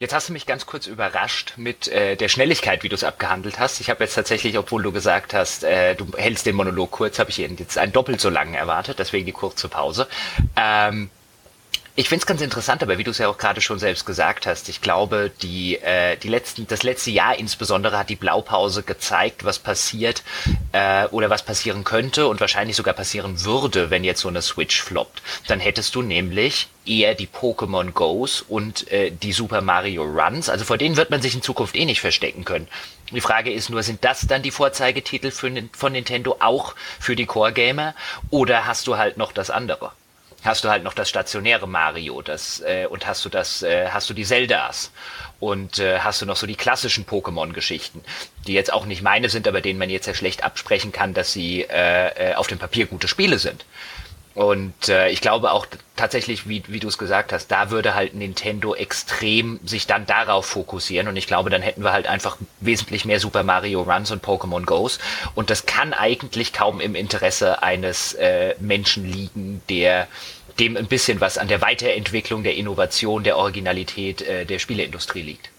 [0.00, 3.58] Jetzt hast du mich ganz kurz überrascht mit äh, der Schnelligkeit, wie du es abgehandelt
[3.58, 3.80] hast.
[3.80, 7.30] Ich habe jetzt tatsächlich, obwohl du gesagt hast, äh, du hältst den Monolog kurz, habe
[7.30, 10.06] ich jetzt einen doppelt so langen erwartet, deswegen die kurze Pause.
[10.54, 11.10] Ähm,
[11.96, 14.46] ich finde es ganz interessant, aber wie du es ja auch gerade schon selbst gesagt
[14.46, 19.44] hast, ich glaube, die, äh, die letzten, das letzte Jahr insbesondere hat die Blaupause gezeigt,
[19.44, 20.22] was passiert
[20.72, 24.82] äh, oder was passieren könnte und wahrscheinlich sogar passieren würde, wenn jetzt so eine Switch
[24.82, 25.22] floppt.
[25.46, 30.48] Dann hättest du nämlich eher die Pokémon Go's und äh, die Super Mario Runs.
[30.48, 32.68] Also vor denen wird man sich in Zukunft eh nicht verstecken können.
[33.12, 37.26] Die Frage ist nur, sind das dann die Vorzeigetitel für, von Nintendo auch für die
[37.26, 37.94] Core Gamer
[38.30, 39.92] oder hast du halt noch das andere?
[40.44, 44.08] Hast du halt noch das stationäre Mario, das äh, und hast du das, äh, hast
[44.08, 44.90] du die Zeldas
[45.40, 48.02] und äh, hast du noch so die klassischen Pokémon-Geschichten,
[48.46, 51.32] die jetzt auch nicht meine sind, aber denen man jetzt ja schlecht absprechen kann, dass
[51.32, 53.64] sie äh, äh, auf dem Papier gute Spiele sind.
[54.38, 55.66] Und äh, ich glaube auch
[55.96, 60.46] tatsächlich, wie, wie du es gesagt hast, da würde halt Nintendo extrem sich dann darauf
[60.46, 61.08] fokussieren.
[61.08, 64.64] Und ich glaube, dann hätten wir halt einfach wesentlich mehr Super Mario Runs und Pokémon
[64.64, 65.00] Goes.
[65.34, 70.06] Und das kann eigentlich kaum im Interesse eines äh, Menschen liegen, der
[70.60, 75.50] dem ein bisschen was an der Weiterentwicklung, der Innovation, der Originalität äh, der Spieleindustrie liegt.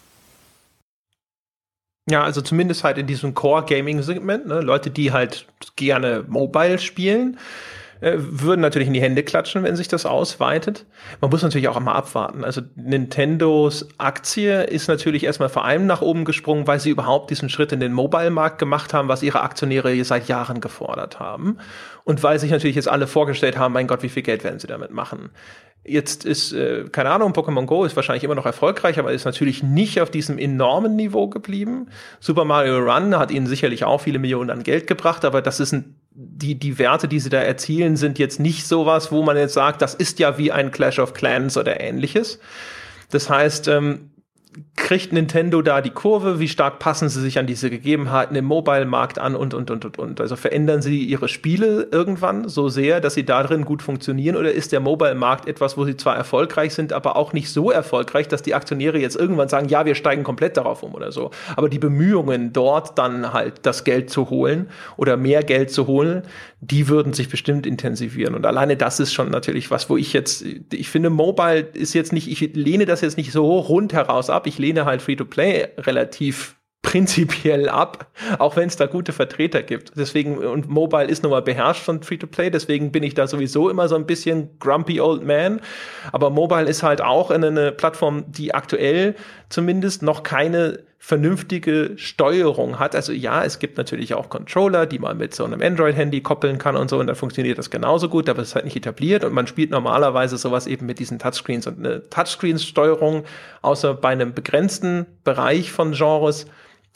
[2.10, 4.62] Ja, also zumindest halt in diesem Core-Gaming-Segment, ne?
[4.62, 7.38] Leute, die halt gerne Mobile spielen
[8.02, 10.86] äh, würden natürlich in die Hände klatschen, wenn sich das ausweitet.
[11.22, 12.44] Man muss natürlich auch immer abwarten.
[12.44, 17.50] Also Nintendos Aktie ist natürlich erstmal vor allem nach oben gesprungen, weil sie überhaupt diesen
[17.50, 21.58] Schritt in den Mobile-Markt gemacht haben, was ihre Aktionäre seit Jahren gefordert haben.
[22.04, 24.68] Und weil sich natürlich jetzt alle vorgestellt haben, mein Gott, wie viel Geld werden sie
[24.68, 25.30] damit machen?
[25.86, 29.64] Jetzt ist, äh, keine Ahnung, Pokémon Go ist wahrscheinlich immer noch erfolgreich, aber ist natürlich
[29.64, 31.88] nicht auf diesem enormen Niveau geblieben.
[32.20, 35.72] Super Mario Run hat ihnen sicherlich auch viele Millionen an Geld gebracht, aber das ist
[35.72, 39.54] ein, die, die Werte, die sie da erzielen, sind jetzt nicht sowas, wo man jetzt
[39.54, 42.40] sagt, das ist ja wie ein Clash of Clans oder ähnliches.
[43.10, 44.12] Das heißt, ähm,
[44.76, 46.40] kriegt Nintendo da die Kurve?
[46.40, 50.00] Wie stark passen sie sich an diese Gegebenheiten im Mobile-Markt an und, und, und, und,
[50.00, 50.22] und?
[50.22, 54.36] Also verändern sie ihre Spiele irgendwann so sehr, dass sie da drin gut funktionieren?
[54.36, 58.28] Oder ist der Mobile-Markt etwas, wo sie zwar erfolgreich sind, aber auch nicht so erfolgreich,
[58.28, 61.32] dass die Aktionäre jetzt irgendwann sagen, ja, wir steigen komplett darauf um oder so?
[61.56, 66.24] Aber die Bemühungen, dort dann halt das Geld zu holen oder mehr Geld zu holen,
[66.62, 68.36] die würden sich bestimmt intensivieren.
[68.36, 70.44] Und alleine das ist schon natürlich was, wo ich jetzt,
[70.74, 74.46] ich finde, Mobile ist jetzt nicht, ich lehne das jetzt nicht so rund heraus ab.
[74.50, 78.08] Ich lehne halt Free-to-Play relativ prinzipiell ab,
[78.40, 79.92] auch wenn es da gute Vertreter gibt.
[79.96, 83.88] Deswegen, und Mobile ist nun mal beherrscht von Free-to-Play, deswegen bin ich da sowieso immer
[83.88, 85.62] so ein bisschen grumpy old man.
[86.12, 89.16] Aber Mobile ist halt auch eine Plattform, die aktuell
[89.50, 92.94] zumindest noch keine vernünftige Steuerung hat.
[92.94, 96.76] Also ja, es gibt natürlich auch Controller, die man mit so einem Android-Handy koppeln kann
[96.76, 99.34] und so, und dann funktioniert das genauso gut, aber es ist halt nicht etabliert und
[99.34, 103.24] man spielt normalerweise sowas eben mit diesen Touchscreens und eine Touchscreen-Steuerung,
[103.62, 106.48] außer bei einem begrenzten Bereich von Genres,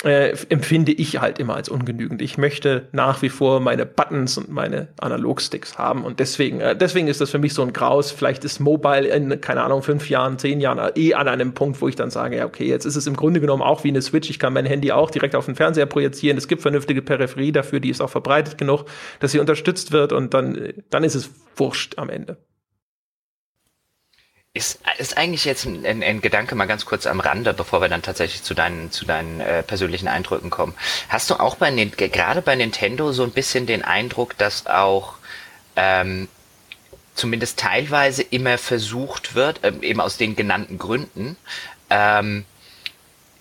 [0.04, 2.22] äh, empfinde ich halt immer als ungenügend.
[2.22, 7.08] Ich möchte nach wie vor meine Buttons und meine Analogsticks haben und deswegen, äh, deswegen
[7.08, 8.12] ist das für mich so ein Graus.
[8.12, 11.88] Vielleicht ist Mobile in, keine Ahnung, fünf Jahren, zehn Jahren eh an einem Punkt, wo
[11.88, 14.30] ich dann sage, ja, okay, jetzt ist es im Grunde genommen auch wie eine Switch.
[14.30, 16.38] Ich kann mein Handy auch direkt auf den Fernseher projizieren.
[16.38, 18.86] Es gibt vernünftige Peripherie dafür, die ist auch verbreitet genug,
[19.20, 22.38] dass sie unterstützt wird und dann, dann ist es wurscht am Ende.
[24.56, 27.90] Ist, ist eigentlich jetzt ein, ein, ein, Gedanke mal ganz kurz am Rande, bevor wir
[27.90, 30.76] dann tatsächlich zu deinen, zu deinen äh, persönlichen Eindrücken kommen.
[31.10, 35.16] Hast du auch bei gerade bei Nintendo so ein bisschen den Eindruck, dass auch
[35.76, 36.28] ähm,
[37.16, 41.36] zumindest teilweise immer versucht wird, ähm, eben aus den genannten Gründen,
[41.90, 42.46] ähm,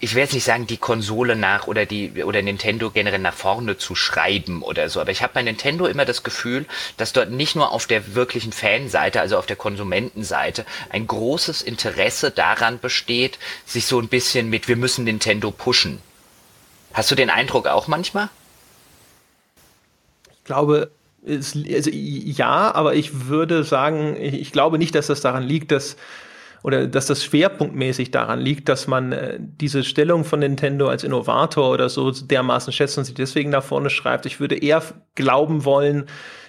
[0.02, 3.78] ich will jetzt nicht sagen, die Konsole nach oder die oder Nintendo generell nach vorne
[3.78, 7.54] zu schreiben oder so, aber ich habe bei Nintendo immer das Gefühl, dass dort nicht
[7.54, 13.86] nur auf der wirklichen Fanseite, also auf der Konsumentenseite, ein großes Interesse daran besteht, sich
[13.86, 16.00] so ein bisschen mit wir müssen Nintendo pushen.
[16.92, 18.28] Hast du den Eindruck auch manchmal?
[20.32, 20.90] Ich glaube,
[21.24, 25.70] es, also, ja, aber ich würde sagen, ich, ich glaube nicht, dass das daran liegt,
[25.70, 25.96] dass
[26.62, 31.70] oder dass das schwerpunktmäßig daran liegt, dass man äh, diese Stellung von Nintendo als Innovator
[31.70, 34.26] oder so dermaßen schätzt und sie deswegen nach vorne schreibt.
[34.26, 34.82] Ich würde eher
[35.14, 36.06] glauben wollen,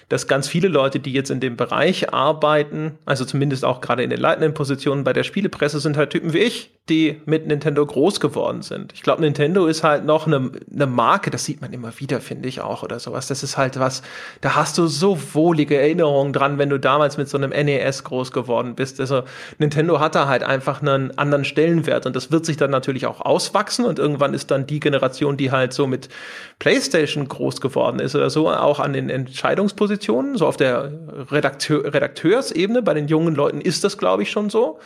[0.08, 4.10] dass ganz viele Leute, die jetzt in dem Bereich arbeiten, also zumindest auch gerade in
[4.10, 8.20] den leitenden Positionen bei der Spielepresse, sind halt Typen wie ich, die mit Nintendo groß
[8.20, 8.92] geworden sind.
[8.92, 12.46] Ich glaube, Nintendo ist halt noch eine, eine Marke, das sieht man immer wieder, finde
[12.46, 13.26] ich auch, oder sowas.
[13.26, 14.02] Das ist halt was,
[14.42, 18.32] da hast du so wohlige Erinnerungen dran, wenn du damals mit so einem NES groß
[18.32, 19.00] geworden bist.
[19.00, 19.22] Also
[19.58, 23.22] Nintendo hat da halt einfach einen anderen Stellenwert und das wird sich dann natürlich auch
[23.22, 26.10] auswachsen und irgendwann ist dann die Generation, die halt so mit
[26.58, 30.92] PlayStation groß geworden ist oder so, auch an den Entscheidungspositionen, so auf der
[31.30, 34.78] Redakteur, Redakteursebene, bei den jungen Leuten ist das, glaube ich, schon so.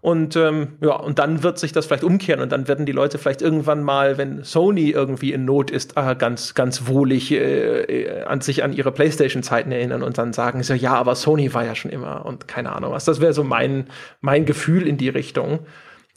[0.00, 3.18] Und ähm, ja, und dann wird sich das vielleicht umkehren und dann werden die Leute
[3.18, 8.22] vielleicht irgendwann mal, wenn Sony irgendwie in Not ist, äh, ganz, ganz wohlig äh, äh,
[8.24, 11.74] an sich an ihre Playstation-Zeiten erinnern und dann sagen so, ja, aber Sony war ja
[11.74, 13.04] schon immer und keine Ahnung was.
[13.04, 13.86] Das wäre so mein,
[14.20, 15.60] mein Gefühl in die Richtung.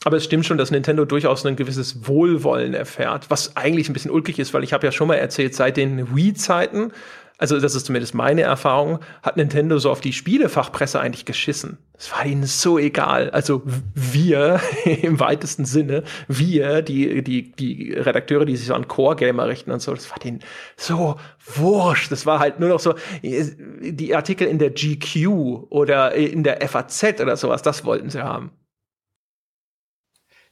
[0.04, 4.10] Aber es stimmt schon, dass Nintendo durchaus ein gewisses Wohlwollen erfährt, was eigentlich ein bisschen
[4.10, 6.92] ulkig ist, weil ich habe ja schon mal erzählt, seit den Wii-Zeiten
[7.40, 11.78] also das ist zumindest meine Erfahrung, hat Nintendo so auf die Spielefachpresse eigentlich geschissen.
[11.96, 13.30] Es war ihnen so egal.
[13.30, 13.62] Also
[13.94, 19.70] wir im weitesten Sinne, wir, die, die, die Redakteure, die sich so an Core-Gamer richten
[19.70, 20.40] und so, das war denen
[20.76, 21.16] so
[21.54, 22.12] wurscht.
[22.12, 25.26] Das war halt nur noch so, die Artikel in der GQ
[25.70, 28.50] oder in der FAZ oder sowas, das wollten sie haben.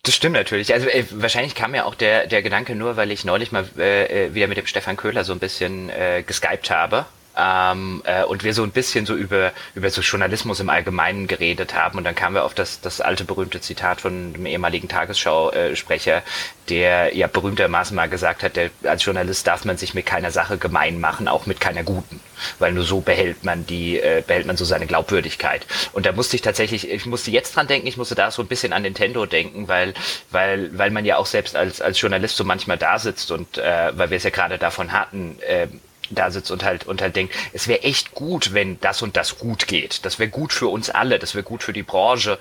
[0.03, 0.73] Das stimmt natürlich.
[0.73, 4.27] Also äh, wahrscheinlich kam ja auch der, der Gedanke nur, weil ich neulich mal äh,
[4.27, 7.07] äh wieder mit dem Stefan Köhler so ein bisschen äh, geskypt habe
[7.39, 11.75] ähm, äh, und wir so ein bisschen so über, über so Journalismus im Allgemeinen geredet
[11.75, 16.23] haben und dann kamen wir auf das, das alte berühmte Zitat von dem ehemaligen Tagesschau-Sprecher,
[16.69, 20.59] der ja berühmtermaßen mal gesagt hat, der, als Journalist darf man sich mit keiner Sache
[20.59, 22.21] gemein machen, auch mit keiner guten,
[22.59, 25.65] weil nur so behält man die, äh, behält man so seine Glaubwürdigkeit.
[25.93, 28.49] Und da musste ich tatsächlich, ich musste jetzt dran denken, ich musste da so ein
[28.49, 29.95] bisschen an Nintendo denken, weil,
[30.31, 33.97] weil, weil man ja auch selbst als, als Journalist so manchmal da sitzt und äh,
[33.97, 35.69] weil wir es ja gerade davon hatten, äh,
[36.11, 39.39] da sitzt und halt und halt denkt, es wäre echt gut, wenn das und das
[39.39, 40.05] gut geht.
[40.05, 42.39] Das wäre gut für uns alle, das wäre gut für die Branche.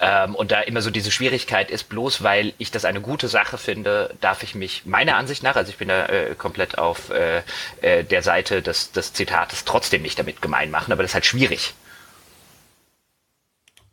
[0.00, 3.58] Ähm, und da immer so diese Schwierigkeit ist, bloß weil ich das eine gute Sache
[3.58, 7.42] finde, darf ich mich meiner Ansicht nach, also ich bin da äh, komplett auf äh,
[7.80, 11.26] äh, der Seite des, des Zitates, trotzdem nicht damit gemein machen, aber das ist halt
[11.26, 11.74] schwierig.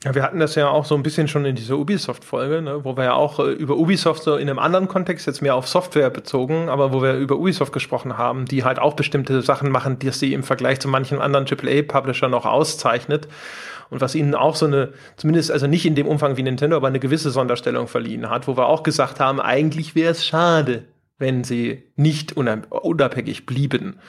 [0.03, 2.95] Ja, wir hatten das ja auch so ein bisschen schon in dieser Ubisoft-Folge, ne, wo
[2.95, 6.11] wir ja auch äh, über Ubisoft so in einem anderen Kontext, jetzt mehr auf Software
[6.11, 10.11] bezogen, aber wo wir über Ubisoft gesprochen haben, die halt auch bestimmte Sachen machen, die
[10.11, 13.27] sie im Vergleich zu manchen anderen AAA-Publisher noch auszeichnet.
[13.89, 16.87] Und was ihnen auch so eine, zumindest also nicht in dem Umfang wie Nintendo, aber
[16.87, 20.83] eine gewisse Sonderstellung verliehen hat, wo wir auch gesagt haben, eigentlich wäre es schade,
[21.17, 23.99] wenn sie nicht unabhängig blieben.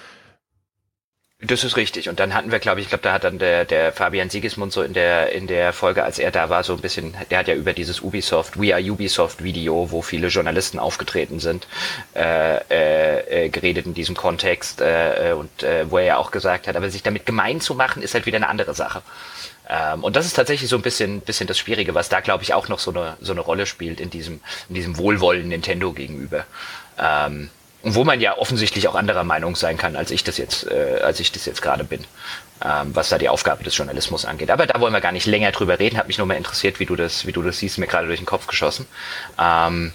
[1.40, 2.08] Das ist richtig.
[2.08, 4.72] Und dann hatten wir, glaube ich, ich glaube, da hat dann der, der Fabian Siegesmund
[4.72, 7.46] so in der, in der Folge, als er da war, so ein bisschen, der hat
[7.46, 11.68] ja über dieses Ubisoft, We Are Ubisoft Video, wo viele Journalisten aufgetreten sind,
[12.16, 16.66] äh, äh, äh, geredet in diesem Kontext, äh, und äh, wo er ja auch gesagt
[16.66, 19.02] hat, aber sich damit gemein zu machen, ist halt wieder eine andere Sache.
[19.68, 22.52] Ähm, und das ist tatsächlich so ein bisschen, bisschen das Schwierige, was da, glaube ich,
[22.52, 26.46] auch noch so eine, so eine Rolle spielt in diesem, in diesem Wohlwollen Nintendo gegenüber.
[26.98, 27.50] Ähm,
[27.82, 31.00] und wo man ja offensichtlich auch anderer Meinung sein kann, als ich das jetzt, äh,
[31.02, 32.04] als ich das jetzt gerade bin,
[32.64, 34.50] ähm, was da die Aufgabe des Journalismus angeht.
[34.50, 35.96] Aber da wollen wir gar nicht länger drüber reden.
[35.96, 38.18] Hat mich nur mal interessiert, wie du das, wie du das siehst, mir gerade durch
[38.18, 38.86] den Kopf geschossen.
[39.40, 39.92] Ähm,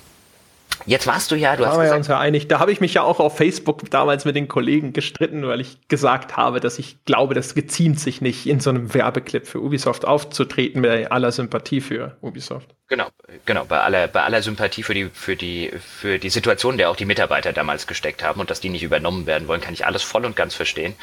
[0.86, 2.48] Jetzt warst du ja, du da hast gesagt, wir uns ja einig.
[2.48, 5.88] Da habe ich mich ja auch auf Facebook damals mit den Kollegen gestritten, weil ich
[5.88, 10.06] gesagt habe, dass ich glaube, das geziemt sich nicht, in so einem Werbeclip für Ubisoft
[10.06, 12.70] aufzutreten, mit aller Sympathie für Ubisoft.
[12.90, 13.08] Genau,
[13.46, 16.96] genau, bei aller, bei aller Sympathie für die, für die, für die Situation, der auch
[16.96, 20.04] die Mitarbeiter damals gesteckt haben und dass die nicht übernommen werden wollen, kann ich alles
[20.04, 20.94] voll und ganz verstehen.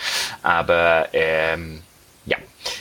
[0.42, 1.82] Aber ähm,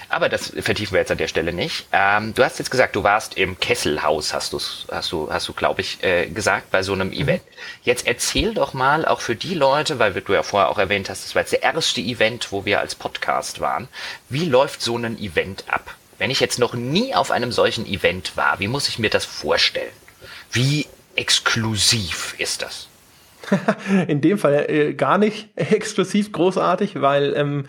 [0.10, 1.88] aber das vertiefen wir jetzt an der Stelle nicht.
[1.92, 5.54] Ähm, du hast jetzt gesagt, du warst im Kesselhaus, hast, du's, hast du, hast du,
[5.54, 7.42] glaube ich, äh, gesagt, bei so einem Event.
[7.84, 11.26] Jetzt erzähl doch mal auch für die Leute, weil du ja vorher auch erwähnt hast,
[11.26, 13.88] das war jetzt der erste Event, wo wir als Podcast waren.
[14.30, 15.96] Wie läuft so ein Event ab?
[16.18, 19.26] Wenn ich jetzt noch nie auf einem solchen Event war, wie muss ich mir das
[19.26, 19.92] vorstellen?
[20.52, 20.86] Wie
[21.16, 22.88] exklusiv ist das?
[24.08, 27.66] In dem Fall äh, gar nicht exklusiv großartig, weil ähm,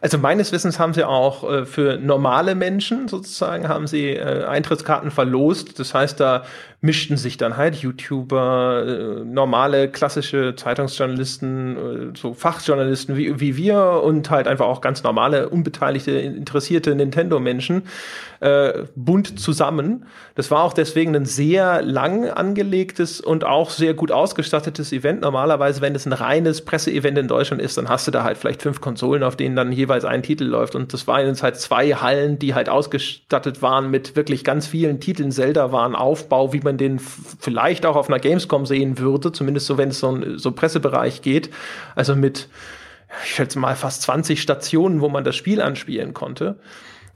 [0.00, 5.10] also meines Wissens haben sie auch äh, für normale Menschen sozusagen haben sie äh, Eintrittskarten
[5.10, 5.78] verlost.
[5.78, 6.44] Das heißt, da
[6.82, 14.00] mischten sich dann halt YouTuber, äh, normale klassische Zeitungsjournalisten, äh, so Fachjournalisten wie, wie wir
[14.02, 17.82] und halt einfach auch ganz normale, unbeteiligte, interessierte Nintendo-Menschen
[18.40, 20.06] äh, bunt zusammen.
[20.34, 25.20] Das war auch deswegen ein sehr lang angelegtes und auch sehr gut ausgestattetes Event.
[25.20, 28.62] Normalerweise, wenn es ein reines Presseevent in Deutschland ist, dann hast du da halt vielleicht
[28.62, 30.74] fünf Konsolen, auf denen dann jeweils ein Titel läuft.
[30.74, 35.00] Und das waren jetzt halt zwei Hallen, die halt ausgestattet waren mit wirklich ganz vielen
[35.00, 35.30] Titeln.
[35.30, 39.78] Zelda waren Aufbau, wie man den vielleicht auch auf einer Gamescom sehen würde, zumindest so,
[39.78, 41.50] wenn es so ein so Pressebereich geht.
[41.94, 42.48] Also mit,
[43.24, 46.56] ich schätze mal, fast 20 Stationen, wo man das Spiel anspielen konnte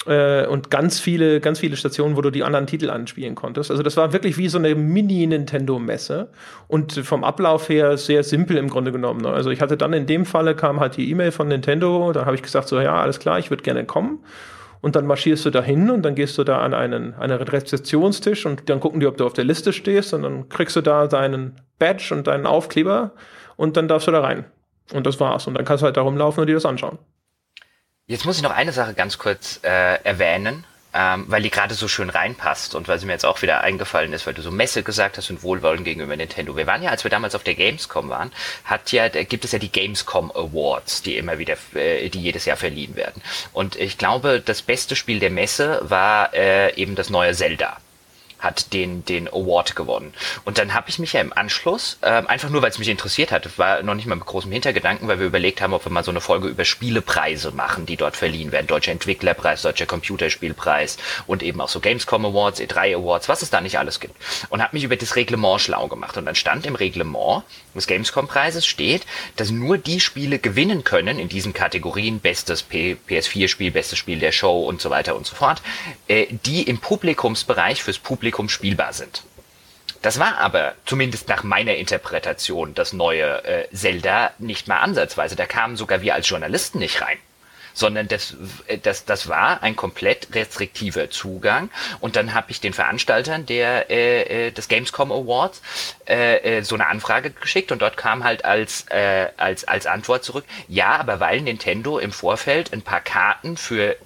[0.06, 3.70] äh, und ganz viele, ganz viele Stationen, wo du die anderen Titel anspielen konntest.
[3.70, 6.28] Also das war wirklich wie so eine Mini-Nintendo-Messe
[6.68, 9.22] und vom Ablauf her sehr simpel im Grunde genommen.
[9.22, 9.30] Ne?
[9.30, 12.36] Also ich hatte dann in dem Falle kam halt die E-Mail von Nintendo, da habe
[12.36, 14.18] ich gesagt so, ja, alles klar, ich würde gerne kommen.
[14.84, 18.44] Und dann marschierst du da hin und dann gehst du da an einen, einen Rezeptionstisch
[18.44, 21.06] und dann gucken die, ob du auf der Liste stehst und dann kriegst du da
[21.06, 23.12] deinen Badge und deinen Aufkleber
[23.56, 24.44] und dann darfst du da rein.
[24.92, 25.46] Und das war's.
[25.46, 26.98] Und dann kannst du halt da rumlaufen und dir das anschauen.
[28.04, 31.88] Jetzt muss ich noch eine Sache ganz kurz äh, erwähnen, ähm, weil die gerade so
[31.88, 34.82] schön reinpasst und weil sie mir jetzt auch wieder eingefallen ist, weil du so Messe
[34.82, 36.56] gesagt hast und Wohlwollen gegenüber Nintendo.
[36.56, 38.32] Wir waren ja, als wir damals auf der Gamescom waren,
[38.64, 42.44] hat ja, da gibt es ja die Gamescom Awards, die immer wieder, äh, die jedes
[42.44, 43.22] Jahr verliehen werden.
[43.52, 47.78] Und ich glaube, das beste Spiel der Messe war äh, eben das neue Zelda
[48.44, 50.12] hat den, den Award gewonnen.
[50.44, 53.32] Und dann habe ich mich ja im Anschluss, äh, einfach nur weil es mich interessiert
[53.32, 56.04] hat, war noch nicht mal mit großem Hintergedanken, weil wir überlegt haben, ob wir mal
[56.04, 58.66] so eine Folge über Spielepreise machen, die dort verliehen werden.
[58.66, 63.60] Deutscher Entwicklerpreis, Deutscher Computerspielpreis und eben auch so Gamescom Awards, E3 Awards, was es da
[63.60, 64.14] nicht alles gibt.
[64.50, 66.16] Und habe mich über das Reglement schlau gemacht.
[66.16, 67.42] Und dann stand im Reglement
[67.74, 69.02] des Gamescom-Preises steht,
[69.36, 74.64] dass nur die Spiele gewinnen können in diesen Kategorien, bestes PS4-Spiel, bestes Spiel der Show
[74.66, 75.60] und so weiter und so fort,
[76.08, 79.22] äh, die im Publikumsbereich fürs Publikum Publikum spielbar sind.
[80.02, 85.36] Das war aber, zumindest nach meiner Interpretation, das neue äh, Zelda nicht mal ansatzweise.
[85.36, 87.18] Da kamen sogar wir als Journalisten nicht rein
[87.76, 88.36] sondern das,
[88.68, 91.70] äh, das, das war ein komplett restriktiver Zugang.
[92.00, 95.60] Und dann habe ich den Veranstaltern der äh, äh, des Gamescom Awards
[96.06, 100.22] äh, äh, so eine Anfrage geschickt und dort kam halt als, äh, als, als Antwort
[100.22, 103.96] zurück, ja, aber weil Nintendo im Vorfeld ein paar Karten für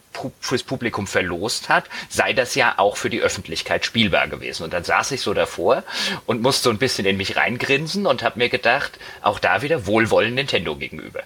[0.40, 4.64] fürs Publikum verlost hat, sei das ja auch für die Öffentlichkeit spielbar gewesen.
[4.64, 5.84] Und dann saß ich so davor
[6.26, 9.86] und musste so ein bisschen in mich reingrinsen und habe mir gedacht, auch da wieder
[9.86, 11.22] Wohlwollen Nintendo gegenüber.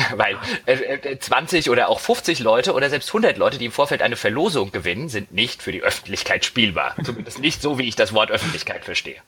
[0.16, 4.02] Weil äh, 20 äh, oder auch 50 Leute oder selbst 100 Leute, die im Vorfeld
[4.02, 6.94] eine Verlosung gewinnen, sind nicht für die Öffentlichkeit spielbar.
[7.04, 9.20] Zumindest nicht so, wie ich das Wort Öffentlichkeit verstehe.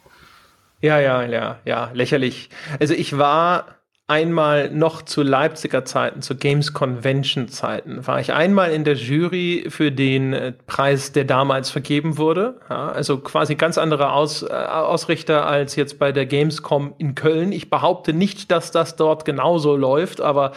[0.81, 2.51] Ja, ja, ja, ja, lächerlich.
[2.81, 3.77] Also ich war
[4.09, 9.67] einmal noch zu Leipziger Zeiten, zu Games Convention Zeiten, war ich einmal in der Jury
[9.69, 12.61] für den äh, Preis, der damals vergeben wurde.
[12.69, 17.53] Ja, also quasi ganz anderer Aus, äh, Ausrichter als jetzt bei der Gamescom in Köln.
[17.53, 20.53] Ich behaupte nicht, dass das dort genauso läuft, aber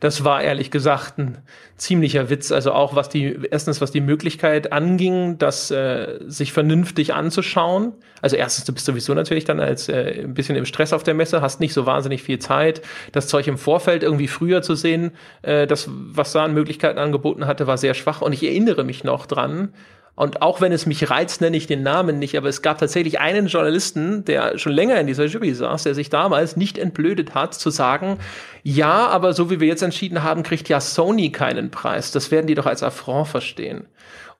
[0.00, 1.38] das war ehrlich gesagt ein
[1.76, 2.52] ziemlicher Witz.
[2.52, 7.92] Also auch was die, erstens was die Möglichkeit anging, das äh, sich vernünftig anzuschauen.
[8.22, 11.14] Also erstens, du bist sowieso natürlich dann als äh, ein bisschen im Stress auf der
[11.14, 12.80] Messe, hast nicht so wahnsinnig viel Zeit.
[13.12, 15.12] Das Zeug im Vorfeld irgendwie früher zu sehen,
[15.42, 18.22] äh, das, was da an Möglichkeiten angeboten hatte, war sehr schwach.
[18.22, 19.74] Und ich erinnere mich noch dran,
[20.16, 23.20] und auch wenn es mich reizt, nenne ich den Namen nicht, aber es gab tatsächlich
[23.20, 27.54] einen Journalisten, der schon länger in dieser Jury saß, der sich damals nicht entblödet hat,
[27.54, 28.18] zu sagen,
[28.62, 32.12] ja, aber so wie wir jetzt entschieden haben, kriegt ja Sony keinen Preis.
[32.12, 33.86] Das werden die doch als Affront verstehen.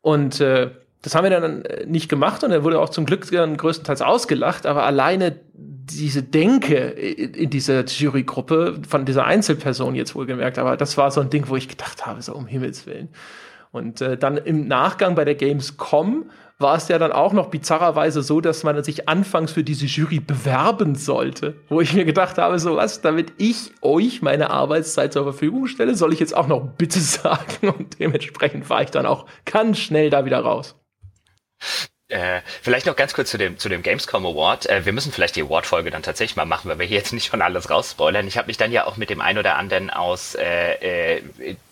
[0.02, 0.70] Und äh,
[1.02, 4.02] das haben wir dann äh, nicht gemacht und er wurde auch zum Glück dann größtenteils
[4.02, 10.76] ausgelacht, aber alleine diese Denke in dieser Jurygruppe von dieser Einzelperson jetzt wohl gemerkt, aber
[10.76, 13.08] das war so ein Ding, wo ich gedacht habe, so um Himmels Willen.
[13.72, 18.22] Und äh, dann im Nachgang bei der Gamescom war es ja dann auch noch bizarrerweise
[18.22, 21.54] so, dass man sich anfangs für diese Jury bewerben sollte.
[21.68, 25.94] Wo ich mir gedacht habe, so was, damit ich euch meine Arbeitszeit zur Verfügung stelle,
[25.94, 27.70] soll ich jetzt auch noch bitte sagen.
[27.70, 30.76] Und dementsprechend war ich dann auch ganz schnell da wieder raus.
[32.10, 34.66] Äh, vielleicht noch ganz kurz zu dem, zu dem Gamescom Award.
[34.66, 37.26] Äh, wir müssen vielleicht die Award-Folge dann tatsächlich mal machen, weil wir hier jetzt nicht
[37.26, 38.26] schon alles rausspoilern.
[38.26, 41.22] Ich habe mich dann ja auch mit dem ein oder anderen aus, äh, äh,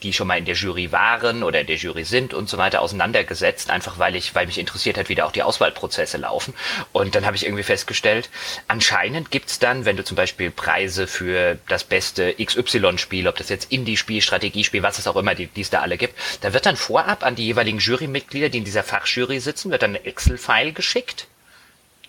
[0.02, 2.82] die schon mal in der Jury waren oder in der Jury sind und so weiter
[2.82, 6.54] auseinandergesetzt, einfach weil ich, weil mich interessiert hat, wie da auch die Auswahlprozesse laufen.
[6.92, 8.30] Und dann habe ich irgendwie festgestellt,
[8.68, 13.72] anscheinend gibt's dann, wenn du zum Beispiel Preise für das beste XY-Spiel, ob das jetzt
[13.72, 17.24] Indie-Spiel, Strategiespiel, was es auch immer, die es da alle gibt, da wird dann vorab
[17.24, 21.26] an die jeweiligen Jurymitglieder, die in dieser Fachjury sitzen, wird dann eine Excel-File geschickt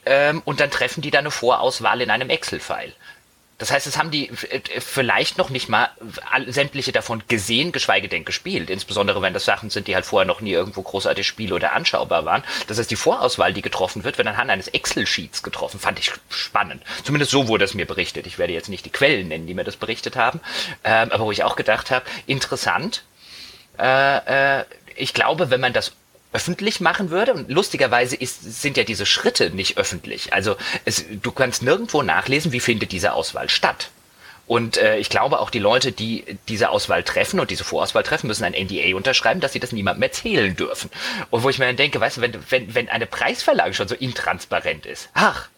[0.05, 2.93] ähm, und dann treffen die da eine Vorauswahl in einem Excel-File.
[3.57, 5.89] Das heißt, es haben die äh, vielleicht noch nicht mal
[6.47, 8.69] sämtliche davon gesehen, geschweige denn gespielt.
[8.69, 12.23] Insbesondere wenn das Sachen sind, die halt vorher noch nie irgendwo großartig Spiel oder anschaubar
[12.23, 12.43] waren.
[12.67, 15.77] Das heißt, die Vorauswahl, die getroffen wird, wird anhand eines Excel-Sheets getroffen.
[15.77, 16.83] Fand ich spannend.
[17.03, 18.27] Zumindest so wurde es mir berichtet.
[18.27, 20.39] Ich werde jetzt nicht die Quellen nennen, die mir das berichtet haben.
[20.85, 23.03] Ähm, aber wo ich auch gedacht habe, interessant.
[23.77, 24.65] Äh, äh,
[24.95, 25.91] ich glaube, wenn man das
[26.31, 27.33] öffentlich machen würde.
[27.33, 30.33] Und lustigerweise ist, sind ja diese Schritte nicht öffentlich.
[30.33, 33.89] Also es, du kannst nirgendwo nachlesen, wie findet diese Auswahl statt.
[34.49, 38.25] Und äh, ich glaube auch die Leute, die diese Auswahl treffen und diese Vorauswahl treffen,
[38.25, 40.89] müssen ein NDA unterschreiben, dass sie das niemandem erzählen dürfen.
[41.29, 43.93] Und wo ich mir dann denke, weißt du, wenn, wenn, wenn eine Preisverlage schon so
[43.93, 45.49] intransparent ist, ach,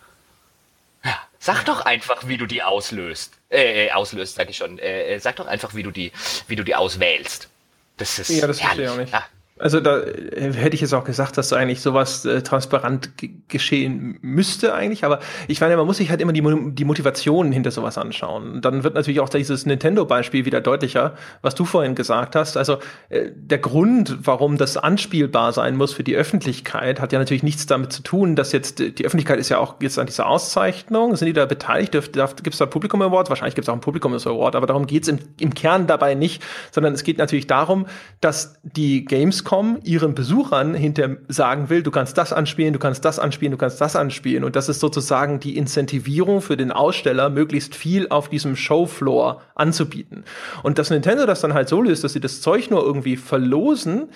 [1.06, 3.34] ja, sag doch einfach, wie du die auslöst.
[3.50, 4.78] Äh, äh auslöst, sag ich schon.
[4.78, 6.12] Äh, äh, sag doch einfach, wie du die,
[6.48, 7.48] wie du die auswählst.
[7.96, 9.14] Das ist ja, das verstehe ich auch nicht.
[9.14, 9.26] Ja.
[9.62, 13.12] Also da äh, hätte ich jetzt auch gesagt, dass eigentlich sowas äh, transparent
[13.48, 16.44] geschehen müsste eigentlich, aber ich meine, man muss sich halt immer die,
[16.74, 18.62] die Motivationen hinter sowas anschauen.
[18.62, 21.14] Dann wird natürlich auch dieses Nintendo-Beispiel wieder deutlicher,
[21.44, 22.58] was du vorhin gesagt hast.
[22.58, 22.80] Also
[23.10, 27.68] äh, der Grund, warum das anspielbar sein muss für die Öffentlichkeit, hat ja natürlich nichts
[27.68, 31.28] damit zu tun, dass jetzt die Öffentlichkeit ist ja auch jetzt an dieser Auszeichnung, sind
[31.28, 31.92] die da beteiligt?
[31.92, 33.30] Gibt es da Publikum Award?
[33.30, 36.16] Wahrscheinlich gibt es auch einen Publikum Award, aber darum geht es im, im Kern dabei
[36.16, 37.86] nicht, sondern es geht natürlich darum,
[38.22, 43.04] dass die Gamescom Gamescom ihren Besuchern hinter sagen will, du kannst das anspielen, du kannst
[43.04, 44.44] das anspielen, du kannst das anspielen.
[44.44, 50.24] Und das ist sozusagen die Incentivierung für den Aussteller, möglichst viel auf diesem Showfloor anzubieten.
[50.64, 54.10] Und dass Nintendo das dann halt so löst, dass sie das Zeug nur irgendwie verlosen,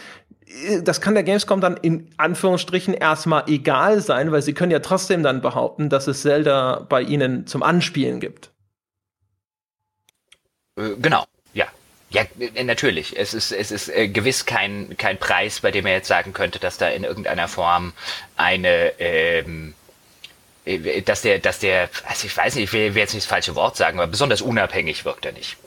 [0.83, 5.23] das kann der Gamescom dann in Anführungsstrichen erstmal egal sein, weil sie können ja trotzdem
[5.23, 8.51] dann behaupten, dass es Zelda bei ihnen zum Anspielen gibt.
[10.77, 11.25] Äh, genau.
[12.15, 12.23] Ja,
[12.63, 13.17] natürlich.
[13.17, 16.59] Es ist, es ist äh, gewiss kein, kein Preis, bei dem er jetzt sagen könnte,
[16.59, 17.91] dass da in irgendeiner Form
[18.37, 19.73] eine, ähm,
[20.63, 23.29] äh, dass der, dass der, also ich weiß nicht, ich will, will jetzt nicht das
[23.29, 25.57] falsche Wort sagen, aber besonders unabhängig wirkt er nicht.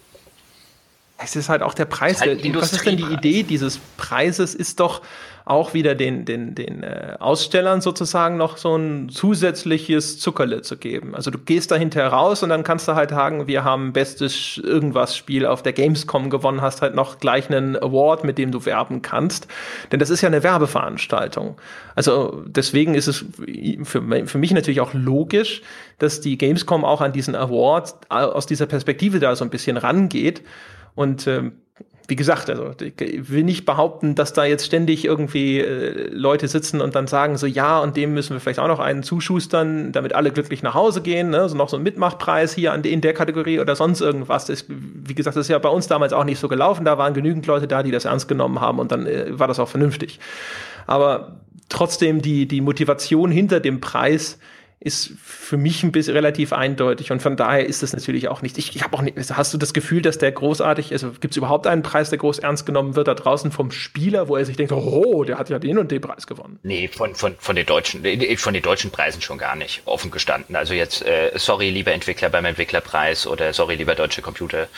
[1.19, 2.23] Es ist halt auch der Preis.
[2.23, 4.55] Halt was ist denn die Idee dieses Preises?
[4.55, 5.03] Ist doch,
[5.49, 11.15] auch wieder den, den, den äh, Ausstellern sozusagen noch so ein zusätzliches Zuckerle zu geben.
[11.15, 14.59] Also du gehst da hinterher raus und dann kannst du halt sagen, wir haben bestes
[14.59, 18.66] irgendwas Spiel auf der Gamescom gewonnen, hast halt noch gleich einen Award, mit dem du
[18.66, 19.49] werben kannst.
[19.91, 21.57] Denn das ist ja eine Werbeveranstaltung.
[21.95, 23.25] Also deswegen ist es
[23.85, 25.62] für, für mich natürlich auch logisch,
[25.99, 30.43] dass die Gamescom auch an diesen Award aus dieser Perspektive da so ein bisschen rangeht.
[30.95, 31.53] Und ähm,
[32.09, 36.80] wie gesagt, also ich will nicht behaupten, dass da jetzt ständig irgendwie äh, Leute sitzen
[36.80, 40.14] und dann sagen so, ja, und dem müssen wir vielleicht auch noch einen zuschustern, damit
[40.14, 41.47] alle glücklich nach Hause gehen, ne?
[41.51, 44.47] so noch so ein Mitmachpreis hier an, in der Kategorie oder sonst irgendwas.
[44.47, 46.86] Das, wie gesagt, das ist ja bei uns damals auch nicht so gelaufen.
[46.86, 49.60] Da waren genügend Leute da, die das ernst genommen haben und dann äh, war das
[49.60, 50.18] auch vernünftig.
[50.86, 54.39] Aber trotzdem die, die Motivation hinter dem Preis,
[54.80, 55.12] ist
[55.49, 58.59] für mich ein bisschen relativ eindeutig und von daher ist es natürlich auch nicht.
[58.59, 59.16] Ich, ich habe auch nicht.
[59.31, 62.41] Hast du das Gefühl, dass der großartig, also gibt es überhaupt einen Preis, der groß
[62.41, 65.59] ernst genommen wird da draußen vom Spieler, wo er sich denkt, oh, der hat ja
[65.59, 66.59] den und den Preis gewonnen?
[66.62, 68.03] Nee, von, von, von den deutschen,
[68.37, 70.55] von den deutschen Preisen schon gar nicht, offen gestanden.
[70.55, 74.69] Also jetzt, äh, sorry, lieber Entwickler beim Entwicklerpreis oder sorry, lieber deutsche Computer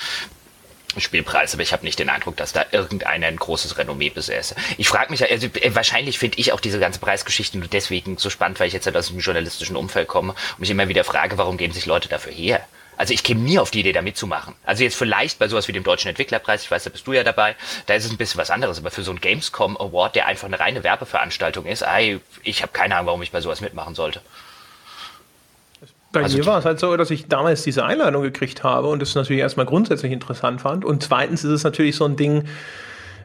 [0.98, 4.56] Spielpreis, aber ich habe nicht den Eindruck, dass da irgendeiner ein großes Renommee besäße.
[4.78, 8.30] Ich frage mich, also äh, wahrscheinlich finde ich auch diese ganze Preisgeschichte nur deswegen so
[8.30, 11.38] spannend, weil ich jetzt halt aus dem journalistischen Umfeld komme und mich immer wieder frage,
[11.38, 12.66] warum geben sich Leute dafür her?
[12.96, 14.54] Also ich käme nie auf die Idee, da mitzumachen.
[14.62, 17.24] Also jetzt vielleicht bei sowas wie dem Deutschen Entwicklerpreis, ich weiß, da bist du ja
[17.24, 17.56] dabei,
[17.86, 20.46] da ist es ein bisschen was anderes, aber für so einen Gamescom Award, der einfach
[20.46, 24.20] eine reine Werbeveranstaltung ist, ey, ich habe keine Ahnung, warum ich bei sowas mitmachen sollte.
[26.12, 29.00] Bei also mir war es halt so, dass ich damals diese Einladung gekriegt habe und
[29.00, 30.84] das natürlich erstmal grundsätzlich interessant fand.
[30.84, 32.44] Und zweitens ist es natürlich so ein Ding,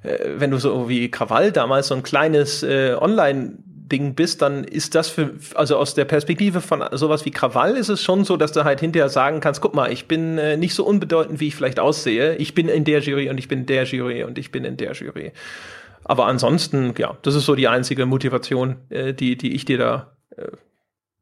[0.03, 3.57] äh, wenn du so wie Krawall damals so ein kleines äh, Online-
[3.87, 7.89] Ding bist, dann ist das für, also aus der Perspektive von sowas wie Krawall ist
[7.89, 10.73] es schon so, dass du halt hinterher sagen kannst, guck mal, ich bin äh, nicht
[10.73, 12.35] so unbedeutend, wie ich vielleicht aussehe.
[12.37, 14.77] Ich bin in der Jury und ich bin in der Jury und ich bin in
[14.77, 15.33] der Jury.
[16.03, 20.11] aber ansonsten, ja, das ist so die einzige Motivation, äh, die, die ich dir da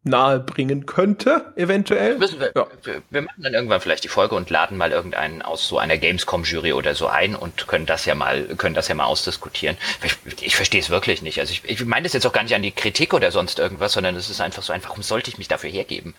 [0.03, 2.19] nahe bringen könnte, eventuell.
[2.19, 2.67] Wissen wir, ja.
[2.83, 5.97] wir, wir, machen dann irgendwann vielleicht die Folge und laden mal irgendeinen aus so einer
[5.97, 9.77] Gamescom-Jury oder so ein und können das ja mal, können das ja mal ausdiskutieren.
[10.03, 11.39] Ich, ich verstehe es wirklich nicht.
[11.39, 13.93] Also ich, ich meine das jetzt auch gar nicht an die Kritik oder sonst irgendwas,
[13.93, 16.13] sondern es ist einfach so einfach, warum sollte ich mich dafür hergeben?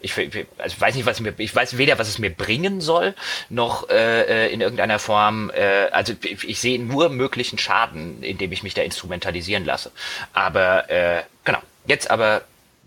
[0.00, 0.16] Ich,
[0.58, 3.14] also weiß nicht, was mir, ich weiß weder, was es mir bringen soll,
[3.48, 8.52] noch äh, äh, in irgendeiner Form, äh, also ich, ich sehe nur möglichen Schaden, indem
[8.52, 9.90] ich mich da instrumentalisieren lasse.
[10.34, 12.42] Aber äh, genau, jetzt aber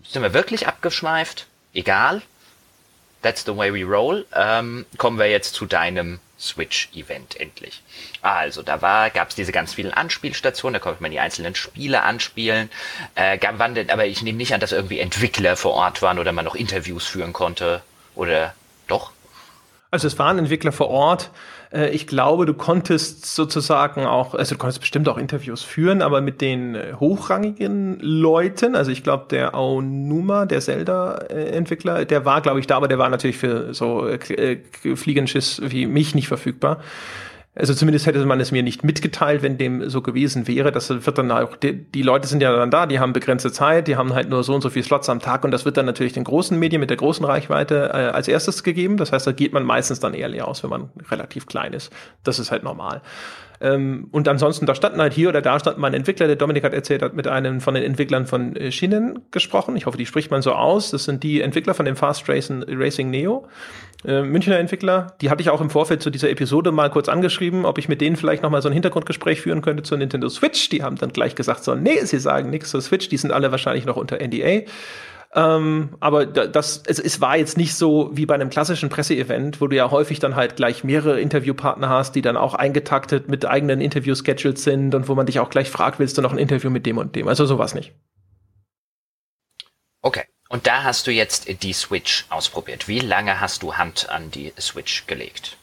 [0.08, 1.46] sind wir wirklich abgeschweift?
[1.74, 2.22] Egal.
[3.22, 4.26] That's the way we roll.
[4.34, 7.82] Ähm, kommen wir jetzt zu deinem Switch-Event endlich.
[8.22, 12.02] Also, da war, gab es diese ganz vielen Anspielstationen, da konnte man die einzelnen Spiele
[12.02, 12.70] anspielen.
[13.16, 16.18] Äh, gab, wann denn, aber ich nehme nicht an, dass irgendwie Entwickler vor Ort waren
[16.18, 17.82] oder man noch Interviews führen konnte.
[18.14, 18.54] Oder
[18.86, 19.10] doch?
[19.90, 21.30] Also es waren Entwickler vor Ort.
[21.72, 26.20] Äh, ich glaube, du konntest sozusagen auch, also du konntest bestimmt auch Interviews führen, aber
[26.20, 32.60] mit den äh, hochrangigen Leuten, also ich glaube, der Aonuma, der Zelda-Entwickler, der war, glaube
[32.60, 34.58] ich, da, aber der war natürlich für so äh,
[34.94, 36.80] Fliegenschiss wie mich nicht verfügbar.
[37.54, 40.70] Also zumindest hätte man es mir nicht mitgeteilt, wenn dem so gewesen wäre.
[40.70, 43.88] Das wird dann auch, die, die, Leute sind ja dann da, die haben begrenzte Zeit,
[43.88, 45.86] die haben halt nur so und so viele Slots am Tag und das wird dann
[45.86, 48.96] natürlich den großen Medien mit der großen Reichweite äh, als erstes gegeben.
[48.96, 51.92] Das heißt, da geht man meistens dann eher leer aus, wenn man relativ klein ist.
[52.22, 53.02] Das ist halt normal.
[53.60, 56.74] Ähm, und ansonsten, da standen halt hier oder da stand mein Entwickler, der Dominik hat
[56.74, 59.76] erzählt, hat mit einem von den Entwicklern von äh, Shinen gesprochen.
[59.76, 60.90] Ich hoffe, die spricht man so aus.
[60.90, 63.48] Das sind die Entwickler von dem Fast Racing, Racing Neo.
[64.04, 67.64] Äh, Münchner Entwickler, die hatte ich auch im Vorfeld zu dieser Episode mal kurz angeschrieben,
[67.64, 70.68] ob ich mit denen vielleicht noch mal so ein Hintergrundgespräch führen könnte zur Nintendo Switch.
[70.68, 73.50] Die haben dann gleich gesagt, so, nee, sie sagen nichts zur Switch, die sind alle
[73.50, 74.62] wahrscheinlich noch unter NDA.
[75.34, 79.66] Ähm, aber das, also es war jetzt nicht so wie bei einem klassischen Presseevent, wo
[79.66, 83.80] du ja häufig dann halt gleich mehrere Interviewpartner hast, die dann auch eingetaktet mit eigenen
[83.80, 86.86] Interview-Schedules sind und wo man dich auch gleich fragt, willst du noch ein Interview mit
[86.86, 87.28] dem und dem?
[87.28, 87.92] Also sowas nicht.
[90.48, 92.88] Und da hast du jetzt die Switch ausprobiert.
[92.88, 95.56] Wie lange hast du Hand an die Switch gelegt?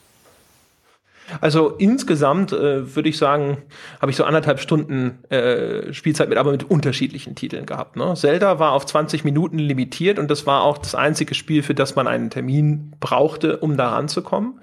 [1.41, 3.57] Also insgesamt äh, würde ich sagen,
[3.99, 7.95] habe ich so anderthalb Stunden äh, Spielzeit mit, aber mit unterschiedlichen Titeln gehabt.
[7.95, 8.14] Ne?
[8.16, 11.95] Zelda war auf 20 Minuten limitiert und das war auch das einzige Spiel, für das
[11.95, 14.60] man einen Termin brauchte, um da ranzukommen.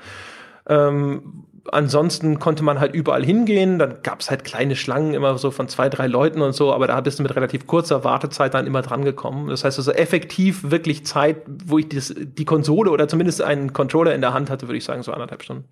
[0.69, 3.79] Ähm, ansonsten konnte man halt überall hingehen.
[3.79, 6.87] Dann gab es halt kleine Schlangen immer so von zwei, drei Leuten und so, aber
[6.87, 9.49] da bist du mit relativ kurzer Wartezeit dann immer dran gekommen.
[9.49, 14.15] Das heißt also effektiv wirklich Zeit, wo ich das, die Konsole oder zumindest einen Controller
[14.15, 15.69] in der Hand hatte, würde ich sagen, so anderthalb Stunden.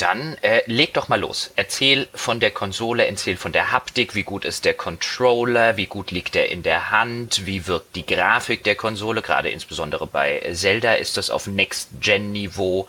[0.00, 1.50] Dann äh, leg doch mal los.
[1.56, 6.10] Erzähl von der Konsole, erzähl von der Haptik, wie gut ist der Controller, wie gut
[6.10, 10.94] liegt er in der Hand, wie wirkt die Grafik der Konsole, gerade insbesondere bei Zelda
[10.94, 12.86] ist das auf Next-Gen-Niveau,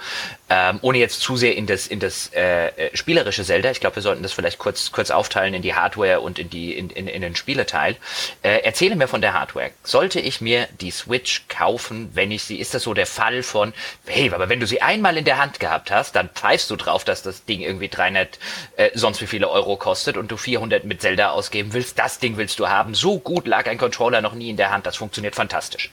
[0.53, 3.71] ähm, ohne jetzt zu sehr in das, in das äh, äh spielerische Zelda.
[3.71, 6.73] Ich glaube, wir sollten das vielleicht kurz, kurz aufteilen in die Hardware und in, die,
[6.73, 7.95] in, in, in den Spieleteil.
[8.43, 9.71] Äh, erzähle mir von der Hardware.
[9.83, 13.73] Sollte ich mir die Switch kaufen, wenn ich sie, ist das so der Fall von,
[14.05, 17.05] hey, aber wenn du sie einmal in der Hand gehabt hast, dann pfeifst du drauf,
[17.05, 18.37] dass das Ding irgendwie 300
[18.75, 21.97] äh, sonst wie viele Euro kostet und du 400 mit Zelda ausgeben willst.
[21.97, 22.93] Das Ding willst du haben.
[22.93, 24.85] So gut lag ein Controller noch nie in der Hand.
[24.85, 25.91] Das funktioniert fantastisch.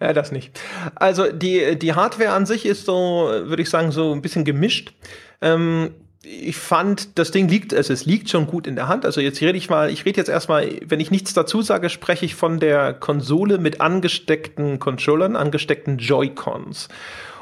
[0.00, 0.58] Ja, das nicht.
[0.94, 4.92] Also die, die Hardware an sich ist so, würde ich sagen, so ein bisschen gemischt.
[5.40, 5.90] Ähm,
[6.24, 9.04] ich fand, das Ding liegt, also es liegt schon gut in der Hand.
[9.04, 12.24] Also jetzt rede ich mal, ich rede jetzt erstmal, wenn ich nichts dazu sage, spreche
[12.24, 16.88] ich von der Konsole mit angesteckten Controllern, angesteckten Joy-Cons.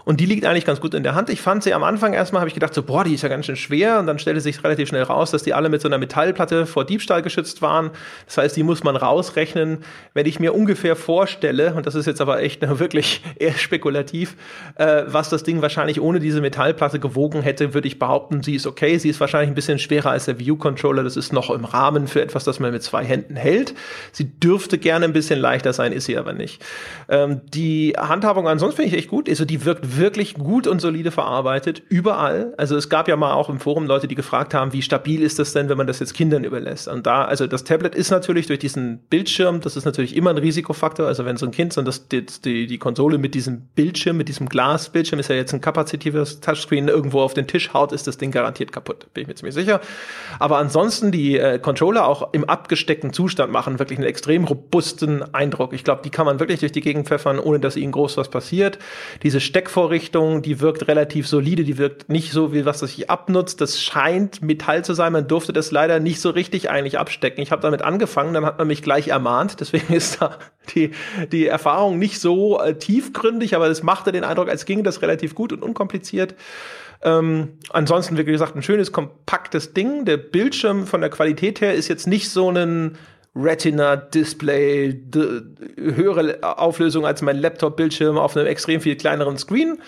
[0.05, 1.31] Und die liegt eigentlich ganz gut in der Hand.
[1.31, 3.47] Ich fand sie am Anfang erstmal, habe ich gedacht, so, boah, die ist ja ganz
[3.47, 3.99] schön schwer.
[3.99, 6.85] Und dann stellte sich relativ schnell raus, dass die alle mit so einer Metallplatte vor
[6.85, 7.91] Diebstahl geschützt waren.
[8.27, 9.79] Das heißt, die muss man rausrechnen.
[10.15, 14.37] Wenn ich mir ungefähr vorstelle, und das ist jetzt aber echt wirklich eher spekulativ,
[14.77, 18.67] äh, was das Ding wahrscheinlich ohne diese Metallplatte gewogen hätte, würde ich behaupten, sie ist
[18.67, 18.99] okay.
[18.99, 21.03] Sie ist wahrscheinlich ein bisschen schwerer als der View-Controller.
[21.03, 23.75] Das ist noch im Rahmen für etwas, das man mit zwei Händen hält.
[24.13, 26.63] Sie dürfte gerne ein bisschen leichter sein, ist sie aber nicht.
[27.09, 29.29] Ähm, die Handhabung ansonsten finde ich echt gut.
[29.29, 32.55] Also die wirkt wirklich gut und solide verarbeitet, überall.
[32.57, 35.39] Also es gab ja mal auch im Forum Leute, die gefragt haben, wie stabil ist
[35.39, 36.89] das denn, wenn man das jetzt Kindern überlässt?
[36.89, 40.39] Und da, also das Tablet ist natürlich durch diesen Bildschirm, das ist natürlich immer ein
[40.39, 41.07] Risikofaktor.
[41.07, 42.27] Also wenn so ein Kind, so das, die,
[42.67, 47.21] die Konsole mit diesem Bildschirm, mit diesem Glasbildschirm, ist ja jetzt ein kapazitives Touchscreen, irgendwo
[47.21, 49.07] auf den Tisch haut, ist das Ding garantiert kaputt.
[49.15, 49.81] Bin ich mir ziemlich sicher.
[50.39, 55.73] Aber ansonsten die äh, Controller auch im abgesteckten Zustand machen wirklich einen extrem robusten Eindruck.
[55.73, 58.29] Ich glaube, die kann man wirklich durch die Gegend pfeffern, ohne dass ihnen groß was
[58.29, 58.79] passiert.
[59.23, 63.09] Diese Steckvorrichtung Vorrichtung, die wirkt relativ solide, die wirkt nicht so wie was, das sich
[63.09, 63.63] abnutzt.
[63.63, 65.11] Das scheint Metall zu sein.
[65.11, 67.43] Man durfte das leider nicht so richtig eigentlich abstecken.
[67.43, 69.59] Ich habe damit angefangen, dann hat man mich gleich ermahnt.
[69.59, 70.37] Deswegen ist da
[70.75, 70.91] die,
[71.33, 75.35] die Erfahrung nicht so äh, tiefgründig, aber es machte den Eindruck, als ginge das relativ
[75.35, 76.35] gut und unkompliziert.
[77.03, 80.05] Ähm, ansonsten, wie gesagt, ein schönes, kompaktes Ding.
[80.05, 82.99] Der Bildschirm von der Qualität her ist jetzt nicht so ein
[83.35, 85.05] Retina-Display,
[85.77, 89.81] höhere Auflösung als mein Laptop-Bildschirm auf einem extrem viel kleineren Screen,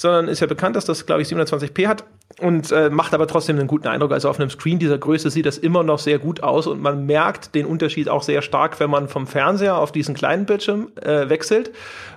[0.00, 2.04] sondern ist ja bekannt, dass das, glaube ich, 720p hat
[2.40, 4.12] und äh, macht aber trotzdem einen guten Eindruck.
[4.12, 7.04] Also auf einem Screen dieser Größe sieht das immer noch sehr gut aus und man
[7.04, 11.28] merkt den Unterschied auch sehr stark, wenn man vom Fernseher auf diesen kleinen Bildschirm äh,
[11.28, 11.72] wechselt,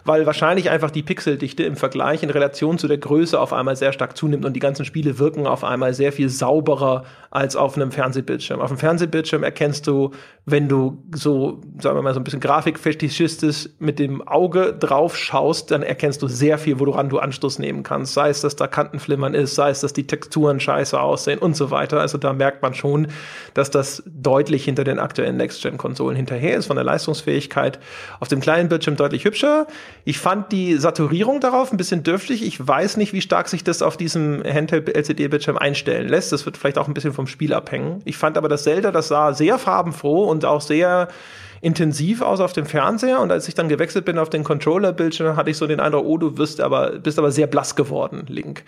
[0.05, 3.91] weil wahrscheinlich einfach die Pixeldichte im Vergleich in Relation zu der Größe auf einmal sehr
[3.91, 7.91] stark zunimmt und die ganzen Spiele wirken auf einmal sehr viel sauberer als auf einem
[7.91, 8.61] Fernsehbildschirm.
[8.61, 10.11] Auf dem Fernsehbildschirm erkennst du,
[10.45, 15.71] wenn du so, sagen wir mal, so ein bisschen Grafikfetischistisch mit dem Auge drauf schaust,
[15.71, 18.13] dann erkennst du sehr viel, woran du Anstoß nehmen kannst.
[18.13, 21.71] Sei es, dass da Kantenflimmern ist, sei es, dass die Texturen scheiße aussehen und so
[21.71, 21.99] weiter.
[21.99, 23.07] Also da merkt man schon,
[23.55, 27.79] dass das deutlich hinter den aktuellen Next-Gen-Konsolen hinterher ist, von der Leistungsfähigkeit.
[28.19, 29.65] Auf dem kleinen Bildschirm deutlich hübscher.
[30.05, 32.45] Ich fand die Saturierung darauf ein bisschen dürftig.
[32.45, 36.31] Ich weiß nicht, wie stark sich das auf diesem Handheld-LCD-Bildschirm einstellen lässt.
[36.31, 38.01] Das wird vielleicht auch ein bisschen vom Spiel abhängen.
[38.05, 41.07] Ich fand aber das Zelda, das sah sehr farbenfroh und auch sehr
[41.63, 45.49] intensiv aus auf dem Fernseher und als ich dann gewechselt bin auf den Controller-Bildschirm, hatte
[45.49, 48.63] ich so den Eindruck, oh, du wirst aber, bist aber sehr blass geworden, Link.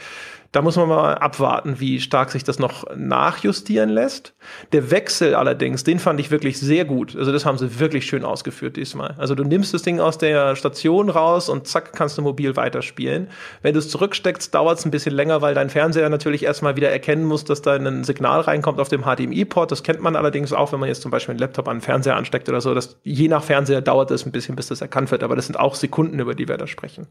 [0.55, 4.33] Da muss man mal abwarten, wie stark sich das noch nachjustieren lässt.
[4.71, 7.13] Der Wechsel allerdings, den fand ich wirklich sehr gut.
[7.13, 9.15] Also das haben sie wirklich schön ausgeführt diesmal.
[9.17, 13.27] Also du nimmst das Ding aus der Station raus und zack, kannst du mobil weiterspielen.
[13.63, 16.89] Wenn du es zurücksteckst, dauert es ein bisschen länger, weil dein Fernseher natürlich erstmal wieder
[16.89, 19.71] erkennen muss, dass da ein Signal reinkommt auf dem HDMI-Port.
[19.71, 22.15] Das kennt man allerdings auch, wenn man jetzt zum Beispiel einen Laptop an den Fernseher
[22.15, 22.73] ansteckt oder so.
[22.73, 25.21] Das, je nach Fernseher dauert es ein bisschen, bis das erkannt wird.
[25.21, 27.07] Aber das sind auch Sekunden, über die wir da sprechen.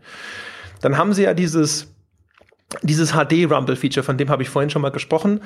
[0.81, 1.94] Dann haben sie ja dieses
[2.83, 5.41] dieses HD-Rumble-Feature, von dem habe ich vorhin schon mal gesprochen.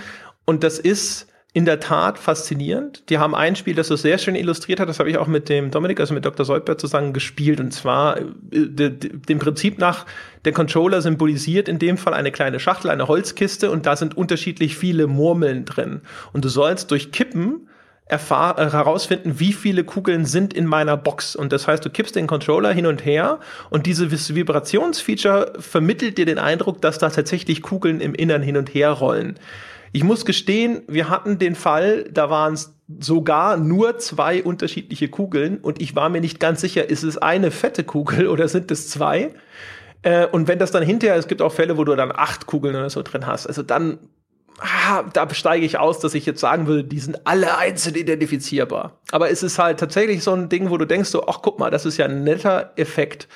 [0.44, 3.08] Und das ist in der Tat faszinierend.
[3.08, 5.48] Die haben ein Spiel, das so sehr schön illustriert hat, das habe ich auch mit
[5.48, 6.44] dem Dominik, also mit Dr.
[6.44, 7.58] Seudberg zusammen gespielt.
[7.58, 10.04] Und zwar äh, dem Prinzip nach,
[10.44, 14.76] der Controller symbolisiert in dem Fall eine kleine Schachtel, eine Holzkiste und da sind unterschiedlich
[14.76, 16.02] viele Murmeln drin.
[16.32, 17.67] Und du sollst durch Kippen
[18.08, 21.36] erfahr äh, herausfinden, wie viele Kugeln sind in meiner Box.
[21.36, 23.38] Und das heißt, du kippst den Controller hin und her
[23.70, 28.74] und dieses Vibrationsfeature vermittelt dir den Eindruck, dass da tatsächlich Kugeln im Innern hin und
[28.74, 29.38] her rollen.
[29.92, 35.58] Ich muss gestehen, wir hatten den Fall, da waren es sogar nur zwei unterschiedliche Kugeln
[35.58, 38.88] und ich war mir nicht ganz sicher, ist es eine fette Kugel oder sind es
[38.88, 39.34] zwei?
[40.02, 42.74] Äh, und wenn das dann hinterher, es gibt auch Fälle, wo du dann acht Kugeln
[42.74, 43.98] oder so drin hast, also dann
[44.60, 48.98] ah, da steige ich aus, dass ich jetzt sagen würde, die sind alle einzeln identifizierbar.
[49.10, 51.70] Aber es ist halt tatsächlich so ein Ding, wo du denkst so, ach guck mal,
[51.70, 53.28] das ist ja ein netter Effekt.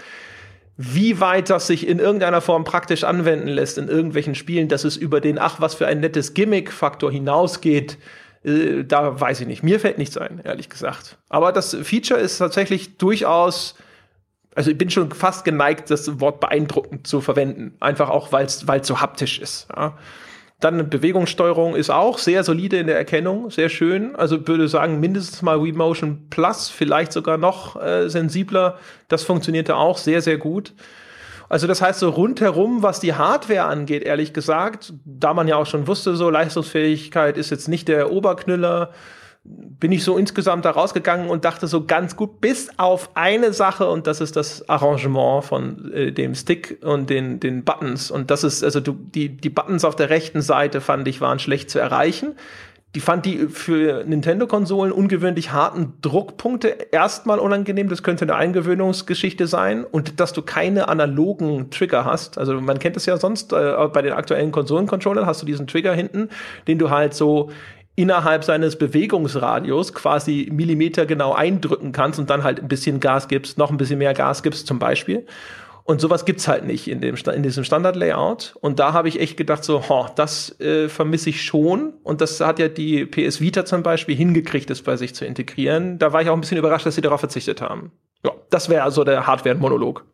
[0.76, 4.96] Wie weit das sich in irgendeiner Form praktisch anwenden lässt in irgendwelchen Spielen, dass es
[4.96, 7.98] über den, ach, was für ein nettes Gimmick-Faktor hinausgeht,
[8.44, 9.62] äh, da weiß ich nicht.
[9.62, 11.18] Mir fällt nichts ein, ehrlich gesagt.
[11.28, 13.76] Aber das Feature ist tatsächlich durchaus
[14.54, 17.74] also ich bin schon fast geneigt, das Wort beeindruckend zu verwenden.
[17.80, 19.66] Einfach auch, weil es so haptisch ist.
[19.74, 19.96] Ja.
[20.62, 24.14] Dann Bewegungssteuerung ist auch sehr solide in der Erkennung, sehr schön.
[24.14, 28.78] Also würde sagen, mindestens mal Wii Motion Plus, vielleicht sogar noch äh, sensibler.
[29.08, 30.72] Das funktionierte auch sehr, sehr gut.
[31.48, 35.66] Also das heißt so rundherum, was die Hardware angeht, ehrlich gesagt, da man ja auch
[35.66, 38.90] schon wusste, so Leistungsfähigkeit ist jetzt nicht der Oberknüller
[39.44, 43.88] bin ich so insgesamt da rausgegangen und dachte so ganz gut, bis auf eine Sache
[43.88, 48.10] und das ist das Arrangement von äh, dem Stick und den, den Buttons.
[48.12, 51.40] Und das ist, also du, die, die Buttons auf der rechten Seite fand ich waren
[51.40, 52.36] schlecht zu erreichen.
[52.94, 57.88] Die fand die für Nintendo-Konsolen ungewöhnlich harten Druckpunkte erstmal unangenehm.
[57.88, 59.84] Das könnte eine Eingewöhnungsgeschichte sein.
[59.84, 62.36] Und dass du keine analogen Trigger hast.
[62.36, 65.94] Also man kennt es ja sonst, äh, bei den aktuellen Konsolen-Controllern hast du diesen Trigger
[65.94, 66.28] hinten,
[66.68, 67.50] den du halt so
[67.94, 73.58] innerhalb seines Bewegungsradius quasi Millimeter genau eindrücken kannst und dann halt ein bisschen Gas gibst,
[73.58, 75.26] noch ein bisschen mehr Gas gibst zum Beispiel.
[75.84, 78.54] Und sowas gibt's halt nicht in, dem, in diesem Standard-Layout.
[78.60, 81.94] Und da habe ich echt gedacht, so, ho, das äh, vermisse ich schon.
[82.04, 85.98] Und das hat ja die PS Vita zum Beispiel hingekriegt, das bei sich zu integrieren.
[85.98, 87.90] Da war ich auch ein bisschen überrascht, dass sie darauf verzichtet haben.
[88.24, 90.04] Ja, das wäre also der Hardware-Monolog.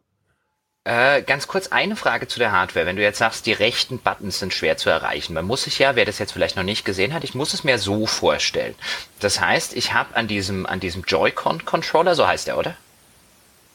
[0.85, 2.87] Äh, ganz kurz eine Frage zu der Hardware.
[2.87, 5.97] Wenn du jetzt sagst, die rechten Buttons sind schwer zu erreichen, man muss sich ja,
[5.97, 8.75] wer das jetzt vielleicht noch nicht gesehen hat, ich muss es mir so vorstellen.
[9.21, 12.75] Das heißt, ich habe an diesem, an diesem Joy-Con-Controller, so heißt der, oder?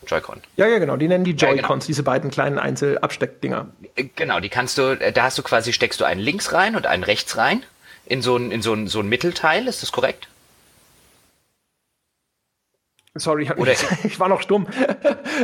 [0.07, 0.41] Joy-Con.
[0.55, 0.97] Ja, ja, genau.
[0.97, 1.85] Die nennen die Joy-Cons, ja, genau.
[1.85, 3.67] diese beiden kleinen Einzelabsteckdinger.
[3.95, 6.75] Äh, genau, die kannst du, äh, da hast du quasi, steckst du einen links rein
[6.75, 7.63] und einen rechts rein
[8.05, 10.27] in so ein, in so ein, so ein Mittelteil, ist das korrekt?
[13.15, 14.65] Sorry, ich, ich war noch stumm.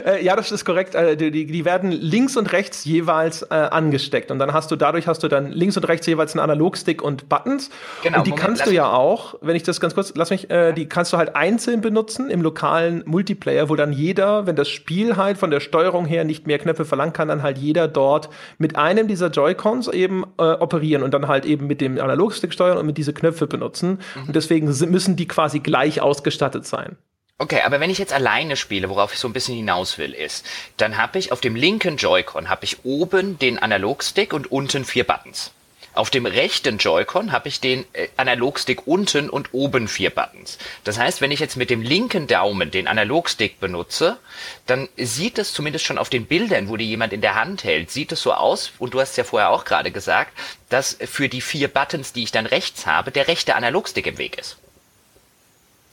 [0.04, 0.96] Äh, ja, das ist korrekt.
[0.96, 4.32] Äh, die, die, werden links und rechts jeweils äh, angesteckt.
[4.32, 7.30] Und dann hast du, dadurch hast du dann links und rechts jeweils einen Analogstick und
[7.30, 7.70] Buttons.
[8.02, 10.50] Genau, und die Moment, kannst du ja auch, wenn ich das ganz kurz, lass mich,
[10.50, 14.70] äh, die kannst du halt einzeln benutzen im lokalen Multiplayer, wo dann jeder, wenn das
[14.70, 18.30] Spiel halt von der Steuerung her nicht mehr Knöpfe verlangt, kann dann halt jeder dort
[18.58, 22.80] mit einem dieser Joy-Cons eben äh, operieren und dann halt eben mit dem Analogstick steuern
[22.80, 24.00] und mit diese Knöpfe benutzen.
[24.16, 24.28] Mhm.
[24.28, 26.98] Und deswegen müssen die quasi gleich ausgestattet sein.
[27.42, 30.46] Okay, aber wenn ich jetzt alleine spiele, worauf ich so ein bisschen hinaus will, ist,
[30.76, 35.06] dann habe ich auf dem linken Joy-Con habe ich oben den Analogstick und unten vier
[35.06, 35.52] Buttons.
[35.94, 40.58] Auf dem rechten Joy-Con habe ich den äh, Analogstick unten und oben vier Buttons.
[40.84, 44.18] Das heißt, wenn ich jetzt mit dem linken Daumen den Analogstick benutze,
[44.66, 47.90] dann sieht es zumindest schon auf den Bildern, wo die jemand in der Hand hält,
[47.90, 50.38] sieht es so aus, und du hast es ja vorher auch gerade gesagt,
[50.68, 54.38] dass für die vier Buttons, die ich dann rechts habe, der rechte Analogstick im Weg
[54.38, 54.58] ist.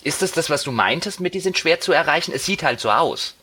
[0.06, 2.30] Ist das das, was du meintest mit, die sind schwer zu erreichen?
[2.32, 3.34] Es sieht halt so aus.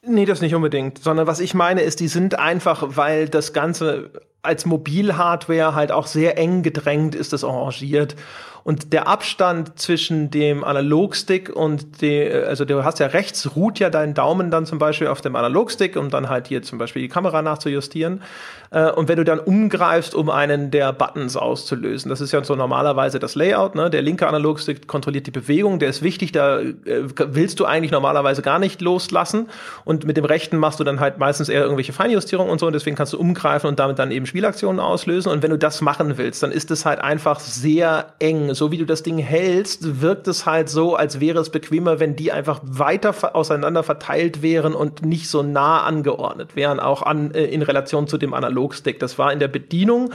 [0.00, 4.10] Nee, das nicht unbedingt, sondern was ich meine ist, die sind einfach, weil das Ganze
[4.40, 8.16] als Mobilhardware halt auch sehr eng gedrängt ist, das arrangiert.
[8.64, 13.90] Und der Abstand zwischen dem Analogstick und dem, also du hast ja rechts, ruht ja
[13.90, 17.08] dein Daumen dann zum Beispiel auf dem Analogstick, um dann halt hier zum Beispiel die
[17.08, 18.22] Kamera nachzujustieren.
[18.70, 22.54] Äh, und wenn du dann umgreifst, um einen der Buttons auszulösen, das ist ja so
[22.54, 23.90] normalerweise das Layout, ne?
[23.90, 28.42] Der linke Analogstick kontrolliert die Bewegung, der ist wichtig, da äh, willst du eigentlich normalerweise
[28.42, 29.48] gar nicht loslassen.
[29.84, 32.72] Und mit dem rechten machst du dann halt meistens eher irgendwelche Feinjustierungen und so, und
[32.72, 35.30] deswegen kannst du umgreifen und damit dann eben Spielaktionen auslösen.
[35.30, 38.78] Und wenn du das machen willst, dann ist es halt einfach sehr eng so wie
[38.78, 42.60] du das Ding hältst, wirkt es halt so, als wäre es bequemer, wenn die einfach
[42.62, 48.08] weiter auseinander verteilt wären und nicht so nah angeordnet wären, auch an, äh, in Relation
[48.08, 48.98] zu dem Analogstick.
[48.98, 50.12] Das war in der Bedienung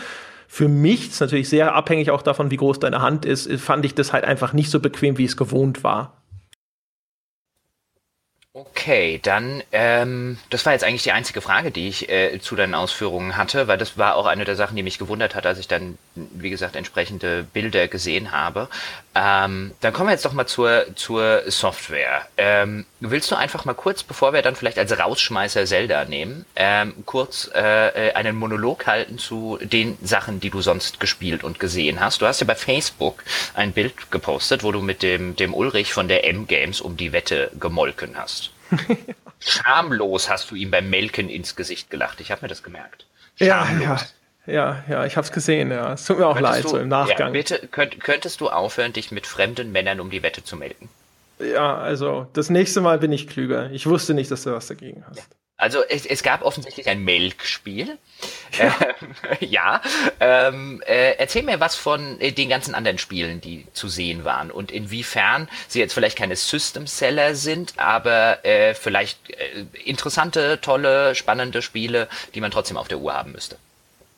[0.47, 3.95] für mich, ist natürlich sehr abhängig auch davon, wie groß deine Hand ist, fand ich
[3.95, 6.13] das halt einfach nicht so bequem, wie es gewohnt war.
[8.53, 12.73] Okay, dann, ähm, das war jetzt eigentlich die einzige Frage, die ich äh, zu deinen
[12.73, 15.67] Ausführungen hatte, weil das war auch eine der Sachen, die mich gewundert hat, als ich
[15.67, 15.99] dann,
[16.31, 18.69] wie gesagt, entsprechende Bilder gesehen habe.
[19.15, 22.27] Ähm, dann kommen wir jetzt doch mal zur, zur Software.
[22.37, 26.93] Ähm, willst du einfach mal kurz, bevor wir dann vielleicht als Rausschmeißer Zelda nehmen, ähm,
[27.05, 31.99] kurz äh, äh, einen Monolog halten zu den Sachen, die du sonst gespielt und gesehen
[31.99, 32.21] hast?
[32.21, 33.23] Du hast ja bei Facebook
[33.53, 37.51] ein Bild gepostet, wo du mit dem, dem Ulrich von der M-Games um die Wette
[37.59, 38.51] gemolken hast.
[39.39, 42.19] Schamlos hast du ihm beim Melken ins Gesicht gelacht.
[42.21, 43.05] Ich habe mir das gemerkt.
[43.37, 43.79] Schamlos.
[43.79, 43.99] Ja, ja.
[44.47, 45.93] Ja, ja, ich habe es gesehen, ja.
[45.93, 47.27] Es tut mir auch könntest leid, du, so im Nachgang.
[47.27, 50.89] Ja, bitte, könnt, könntest du aufhören, dich mit fremden Männern um die Wette zu melden?
[51.39, 53.69] Ja, also das nächste Mal bin ich klüger.
[53.71, 55.17] Ich wusste nicht, dass du was dagegen hast.
[55.17, 55.23] Ja.
[55.59, 57.97] Also es, es gab offensichtlich ein Melkspiel.
[58.57, 59.81] Ja, ähm, ja
[60.19, 64.51] ähm, äh, erzähl mir was von äh, den ganzen anderen Spielen, die zu sehen waren
[64.51, 71.63] und inwiefern sie jetzt vielleicht keine System-Seller sind, aber äh, vielleicht äh, interessante, tolle, spannende
[71.63, 73.57] Spiele, die man trotzdem auf der Uhr haben müsste.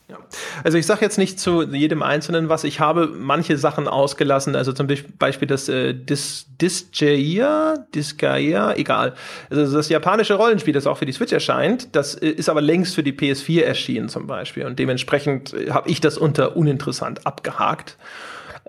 [0.10, 0.18] Ja.
[0.64, 2.64] Also ich sage jetzt nicht zu jedem Einzelnen was.
[2.64, 4.88] Ich habe manche Sachen ausgelassen, also zum
[5.20, 9.14] Beispiel das äh, Dis Disgaea, Disgaea, egal.
[9.52, 12.96] Also das japanische Rollenspiel, das auch für die Switch erscheint, das äh, ist aber längst
[12.96, 14.66] für die PS4 erschienen zum Beispiel.
[14.66, 17.98] Und dementsprechend äh, habe ich das unter uninteressant abgehakt.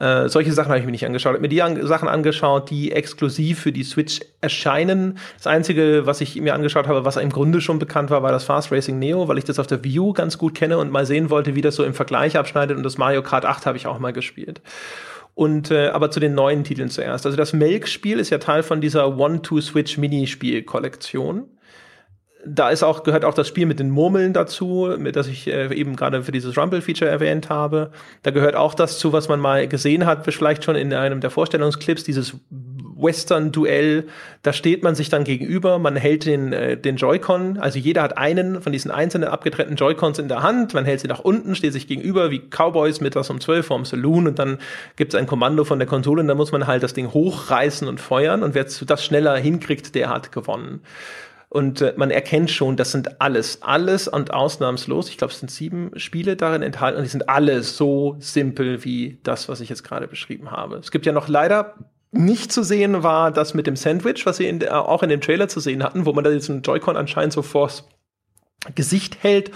[0.00, 1.32] Äh, solche Sachen habe ich mir nicht angeschaut.
[1.32, 5.18] Ich habe mir die an Sachen angeschaut, die exklusiv für die Switch erscheinen.
[5.36, 8.44] Das Einzige, was ich mir angeschaut habe, was im Grunde schon bekannt war, war das
[8.44, 11.28] Fast Racing Neo, weil ich das auf der U ganz gut kenne und mal sehen
[11.28, 12.78] wollte, wie das so im Vergleich abschneidet.
[12.78, 14.62] Und das Mario Kart 8 habe ich auch mal gespielt.
[15.34, 17.26] Und äh, aber zu den neuen Titeln zuerst.
[17.26, 21.44] Also das Melk-Spiel ist ja Teil von dieser One-Two-Switch-Minispiel-Kollektion
[22.46, 25.74] da ist auch, gehört auch das Spiel mit den Murmeln dazu, mit das ich äh,
[25.74, 27.90] eben gerade für dieses Rumble-Feature erwähnt habe.
[28.22, 31.30] Da gehört auch das zu, was man mal gesehen hat, vielleicht schon in einem der
[31.30, 32.34] Vorstellungsclips, dieses
[32.96, 34.06] Western-Duell.
[34.42, 38.16] Da steht man sich dann gegenüber, man hält den, äh, den Joy-Con, also jeder hat
[38.16, 41.72] einen von diesen einzelnen abgetrennten Joy-Cons in der Hand, man hält sie nach unten, steht
[41.72, 44.58] sich gegenüber wie Cowboys mittags um zwölf vorm Saloon und dann
[44.96, 47.86] gibt es ein Kommando von der Konsole und da muss man halt das Ding hochreißen
[47.86, 50.80] und feuern und wer das schneller hinkriegt, der hat gewonnen.
[51.50, 55.08] Und äh, man erkennt schon, das sind alles, alles und ausnahmslos.
[55.08, 59.18] Ich glaube, es sind sieben Spiele darin enthalten und die sind alle so simpel wie
[59.24, 60.76] das, was ich jetzt gerade beschrieben habe.
[60.76, 61.74] Es gibt ja noch leider
[62.12, 65.48] nicht zu sehen war das mit dem Sandwich, was sie in, auch in dem Trailer
[65.48, 67.88] zu sehen hatten, wo man da jetzt einen Joy-Con anscheinend so vors
[68.74, 69.50] Gesicht hält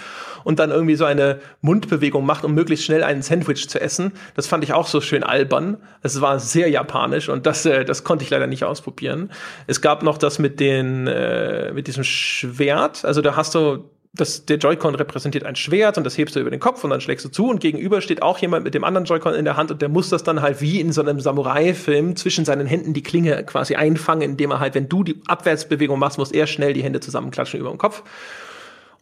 [0.44, 4.12] und dann irgendwie so eine Mundbewegung macht, um möglichst schnell einen Sandwich zu essen.
[4.34, 5.76] Das fand ich auch so schön albern.
[6.02, 9.30] Es war sehr japanisch und das, äh, das konnte ich leider nicht ausprobieren.
[9.66, 13.04] Es gab noch das mit den, äh, mit diesem Schwert.
[13.04, 16.50] Also da hast du das, der Joy-Con repräsentiert ein Schwert und das hebst du über
[16.50, 19.06] den Kopf und dann schlägst du zu und gegenüber steht auch jemand mit dem anderen
[19.06, 22.14] Joy-Con in der Hand und der muss das dann halt wie in so einem Samurai-Film
[22.14, 26.18] zwischen seinen Händen die Klinge quasi einfangen, indem er halt, wenn du die Abwärtsbewegung machst,
[26.18, 28.04] muss er schnell die Hände zusammenklatschen über den Kopf.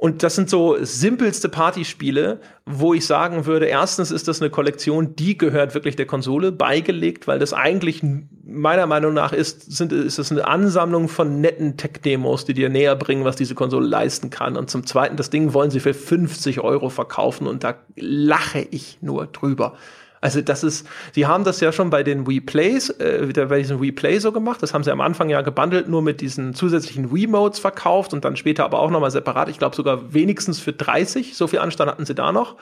[0.02, 5.14] Und das sind so simpelste Partyspiele, wo ich sagen würde, erstens ist das eine Kollektion,
[5.14, 8.02] die gehört wirklich der Konsole beigelegt, weil das eigentlich
[8.44, 12.96] meiner Meinung nach ist, sind, ist es eine Ansammlung von netten Tech-Demos, die dir näher
[12.96, 14.56] bringen, was diese Konsole leisten kann.
[14.56, 18.98] Und zum Zweiten, das Ding wollen sie für 50 Euro verkaufen und da lache ich
[19.02, 19.74] nur drüber.
[20.22, 23.82] Also das ist, sie haben das ja schon bei den Wii Plays, äh, bei diesem
[23.82, 24.62] Wii Play so gemacht.
[24.62, 28.24] Das haben sie am Anfang ja gebundelt nur mit diesen zusätzlichen Wii Modes verkauft und
[28.24, 29.48] dann später aber auch nochmal separat.
[29.48, 31.36] Ich glaube sogar wenigstens für 30.
[31.36, 32.56] So viel Anstand hatten sie da noch.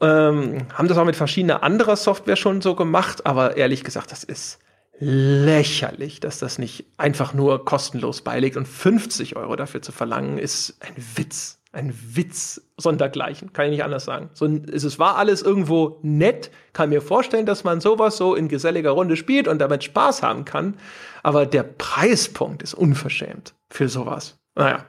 [0.00, 4.24] Ähm, haben das auch mit verschiedener anderer Software schon so gemacht, aber ehrlich gesagt, das
[4.24, 4.58] ist
[4.98, 10.76] lächerlich, dass das nicht einfach nur kostenlos beilegt und 50 Euro dafür zu verlangen, ist
[10.80, 14.30] ein Witz ein Witz sondergleichen, kann ich nicht anders sagen.
[14.32, 18.90] So, es war alles irgendwo nett, kann mir vorstellen, dass man sowas so in geselliger
[18.90, 20.76] Runde spielt und damit Spaß haben kann,
[21.22, 24.38] aber der Preispunkt ist unverschämt für sowas.
[24.54, 24.86] Naja,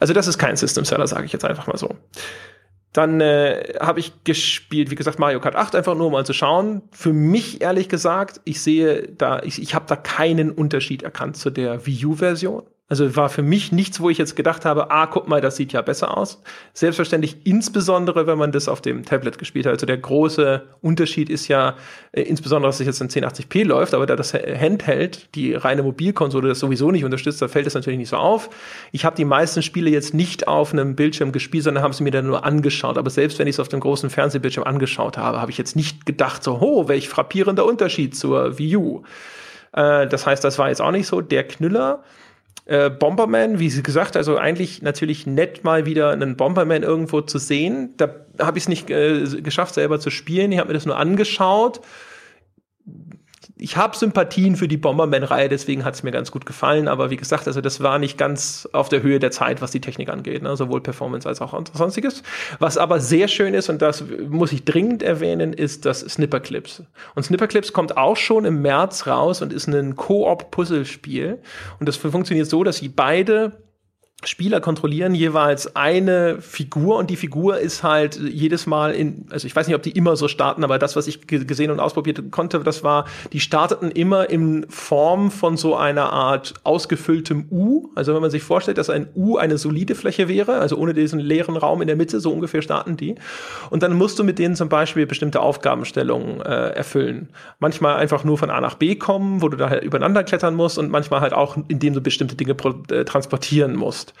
[0.00, 1.96] also das ist kein System Seller, sage ich jetzt einfach mal so.
[2.92, 6.82] Dann äh, habe ich gespielt, wie gesagt, Mario Kart 8, einfach nur mal zu schauen.
[6.90, 11.48] Für mich, ehrlich gesagt, ich sehe da, ich, ich habe da keinen Unterschied erkannt zu
[11.48, 12.64] der Wii U-Version.
[12.92, 15.72] Also war für mich nichts, wo ich jetzt gedacht habe, ah, guck mal, das sieht
[15.72, 16.42] ja besser aus.
[16.74, 19.72] Selbstverständlich, insbesondere wenn man das auf dem Tablet gespielt hat.
[19.72, 21.76] Also der große Unterschied ist ja,
[22.12, 26.48] äh, insbesondere, dass es jetzt in 1080p läuft, aber da das Handheld, die reine Mobilkonsole,
[26.48, 28.50] das sowieso nicht unterstützt, da fällt es natürlich nicht so auf.
[28.92, 32.10] Ich habe die meisten Spiele jetzt nicht auf einem Bildschirm gespielt, sondern habe sie mir
[32.10, 32.98] dann nur angeschaut.
[32.98, 36.04] Aber selbst wenn ich es auf dem großen Fernsehbildschirm angeschaut habe, habe ich jetzt nicht
[36.04, 39.02] gedacht, so, oh, welch frappierender Unterschied zur Wii U.
[39.72, 42.04] Äh, das heißt, das war jetzt auch nicht so der Knüller.
[42.64, 47.38] Äh, Bomberman, wie sie gesagt, also eigentlich natürlich nett mal wieder einen Bomberman irgendwo zu
[47.38, 47.94] sehen.
[47.96, 50.52] Da habe ich es nicht äh, geschafft, selber zu spielen.
[50.52, 51.80] Ich habe mir das nur angeschaut
[53.62, 56.88] ich habe Sympathien für die Bomberman-Reihe, deswegen hat es mir ganz gut gefallen.
[56.88, 59.80] Aber wie gesagt, also das war nicht ganz auf der Höhe der Zeit, was die
[59.80, 60.56] Technik angeht, ne?
[60.56, 62.24] sowohl Performance als auch sonstiges.
[62.58, 66.82] Was aber sehr schön ist, und das muss ich dringend erwähnen, ist das Snipperclips.
[67.14, 71.38] Und Snipperclips kommt auch schon im März raus und ist ein Koop-Puzzlespiel.
[71.78, 73.52] Und das funktioniert so, dass sie beide
[74.24, 79.56] Spieler kontrollieren jeweils eine Figur und die Figur ist halt jedes Mal in, also ich
[79.56, 82.60] weiß nicht, ob die immer so starten, aber das, was ich gesehen und ausprobiert konnte,
[82.60, 87.88] das war, die starteten immer in Form von so einer Art ausgefülltem U.
[87.96, 91.18] Also wenn man sich vorstellt, dass ein U eine solide Fläche wäre, also ohne diesen
[91.18, 93.16] leeren Raum in der Mitte, so ungefähr starten die.
[93.70, 97.28] Und dann musst du mit denen zum Beispiel bestimmte Aufgabenstellungen äh, erfüllen.
[97.58, 100.78] Manchmal einfach nur von A nach B kommen, wo du da halt übereinander klettern musst
[100.78, 102.54] und manchmal halt auch, indem du bestimmte Dinge
[102.90, 104.11] äh, transportieren musst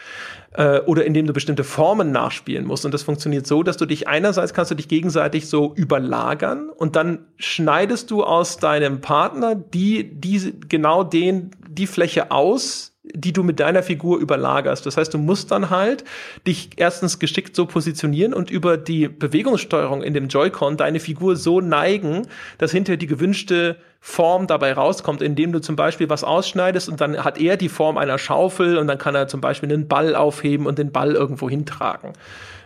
[0.54, 2.84] äh, oder indem du bestimmte Formen nachspielen musst.
[2.84, 6.96] Und das funktioniert so, dass du dich einerseits kannst du dich gegenseitig so überlagern und
[6.96, 13.42] dann schneidest du aus deinem Partner die, die genau den, die Fläche aus, die du
[13.42, 14.86] mit deiner Figur überlagerst.
[14.86, 16.04] Das heißt, du musst dann halt
[16.46, 21.60] dich erstens geschickt so positionieren und über die Bewegungssteuerung in dem Joy-Con deine Figur so
[21.60, 22.26] neigen,
[22.58, 27.22] dass hinterher die gewünschte Form dabei rauskommt, indem du zum Beispiel was ausschneidest und dann
[27.22, 30.66] hat er die Form einer Schaufel und dann kann er zum Beispiel einen Ball aufheben
[30.66, 32.12] und den Ball irgendwo hintragen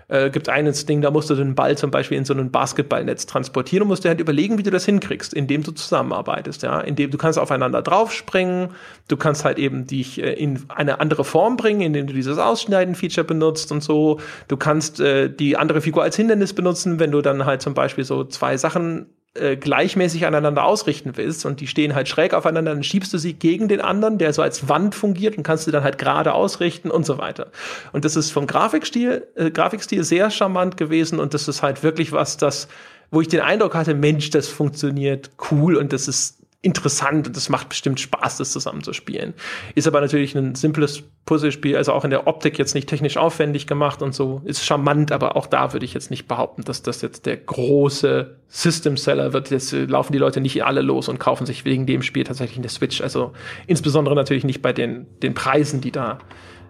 [0.09, 3.27] äh, gibt eines Ding, da musst du den Ball zum Beispiel in so ein Basketballnetz
[3.27, 7.11] transportieren und musst dir halt überlegen, wie du das hinkriegst, indem du zusammenarbeitest, ja, indem
[7.11, 8.69] du kannst aufeinander draufspringen,
[9.09, 13.27] du kannst halt eben dich äh, in eine andere Form bringen, indem du dieses Ausschneiden-Feature
[13.27, 14.21] benutzt und so.
[14.49, 18.05] Du kannst äh, die andere Figur als Hindernis benutzen, wenn du dann halt zum Beispiel
[18.05, 19.07] so zwei Sachen
[19.41, 23.35] äh, gleichmäßig aneinander ausrichten willst und die stehen halt schräg aufeinander, dann schiebst du sie
[23.35, 26.91] gegen den anderen, der so als Wand fungiert und kannst du dann halt gerade ausrichten
[26.91, 27.49] und so weiter.
[27.93, 32.13] Und das ist vom Grafikstil, äh, Grafikstil sehr charmant gewesen und das ist halt wirklich
[32.13, 32.69] was, das,
[33.11, 37.49] wo ich den Eindruck hatte, Mensch, das funktioniert cool und das ist interessant und es
[37.49, 39.35] macht bestimmt Spaß, das zusammen zu spielen.
[39.75, 43.67] Ist aber natürlich ein simples Puzzlespiel, also auch in der Optik jetzt nicht technisch aufwendig
[43.67, 44.43] gemacht und so.
[44.45, 48.37] Ist charmant, aber auch da würde ich jetzt nicht behaupten, dass das jetzt der große
[48.49, 49.51] System Seller wird.
[49.51, 52.69] Jetzt laufen die Leute nicht alle los und kaufen sich wegen dem Spiel tatsächlich eine
[52.69, 53.01] Switch.
[53.01, 53.33] Also
[53.67, 56.19] insbesondere natürlich nicht bei den, den Preisen, die da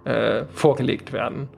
[0.05, 1.49] äh, vorgelegt werden.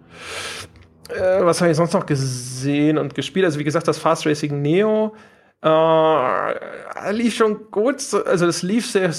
[1.09, 3.47] Äh, was habe ich sonst noch gesehen und gespielt?
[3.47, 5.15] Also wie gesagt, das Fast Racing Neo
[5.63, 9.13] äh, lief schon gut, also das lief sehr,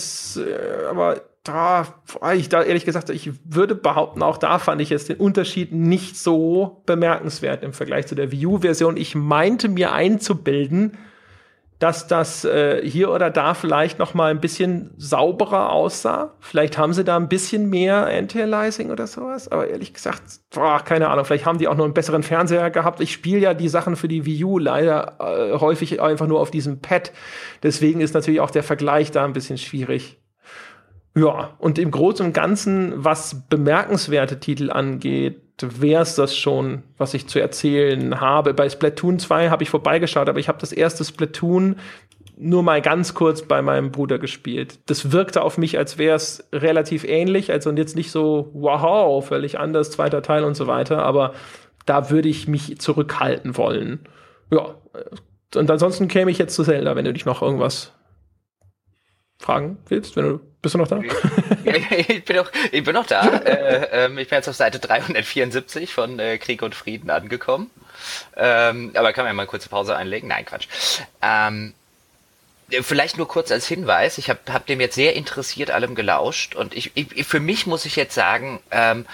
[0.89, 1.87] aber da,
[2.35, 6.17] ich da ehrlich gesagt, ich würde behaupten, auch da fand ich jetzt den Unterschied nicht
[6.17, 8.97] so bemerkenswert im Vergleich zu der View-Version.
[8.97, 10.97] Ich meinte mir einzubilden,
[11.79, 16.33] dass das äh, hier oder da vielleicht noch mal ein bisschen sauberer aussah.
[16.41, 19.47] Vielleicht haben sie da ein bisschen mehr Anti-Aliasing oder sowas.
[19.47, 20.21] Aber ehrlich gesagt,
[20.53, 21.23] boah, keine Ahnung.
[21.23, 22.99] Vielleicht haben die auch noch einen besseren Fernseher gehabt.
[22.99, 26.51] Ich spiele ja die Sachen für die Wii U leider äh, häufig einfach nur auf
[26.51, 27.13] diesem Pad.
[27.63, 30.19] Deswegen ist natürlich auch der Vergleich da ein bisschen schwierig.
[31.15, 37.13] Ja, und im Großen und Ganzen, was bemerkenswerte Titel angeht, wäre es das schon, was
[37.13, 38.53] ich zu erzählen habe.
[38.53, 41.77] Bei Splatoon 2 habe ich vorbeigeschaut, aber ich habe das erste Splatoon
[42.37, 44.79] nur mal ganz kurz bei meinem Bruder gespielt.
[44.85, 49.59] Das wirkte auf mich, als wäre es relativ ähnlich, also jetzt nicht so, wow, völlig
[49.59, 51.33] anders, zweiter Teil und so weiter, aber
[51.85, 53.99] da würde ich mich zurückhalten wollen.
[54.51, 54.75] Ja,
[55.55, 57.93] und ansonsten käme ich jetzt zu Zelda, wenn du dich noch irgendwas
[59.39, 60.99] fragen willst, wenn du bist du noch da?
[61.63, 63.25] ich, bin noch, ich bin noch da.
[63.45, 67.71] äh, ähm, ich bin jetzt auf Seite 374 von äh, Krieg und Frieden angekommen.
[68.35, 70.27] Ähm, aber kann man ja mal eine kurze Pause einlegen?
[70.27, 70.67] Nein, Quatsch.
[71.21, 71.73] Ähm,
[72.81, 74.17] vielleicht nur kurz als Hinweis.
[74.17, 77.85] Ich habe hab dem jetzt sehr interessiert allem gelauscht und ich, ich für mich muss
[77.85, 79.05] ich jetzt sagen, ähm,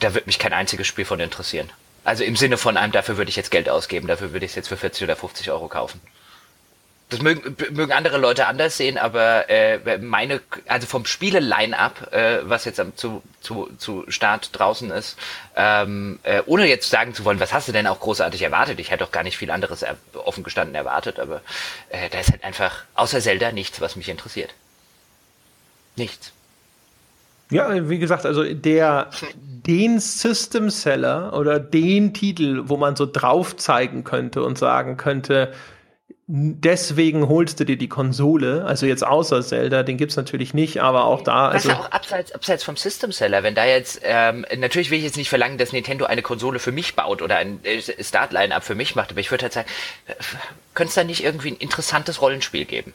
[0.00, 1.70] da wird mich kein einziges Spiel von interessieren.
[2.04, 4.56] Also im Sinne von einem, dafür würde ich jetzt Geld ausgeben, dafür würde ich es
[4.56, 6.00] jetzt für 40 oder 50 Euro kaufen.
[7.10, 12.66] Das mögen, mögen andere Leute anders sehen, aber äh, meine, also vom Spiele-Line-Up, äh, was
[12.66, 15.16] jetzt am, zu, zu, zu Start draußen ist,
[15.56, 18.78] ähm, äh, ohne jetzt sagen zu wollen, was hast du denn auch großartig erwartet?
[18.78, 21.40] Ich hätte doch gar nicht viel anderes er offen gestanden erwartet, aber
[21.88, 24.52] äh, da ist halt einfach außer Zelda nichts, was mich interessiert.
[25.96, 26.32] Nichts.
[27.50, 33.56] Ja, wie gesagt, also der den System Seller oder den Titel, wo man so drauf
[33.56, 35.54] zeigen könnte und sagen könnte,
[36.30, 41.04] deswegen holst du dir die Konsole, also jetzt außer Zelda, den gibt's natürlich nicht, aber
[41.04, 41.48] auch da.
[41.48, 45.16] Also auch abseits, abseits vom System Seller, wenn da jetzt, ähm, natürlich will ich jetzt
[45.16, 48.94] nicht verlangen, dass Nintendo eine Konsole für mich baut oder ein äh, Start-Line-Up für mich
[48.94, 49.68] macht, aber ich würde halt sagen,
[50.06, 50.14] äh,
[50.74, 52.92] könnte es da nicht irgendwie ein interessantes Rollenspiel geben?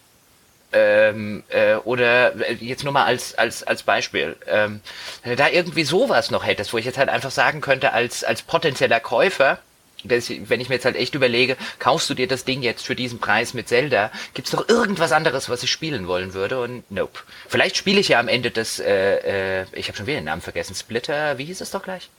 [0.71, 4.81] Ähm, äh, oder äh, jetzt nur mal als, als, als Beispiel, ähm,
[5.23, 8.23] wenn du da irgendwie sowas noch hättest, wo ich jetzt halt einfach sagen könnte, als,
[8.23, 9.57] als potenzieller Käufer,
[10.03, 13.19] wenn ich mir jetzt halt echt überlege, kaufst du dir das Ding jetzt für diesen
[13.19, 16.61] Preis mit Zelda, gibt's noch irgendwas anderes, was ich spielen wollen würde?
[16.61, 17.19] Und nope.
[17.47, 20.41] Vielleicht spiele ich ja am Ende das, äh, äh, ich habe schon wieder den Namen
[20.41, 22.09] vergessen, Splitter, wie hieß es doch gleich?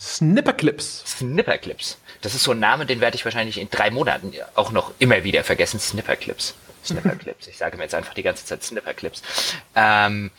[0.00, 1.04] Snipperclips.
[1.06, 1.98] Snipperclips.
[2.20, 5.24] Das ist so ein Name, den werde ich wahrscheinlich in drei Monaten auch noch immer
[5.24, 5.80] wieder vergessen.
[5.80, 6.54] Snipperclips.
[6.84, 7.48] Snipperclips.
[7.48, 9.22] Ich sage mir jetzt einfach die ganze Zeit Snipperclips.
[9.74, 10.30] Ähm,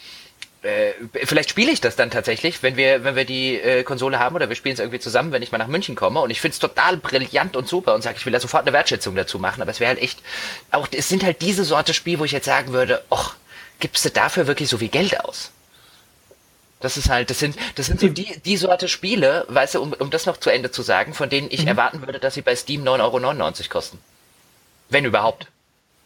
[0.61, 4.35] äh, vielleicht spiele ich das dann tatsächlich, wenn wir, wenn wir die äh, Konsole haben
[4.35, 6.53] oder wir spielen es irgendwie zusammen, wenn ich mal nach München komme und ich finde
[6.53, 9.61] es total brillant und super und sage, ich will da sofort eine Wertschätzung dazu machen,
[9.61, 10.19] aber es wäre halt echt,
[10.71, 13.35] auch es sind halt diese Sorte Spiel, wo ich jetzt sagen würde, och,
[13.79, 15.51] gibst du dafür wirklich so viel Geld aus?
[16.81, 19.93] Das ist halt, das sind, das sind so die, die Sorte Spiele, weißt du, um,
[19.93, 21.69] um das noch zu Ende zu sagen, von denen ich mhm.
[21.69, 23.99] erwarten würde, dass sie bei Steam 9,99 Euro kosten.
[24.89, 25.47] Wenn überhaupt.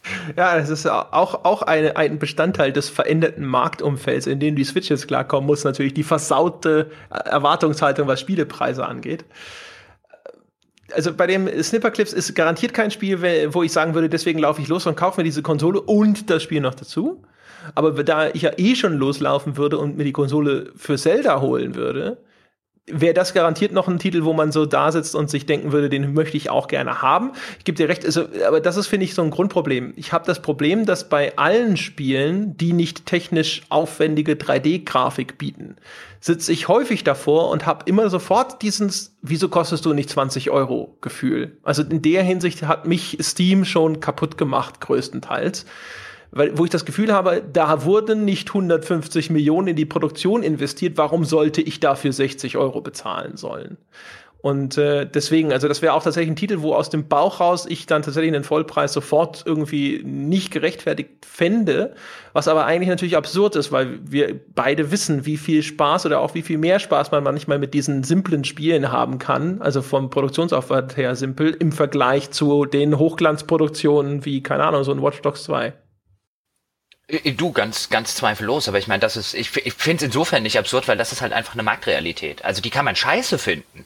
[0.36, 4.88] Ja, es ist auch, auch eine, ein Bestandteil des veränderten Marktumfelds, in dem die Switch
[4.90, 9.24] jetzt klarkommen muss, natürlich die versaute Erwartungshaltung, was Spielepreise angeht.
[10.92, 14.68] Also bei dem Snipperclips ist garantiert kein Spiel, wo ich sagen würde, deswegen laufe ich
[14.68, 17.22] los und kaufe mir diese Konsole und das Spiel noch dazu.
[17.74, 21.74] Aber da ich ja eh schon loslaufen würde und mir die Konsole für Zelda holen
[21.74, 22.18] würde,
[22.86, 25.88] wäre das garantiert noch ein Titel, wo man so da sitzt und sich denken würde,
[25.88, 27.32] den möchte ich auch gerne haben.
[27.58, 29.94] Ich gebe dir recht, also, aber das ist, finde ich, so ein Grundproblem.
[29.96, 35.76] Ich habe das Problem, dass bei allen Spielen, die nicht technisch aufwendige 3D-Grafik bieten,
[36.20, 40.98] sitze ich häufig davor und habe immer sofort dieses, wieso kostest du nicht 20 Euro
[41.00, 41.56] Gefühl.
[41.62, 45.64] Also in der Hinsicht hat mich Steam schon kaputt gemacht, größtenteils
[46.34, 50.98] weil, wo ich das Gefühl habe, da wurden nicht 150 Millionen in die Produktion investiert,
[50.98, 53.78] warum sollte ich dafür 60 Euro bezahlen sollen?
[54.44, 57.64] Und äh, deswegen, also das wäre auch tatsächlich ein Titel, wo aus dem Bauch raus
[57.66, 61.94] ich dann tatsächlich den Vollpreis sofort irgendwie nicht gerechtfertigt fände,
[62.34, 66.34] was aber eigentlich natürlich absurd ist, weil wir beide wissen, wie viel Spaß oder auch
[66.34, 70.98] wie viel mehr Spaß man manchmal mit diesen simplen Spielen haben kann, also vom Produktionsaufwand
[70.98, 75.72] her simpel, im Vergleich zu den Hochglanzproduktionen wie, keine Ahnung, so ein Watch Dogs 2.
[77.06, 80.58] Du, ganz, ganz zweifellos, aber ich meine, das ist, ich, ich finde es insofern nicht
[80.58, 82.42] absurd, weil das ist halt einfach eine Marktrealität.
[82.46, 83.84] Also die kann man scheiße finden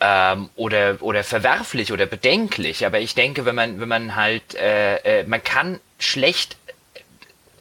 [0.00, 4.96] ähm, oder, oder verwerflich oder bedenklich, aber ich denke, wenn man, wenn man halt, äh,
[5.20, 6.56] äh, man kann schlecht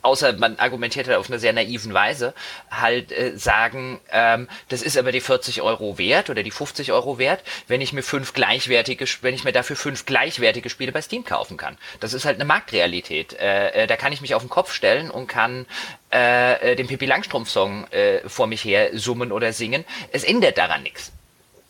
[0.06, 2.34] außer man argumentiert halt auf eine sehr naiven Weise,
[2.70, 7.18] halt äh, sagen, ähm, das ist aber die 40 Euro wert oder die 50 Euro
[7.18, 11.26] wert, wenn ich mir fünf gleichwertige, wenn ich mir dafür fünf gleichwertige Spiele bei Steam
[11.26, 11.78] kaufen kann.
[12.00, 13.34] Das ist halt eine Marktrealität.
[13.34, 15.66] Äh, äh, da kann ich mich auf den Kopf stellen und kann
[16.14, 19.86] äh, äh den Pippi Langstrumpf-Song äh, vor mich her summen oder singen.
[20.12, 21.12] Es ändert daran nichts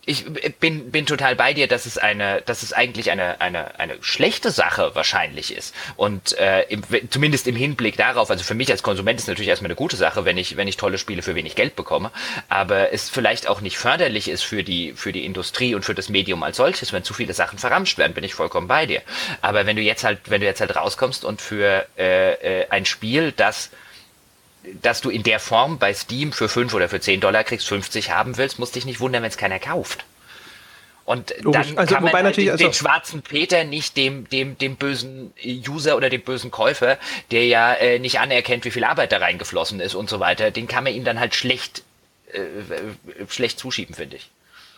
[0.05, 0.25] ich
[0.59, 4.51] bin, bin total bei dir, dass es eine, dass es eigentlich eine, eine, eine schlechte
[4.51, 5.73] Sache wahrscheinlich ist.
[5.95, 9.69] Und äh, im, zumindest im Hinblick darauf, also für mich als Konsument ist natürlich erstmal
[9.69, 12.11] eine gute Sache, wenn ich, wenn ich tolle Spiele für wenig Geld bekomme.
[12.49, 16.09] Aber es vielleicht auch nicht förderlich ist für die, für die Industrie und für das
[16.09, 19.01] Medium als solches, wenn zu viele Sachen verramscht werden, bin ich vollkommen bei dir.
[19.41, 22.85] Aber wenn du jetzt halt, wenn du jetzt halt rauskommst und für äh, äh, ein
[22.85, 23.71] Spiel, das
[24.81, 28.11] dass du in der Form bei Steam für 5 oder für 10 Dollar kriegst, 50
[28.11, 30.05] haben willst, musst dich nicht wundern, wenn es keiner kauft.
[31.05, 31.67] Und Logisch.
[31.67, 35.97] dann also, kann man halt den, den, schwarzen Peter nicht dem, dem, dem bösen User
[35.97, 36.97] oder dem bösen Käufer,
[37.29, 40.67] der ja äh, nicht anerkennt, wie viel Arbeit da reingeflossen ist und so weiter, den
[40.67, 41.83] kann man ihm dann halt schlecht,
[42.33, 42.39] äh,
[43.29, 44.31] schlecht zuschieben, finde ich.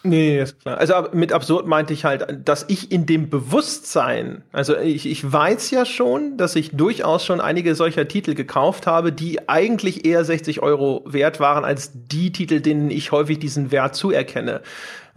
[0.03, 0.77] Nee, ist klar.
[0.77, 5.71] Also mit absurd meinte ich halt, dass ich in dem Bewusstsein, also ich, ich weiß
[5.71, 10.61] ja schon, dass ich durchaus schon einige solcher Titel gekauft habe, die eigentlich eher 60
[10.61, 14.61] Euro wert waren als die Titel, denen ich häufig diesen Wert zuerkenne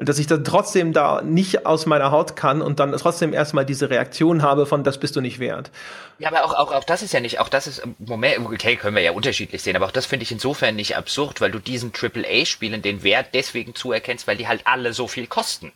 [0.01, 3.91] dass ich dann trotzdem da nicht aus meiner Haut kann und dann trotzdem erstmal diese
[3.91, 5.71] Reaktion habe von, das bist du nicht wert.
[6.19, 8.97] Ja, aber auch, auch, auch das ist ja nicht, auch das ist, Moment, okay, können
[8.97, 11.93] wir ja unterschiedlich sehen, aber auch das finde ich insofern nicht absurd, weil du diesen
[11.93, 15.73] AAA-Spielen den Wert deswegen zuerkennst, weil die halt alle so viel kosten.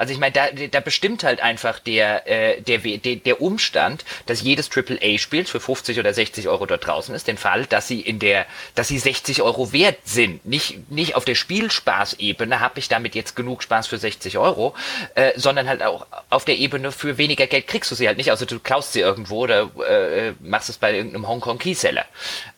[0.00, 4.40] Also ich meine, da, da bestimmt halt einfach der, äh, der, der, der Umstand, dass
[4.40, 8.18] jedes AAA-Spiel für 50 oder 60 Euro dort draußen ist, den Fall, dass sie in
[8.18, 10.46] der, dass sie 60 Euro wert sind.
[10.46, 14.74] Nicht, nicht auf der Spielspaßebene habe ich damit jetzt genug Spaß für 60 Euro,
[15.16, 18.32] äh, sondern halt auch auf der Ebene für weniger Geld kriegst du sie halt nicht,
[18.32, 22.06] außer du klaust sie irgendwo oder äh, machst es bei irgendeinem Hongkong Keyseller.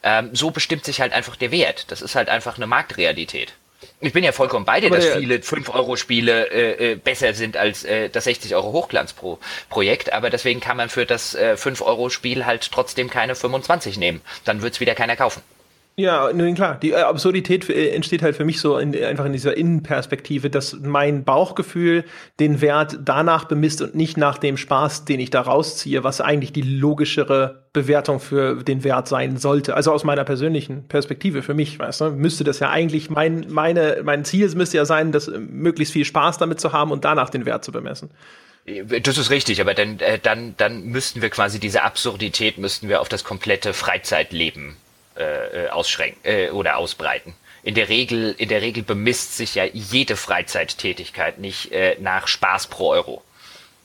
[0.04, 1.90] Ähm, so bestimmt sich halt einfach der Wert.
[1.90, 3.52] Das ist halt einfach eine Marktrealität.
[4.00, 5.16] Ich bin ja vollkommen bei dir, dass ja.
[5.16, 11.06] viele 5-Euro-Spiele äh, äh, besser sind als äh, das 60-Euro-Hochglanz-Projekt, aber deswegen kann man für
[11.06, 14.20] das äh, 5-Euro-Spiel halt trotzdem keine 25 nehmen.
[14.44, 15.42] Dann wird's wieder keiner kaufen.
[15.94, 16.78] Ja, nun klar.
[16.80, 20.74] Die äh, Absurdität äh, entsteht halt für mich so in, einfach in dieser Innenperspektive, dass
[20.80, 22.04] mein Bauchgefühl
[22.40, 26.52] den Wert danach bemisst und nicht nach dem Spaß, den ich da rausziehe, was eigentlich
[26.54, 29.74] die logischere Bewertung für den Wert sein sollte.
[29.74, 34.00] Also aus meiner persönlichen Perspektive für mich, weißt du, müsste das ja eigentlich mein, meine,
[34.02, 37.28] mein Ziel müsste ja sein, das äh, möglichst viel Spaß damit zu haben und danach
[37.28, 38.10] den Wert zu bemessen.
[38.64, 43.08] Das ist richtig, aber dann, dann, dann müssten wir quasi diese Absurdität müssten wir auf
[43.08, 44.76] das komplette Freizeitleben
[45.16, 47.34] äh, ausschränken äh, oder ausbreiten.
[47.62, 52.66] In der Regel, in der Regel bemisst sich ja jede Freizeittätigkeit nicht äh, nach Spaß
[52.66, 53.22] pro Euro.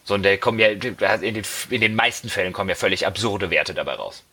[0.03, 3.95] Sondern kommen ja, in den, in den meisten Fällen kommen ja völlig absurde Werte dabei
[3.95, 4.23] raus.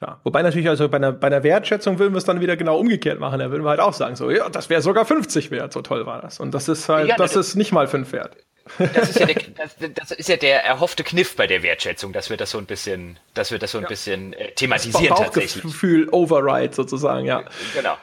[0.00, 2.78] Ja, wobei natürlich, also bei einer, bei einer Wertschätzung würden wir es dann wieder genau
[2.78, 3.38] umgekehrt machen.
[3.38, 6.06] Da würden wir halt auch sagen, so, ja, das wäre sogar 50 wert, so toll
[6.06, 6.40] war das.
[6.40, 8.36] Und das ist halt, ja, das, das ist nicht mal 5 wert.
[8.78, 12.30] Das ist, ja der, das, das ist ja der erhoffte Kniff bei der Wertschätzung, dass
[12.30, 13.88] wir das so ein bisschen, dass wir das so ein ja.
[13.88, 15.62] bisschen äh, thematisieren das tatsächlich.
[15.62, 17.44] Gefühl Override sozusagen, ja.
[17.74, 17.96] Genau.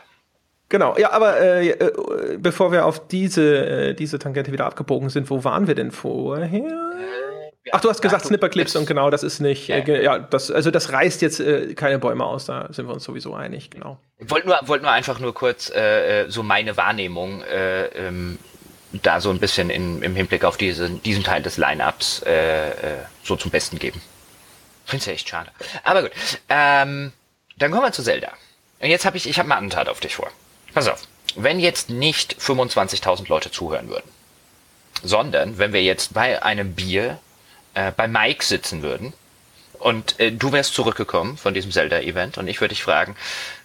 [0.70, 5.30] Genau, ja, aber äh, äh, bevor wir auf diese, äh, diese Tangente wieder abgebogen sind,
[5.30, 6.60] wo waren wir denn vorher?
[6.60, 10.70] Äh, Ach, du hast gesagt Snipperclips und genau, das ist nicht, äh, ja, das, also
[10.70, 13.98] das reißt jetzt äh, keine Bäume aus, da sind wir uns sowieso einig, genau.
[14.18, 18.38] Ich wollte nur, wollt nur einfach nur kurz äh, so meine Wahrnehmung äh, ähm,
[19.04, 22.98] da so ein bisschen in, im Hinblick auf diese, diesen Teil des Line-Ups äh, äh,
[23.24, 24.02] so zum Besten geben.
[24.86, 25.52] Finde ich echt schade.
[25.84, 26.12] Aber gut.
[26.50, 27.12] Ähm,
[27.58, 28.32] dann kommen wir zu Zelda.
[28.80, 30.30] Und jetzt habe ich, ich habe mal Attentat auf dich vor.
[30.74, 31.04] Pass auf.
[31.36, 34.10] Wenn jetzt nicht 25.000 Leute zuhören würden,
[35.04, 37.20] sondern wenn wir jetzt bei einem Bier
[37.74, 39.14] äh, bei Mike sitzen würden
[39.80, 43.16] und äh, du wärst zurückgekommen von diesem Zelda-Event und ich würde dich fragen,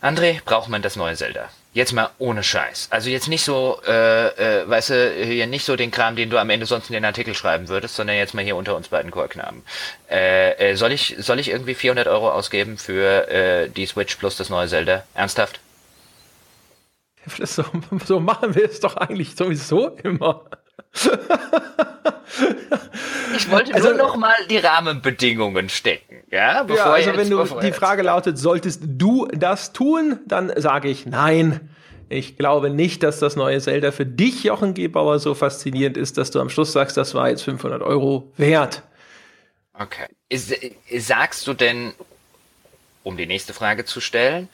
[0.01, 1.49] André, braucht man das neue Zelda?
[1.75, 2.89] Jetzt mal ohne Scheiß.
[2.91, 4.27] Also jetzt nicht so, äh,
[4.61, 7.05] äh, weißt du, hier nicht so den Kram, den du am Ende sonst in den
[7.05, 9.63] Artikel schreiben würdest, sondern jetzt mal hier unter uns beiden Chorknaben.
[10.11, 14.37] Äh, äh, soll ich, soll ich irgendwie 400 Euro ausgeben für äh, die Switch plus
[14.37, 15.05] das neue Zelda?
[15.15, 15.61] Ernsthaft?
[17.45, 17.65] So,
[18.05, 20.45] so machen wir es doch eigentlich sowieso immer.
[23.37, 26.67] ich wollte also, nur noch mal die Rahmenbedingungen stecken, ja?
[26.67, 31.71] Ja, also wenn du die Frage lautet, solltest du das tun, dann sage ich nein.
[32.09, 36.31] Ich glaube nicht, dass das neue Zelda für dich, Jochen Gebauer, so faszinierend ist, dass
[36.31, 38.83] du am Schluss sagst, das war jetzt 500 Euro wert.
[39.73, 40.09] Okay.
[40.99, 41.95] Sagst du denn,
[43.03, 44.51] um die nächste Frage zu stellen,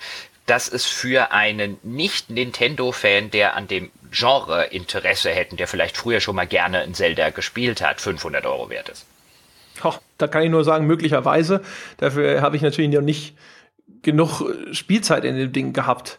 [0.46, 6.36] dass es für einen Nicht-Nintendo-Fan, der an dem Genre Interesse hätten, der vielleicht früher schon
[6.36, 9.06] mal gerne ein Zelda gespielt hat, 500 Euro wert ist.
[9.82, 11.62] Oh, da kann ich nur sagen, möglicherweise.
[11.98, 13.36] Dafür habe ich natürlich noch nicht
[14.02, 16.18] genug Spielzeit in dem Ding gehabt.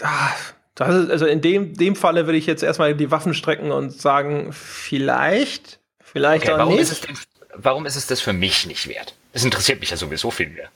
[0.00, 4.52] Ist, also in dem, dem Falle würde ich jetzt erstmal die Waffen strecken und sagen,
[4.52, 6.82] vielleicht, vielleicht okay, auch warum nicht.
[6.82, 7.18] Ist es denn,
[7.54, 9.14] warum ist es das für mich nicht wert?
[9.32, 10.68] Das interessiert mich ja sowieso viel mehr.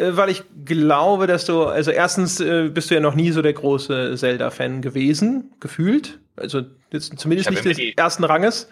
[0.00, 3.42] Äh, weil ich glaube, dass du, also erstens äh, bist du ja noch nie so
[3.42, 6.18] der große Zelda-Fan gewesen, gefühlt.
[6.36, 8.68] Also jetzt zumindest nicht des ersten Ranges.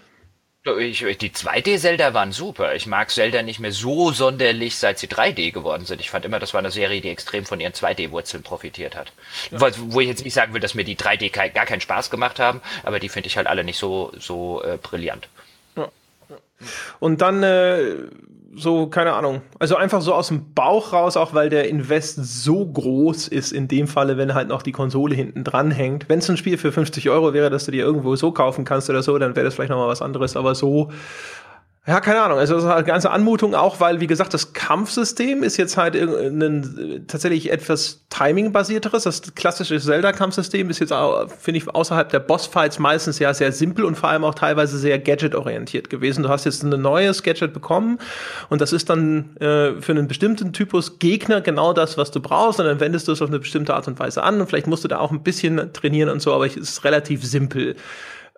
[0.79, 2.75] Ich, die 2D-Zelda waren super.
[2.75, 6.01] Ich mag Zelda nicht mehr so sonderlich, seit sie 3D geworden sind.
[6.01, 9.13] Ich fand immer, das war eine Serie, die extrem von ihren 2D-Wurzeln profitiert hat.
[9.51, 9.61] Ja.
[9.61, 12.61] Wo ich jetzt nicht sagen will, dass mir die 3D gar keinen Spaß gemacht haben,
[12.83, 15.29] aber die finde ich halt alle nicht so, so äh, brillant.
[15.77, 15.89] Ja.
[16.99, 17.95] Und dann äh,
[18.55, 19.43] so, keine Ahnung.
[19.59, 23.69] Also einfach so aus dem Bauch raus, auch weil der Invest so groß ist in
[23.69, 26.09] dem Falle, wenn halt noch die Konsole hinten dran hängt.
[26.09, 28.89] Wenn es ein Spiel für 50 Euro wäre, dass du dir irgendwo so kaufen kannst
[28.89, 30.37] oder so, dann wäre das vielleicht nochmal was anderes.
[30.37, 30.91] Aber so
[31.89, 32.39] ja, keine Ahnung.
[32.39, 35.97] Also das ist halt ganze Anmutung auch, weil, wie gesagt, das Kampfsystem ist jetzt halt
[35.97, 39.05] ein tatsächlich etwas Timing-basierteres.
[39.05, 40.93] Das klassische Zelda-Kampfsystem ist jetzt,
[41.41, 44.99] finde ich, außerhalb der Bossfights meistens ja sehr simpel und vor allem auch teilweise sehr
[44.99, 46.25] Gadget-orientiert gewesen.
[46.25, 47.99] Du hast jetzt ein neues Gadget bekommen
[48.51, 52.61] und das ist dann äh, für einen bestimmten Typus Gegner genau das, was du brauchst
[52.61, 54.85] und dann wendest du es auf eine bestimmte Art und Weise an und vielleicht musst
[54.85, 57.77] du da auch ein bisschen trainieren und so, aber es ist relativ simpel.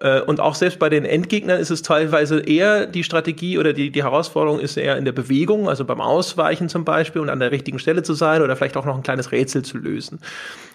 [0.01, 3.91] Äh, und auch selbst bei den Endgegnern ist es teilweise eher die Strategie oder die,
[3.91, 7.53] die Herausforderung ist eher in der Bewegung, also beim Ausweichen zum Beispiel und an der
[7.53, 10.21] richtigen Stelle zu sein oder vielleicht auch noch ein kleines Rätsel zu lösen.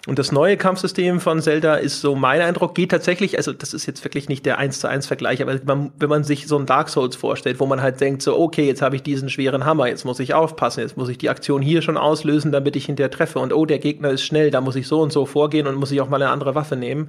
[0.06, 3.86] Und das neue Kampfsystem von Zelda ist so mein Eindruck, geht tatsächlich, also das ist
[3.86, 6.64] jetzt wirklich nicht der 1 zu 1 Vergleich, aber man, wenn man sich so ein
[6.64, 9.88] Dark Souls vorstellt, wo man halt denkt so, okay, jetzt habe ich diesen schweren Hammer,
[9.88, 13.10] jetzt muss ich aufpassen, jetzt muss ich die Aktion hier schon auslösen, damit ich hinterher
[13.10, 15.74] treffe und oh, der Gegner ist schnell, da muss ich so und so vorgehen und
[15.74, 17.08] muss ich auch mal eine andere Waffe nehmen.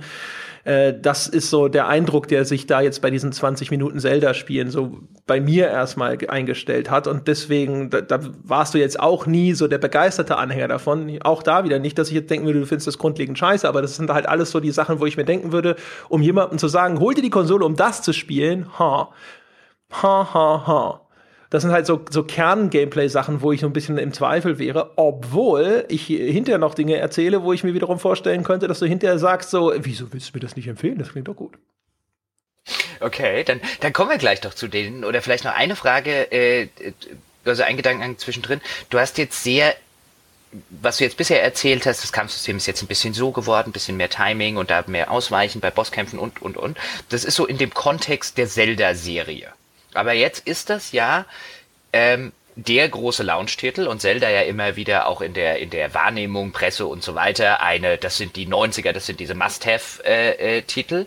[0.68, 4.70] Äh, das ist so der Eindruck, der sich da jetzt bei diesen 20 Minuten Zelda-Spielen
[4.70, 7.08] so bei mir erstmal eingestellt hat.
[7.08, 11.20] Und deswegen, da, da, warst du jetzt auch nie so der begeisterte Anhänger davon.
[11.22, 13.82] Auch da wieder nicht, dass ich jetzt denken würde, du findest das grundlegend scheiße, aber
[13.82, 15.76] das sind halt alles so die Sachen, wo ich mir denken würde,
[16.10, 19.10] um jemandem zu sagen, hol dir die Konsole, um das zu spielen, ha,
[19.92, 21.02] ha, ha, ha
[21.50, 25.86] das sind halt so, so Kern-Gameplay-Sachen, wo ich so ein bisschen im Zweifel wäre, obwohl
[25.88, 29.50] ich hinterher noch Dinge erzähle, wo ich mir wiederum vorstellen könnte, dass du hinterher sagst,
[29.52, 30.98] so, wieso willst du mir das nicht empfehlen?
[30.98, 31.54] Das klingt doch gut.
[33.00, 35.06] Okay, dann, dann kommen wir gleich doch zu denen.
[35.06, 36.68] Oder vielleicht noch eine Frage, äh,
[37.46, 38.60] also ein Gedanken zwischendrin.
[38.90, 39.74] Du hast jetzt sehr
[40.70, 43.74] was du jetzt bisher erzählt hast, das Kampfsystem ist jetzt ein bisschen so geworden, ein
[43.74, 46.78] bisschen mehr Timing und da mehr Ausweichen bei Bosskämpfen und, und, und.
[47.10, 49.52] Das ist so in dem Kontext der Zelda-Serie.
[49.94, 51.26] Aber jetzt ist das ja
[51.92, 56.52] ähm, der große Launch-Titel und Zelda ja immer wieder auch in der, in der Wahrnehmung,
[56.52, 60.96] Presse und so weiter eine, das sind die 90er, das sind diese Must-Have-Titel.
[60.96, 61.06] Äh, äh,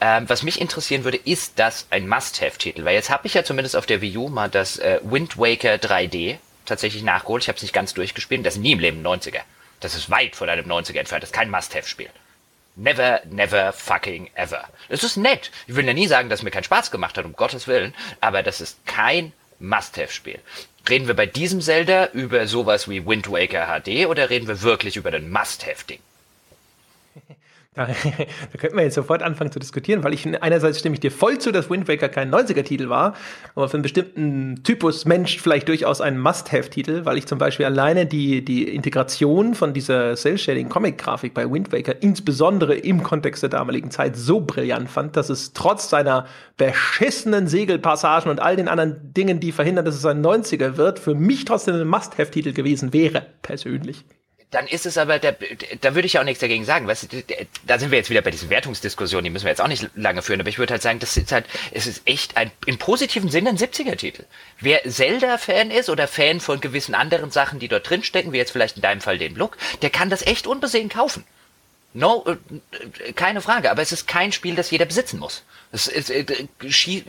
[0.00, 2.84] ähm, was mich interessieren würde, ist das ein Must-Have-Titel?
[2.84, 5.74] Weil jetzt habe ich ja zumindest auf der Wii U mal das äh, Wind Waker
[5.74, 7.42] 3D tatsächlich nachgeholt.
[7.42, 8.44] Ich habe es nicht ganz durchgespielt.
[8.44, 9.40] Das ist nie im Leben 90er.
[9.80, 11.22] Das ist weit von einem 90er entfernt.
[11.22, 12.10] Das ist kein Must-Have-Spiel.
[12.74, 14.64] Never, never fucking ever.
[14.88, 15.50] Es ist nett.
[15.66, 17.94] Ich will ja nie sagen, dass es mir keinen Spaß gemacht hat, um Gottes Willen,
[18.20, 20.38] aber das ist kein Must-Have-Spiel.
[20.88, 24.96] Reden wir bei diesem Zelda über sowas wie Wind Waker HD oder reden wir wirklich
[24.96, 26.00] über den Must-Have-Ding?
[27.74, 27.86] Da,
[28.52, 31.38] da könnten wir jetzt sofort anfangen zu diskutieren, weil ich einerseits stimme ich dir voll
[31.38, 33.14] zu, dass Wind Waker kein 90er-Titel war,
[33.54, 38.04] aber für einen bestimmten Typus Mensch vielleicht durchaus ein Must-Have-Titel, weil ich zum Beispiel alleine
[38.04, 44.16] die, die Integration von dieser Cell-Shading-Comic-Grafik bei Wind Waker insbesondere im Kontext der damaligen Zeit
[44.16, 46.26] so brillant fand, dass es trotz seiner
[46.58, 51.14] beschissenen Segelpassagen und all den anderen Dingen, die verhindern, dass es ein 90er wird, für
[51.14, 54.04] mich trotzdem ein Must-Have-Titel gewesen wäre, persönlich
[54.52, 55.34] dann ist es aber, der,
[55.80, 56.86] da würde ich ja auch nichts dagegen sagen.
[56.86, 57.24] Weißt du,
[57.66, 60.20] da sind wir jetzt wieder bei diesen Wertungsdiskussionen, die müssen wir jetzt auch nicht lange
[60.20, 63.30] führen, aber ich würde halt sagen, das ist halt, es ist echt ein, im positiven
[63.30, 64.24] Sinne ein 70er-Titel.
[64.60, 68.76] Wer Zelda-Fan ist oder Fan von gewissen anderen Sachen, die dort drinstecken, wie jetzt vielleicht
[68.76, 71.24] in deinem Fall den Look, der kann das echt unbesehen kaufen.
[71.94, 75.44] No, äh, keine Frage, aber es ist kein Spiel, das jeder besitzen muss.
[75.72, 76.44] Es ist, äh,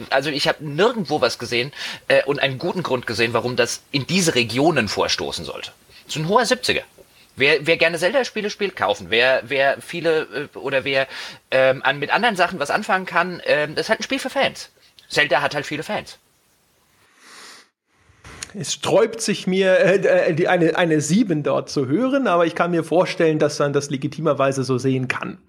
[0.10, 1.74] also ich habe nirgendwo was gesehen
[2.08, 5.74] äh, und einen guten Grund gesehen, warum das in diese Regionen vorstoßen sollte.
[6.08, 6.84] Es ist ein hoher 70er.
[7.36, 9.08] Wer, wer gerne Zelda-Spiele spielt, kaufen.
[9.10, 11.08] Wer, wer viele äh, oder wer
[11.52, 14.30] ähm, an, mit anderen Sachen was anfangen kann, ähm, das ist halt ein Spiel für
[14.30, 14.72] Fans.
[15.10, 16.20] Zelda hat halt viele Fans.
[18.56, 22.70] Es sträubt sich mir, äh, äh eine, eine 7 dort zu hören, aber ich kann
[22.70, 25.40] mir vorstellen, dass man das legitimerweise so sehen kann.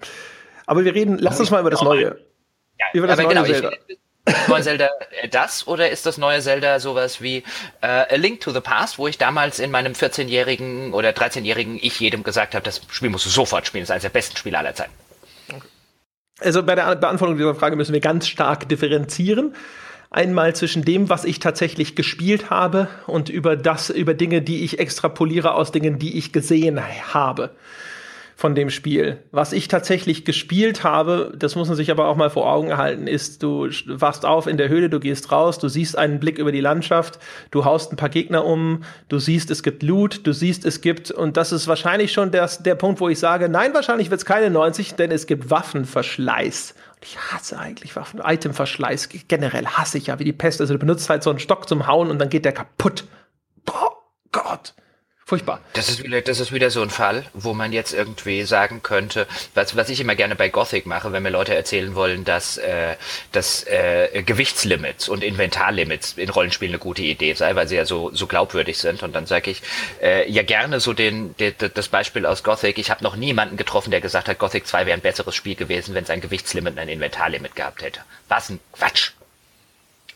[0.66, 2.18] Aber wir reden, lass uns mal über das Neue.
[2.80, 3.72] Ja, über das neue genau, Zelda.
[3.86, 3.98] Ich,
[4.48, 4.88] neue Zelda
[5.22, 7.44] äh, das oder ist das neue Zelda sowas wie
[7.80, 12.00] äh, A Link to the Past, wo ich damals in meinem 14-jährigen oder 13-jährigen Ich
[12.00, 14.58] jedem gesagt habe, das Spiel musst du sofort spielen, das ist eines der besten Spiele
[14.58, 14.92] aller Zeiten.
[16.40, 19.54] Also bei der Beantwortung dieser Frage müssen wir ganz stark differenzieren.
[20.10, 24.78] Einmal zwischen dem, was ich tatsächlich gespielt habe und über das, über Dinge, die ich
[24.78, 26.80] extrapoliere aus Dingen, die ich gesehen
[27.12, 27.50] habe.
[28.36, 29.18] Von dem Spiel.
[29.30, 33.06] Was ich tatsächlich gespielt habe, das muss man sich aber auch mal vor Augen halten,
[33.06, 36.50] ist, du wachst auf in der Höhle, du gehst raus, du siehst einen Blick über
[36.50, 37.18] die Landschaft,
[37.50, 41.10] du haust ein paar Gegner um, du siehst, es gibt Loot, du siehst, es gibt,
[41.10, 44.26] und das ist wahrscheinlich schon der, der Punkt, wo ich sage, nein, wahrscheinlich wird es
[44.26, 46.74] keine 90, denn es gibt Waffenverschleiß.
[47.02, 48.22] Ich hasse eigentlich Waffen.
[48.24, 50.62] Itemverschleiß generell hasse ich ja wie die Pest.
[50.62, 53.04] Also du benutzt halt so einen Stock zum Hauen und dann geht der kaputt.
[53.66, 53.92] Boah,
[54.32, 54.74] Gott.
[55.26, 55.60] Furchtbar.
[55.72, 59.26] Das ist, wieder, das ist wieder so ein Fall, wo man jetzt irgendwie sagen könnte,
[59.54, 62.96] was, was ich immer gerne bei Gothic mache, wenn mir Leute erzählen wollen, dass, äh,
[63.32, 68.10] dass äh, Gewichtslimits und Inventarlimits in Rollenspielen eine gute Idee sei, weil sie ja so,
[68.12, 69.02] so glaubwürdig sind.
[69.02, 69.62] Und dann sage ich
[70.02, 72.76] äh, ja gerne so den, de, de, das Beispiel aus Gothic.
[72.76, 75.94] Ich habe noch niemanden getroffen, der gesagt hat, Gothic 2 wäre ein besseres Spiel gewesen,
[75.94, 78.00] wenn es ein Gewichtslimit und ein Inventarlimit gehabt hätte.
[78.28, 79.12] Was ein Quatsch.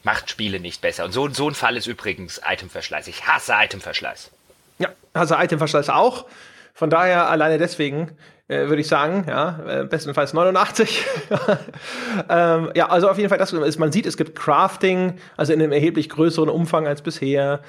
[0.03, 1.07] Macht Spiele nicht besser.
[1.07, 3.07] Und so, so ein Fall ist übrigens Itemverschleiß.
[3.07, 4.33] Ich hasse Itemverschleiß.
[4.79, 6.27] Ja, also Itemverschleiß auch.
[6.75, 8.13] Von daher alleine deswegen
[8.49, 11.05] äh, würde ich sagen, ja, äh, bestenfalls 89.
[12.31, 15.61] ähm, ja, also auf jeden Fall das ist, man sieht, es gibt Crafting, also in
[15.61, 17.61] einem erheblich größeren Umfang als bisher.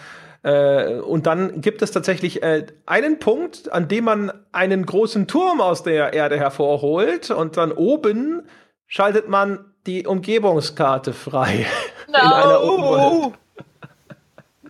[0.42, 5.60] Äh, und dann gibt es tatsächlich äh, einen Punkt, an dem man einen großen Turm
[5.60, 8.44] aus der Erde hervorholt und dann oben
[8.88, 11.66] schaltet man die Umgebungskarte frei
[12.08, 12.20] no.
[12.20, 13.34] in einer Open World.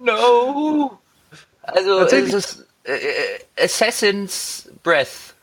[0.02, 1.00] No.
[1.74, 5.34] Also es ist äh, äh, Assassin's Breath.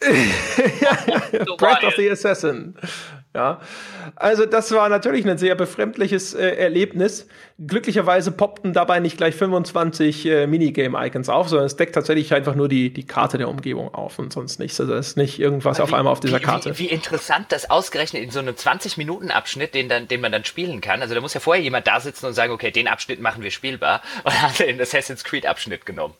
[1.58, 2.74] Breath of the Assassin.
[3.34, 3.60] Ja,
[4.14, 7.26] also das war natürlich ein sehr befremdliches äh, Erlebnis.
[7.66, 12.68] Glücklicherweise poppten dabei nicht gleich 25 äh, Minigame-Icons auf, sondern es deckt tatsächlich einfach nur
[12.68, 14.80] die, die Karte der Umgebung auf und sonst nichts.
[14.80, 16.78] Also es ist nicht irgendwas auf einmal auf dieser wie, Karte.
[16.78, 20.80] Wie, wie, interessant, das ausgerechnet in so einem 20-Minuten-Abschnitt, den, dann, den man dann spielen
[20.80, 21.02] kann.
[21.02, 23.50] Also da muss ja vorher jemand da sitzen und sagen, okay, den Abschnitt machen wir
[23.50, 24.00] spielbar.
[24.22, 26.14] Und hat den Assassin's Creed-Abschnitt genommen.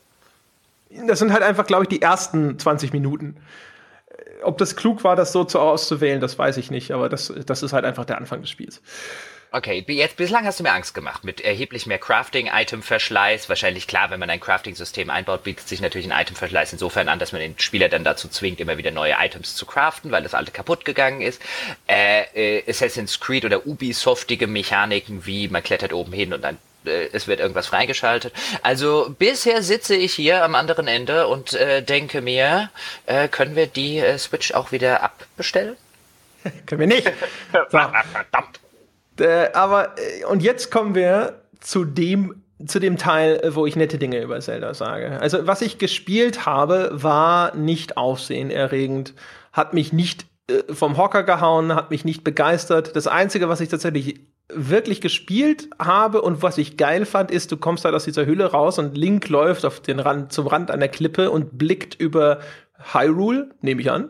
[1.07, 3.37] Das sind halt einfach, glaube ich, die ersten 20 Minuten
[4.43, 7.63] ob das klug war, das so zu auszuwählen, das weiß ich nicht, aber das, das
[7.63, 8.81] ist halt einfach der Anfang des Spiels.
[9.51, 13.47] Okay, jetzt bislang hast du mir Angst gemacht mit erheblich mehr Crafting, Item-Verschleiß.
[13.47, 17.31] Wahrscheinlich klar, wenn man ein Crafting-System einbaut, bietet sich natürlich ein Item-Verschleiß insofern an, dass
[17.31, 20.51] man den Spieler dann dazu zwingt, immer wieder neue Items zu craften, weil das alte
[20.51, 21.41] kaputt gegangen ist.
[21.87, 26.57] Äh, äh, Assassin's Creed oder Ubisoftige Mechaniken wie man klettert oben hin und dann
[26.87, 28.33] äh, es wird irgendwas freigeschaltet.
[28.61, 32.69] Also bisher sitze ich hier am anderen Ende und äh, denke mir,
[33.05, 35.75] äh, können wir die äh, Switch auch wieder abbestellen?
[36.65, 37.11] können wir nicht.
[37.53, 37.59] So.
[37.77, 38.59] Verdammt.
[39.19, 43.97] Äh, aber äh, und jetzt kommen wir zu dem zu dem Teil, wo ich nette
[43.97, 45.19] Dinge über Zelda sage.
[45.19, 49.13] Also was ich gespielt habe, war nicht aufsehenerregend,
[49.51, 50.25] hat mich nicht
[50.69, 52.95] vom Hocker gehauen, hat mich nicht begeistert.
[52.95, 57.57] Das Einzige, was ich tatsächlich wirklich gespielt habe und was ich geil fand, ist, du
[57.57, 60.87] kommst halt aus dieser Hülle raus und Link läuft auf den Rand, zum Rand einer
[60.87, 62.39] Klippe und blickt über
[62.93, 64.09] Hyrule, nehme ich an,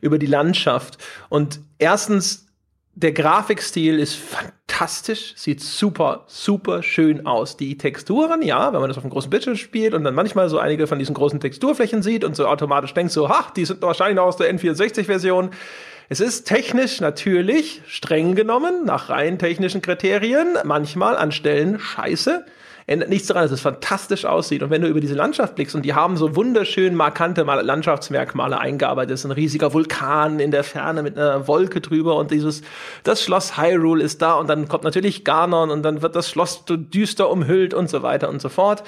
[0.00, 0.98] über die Landschaft.
[1.28, 2.46] Und erstens,
[2.94, 7.56] der Grafikstil ist fantastisch, sieht super, super schön aus.
[7.56, 10.58] Die Texturen, ja, wenn man das auf einem großen Bildschirm spielt und dann manchmal so
[10.58, 14.16] einige von diesen großen Texturflächen sieht und so automatisch denkt so, ha, die sind wahrscheinlich
[14.16, 15.50] noch aus der N64-Version
[16.12, 22.44] es ist technisch natürlich streng genommen, nach rein technischen Kriterien, manchmal an Stellen scheiße.
[22.88, 24.64] Ändert nichts daran, dass es fantastisch aussieht.
[24.64, 29.14] Und wenn du über diese Landschaft blickst und die haben so wunderschön markante Landschaftsmerkmale eingearbeitet,
[29.14, 32.62] ist ein riesiger Vulkan in der Ferne mit einer Wolke drüber und dieses,
[33.04, 36.64] das Schloss Hyrule ist da und dann kommt natürlich Ganon und dann wird das Schloss
[36.66, 38.82] düster umhüllt und so weiter und so fort.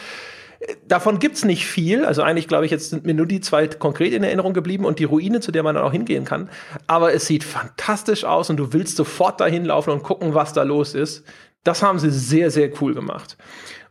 [0.86, 2.04] Davon gibt's nicht viel.
[2.04, 4.98] Also eigentlich, glaube ich, jetzt sind mir nur die zwei konkret in Erinnerung geblieben und
[4.98, 6.50] die Ruine, zu der man dann auch hingehen kann.
[6.86, 10.62] Aber es sieht fantastisch aus und du willst sofort dahin laufen und gucken, was da
[10.62, 11.24] los ist.
[11.64, 13.36] Das haben sie sehr, sehr cool gemacht.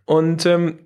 [0.05, 0.79] Und ähm,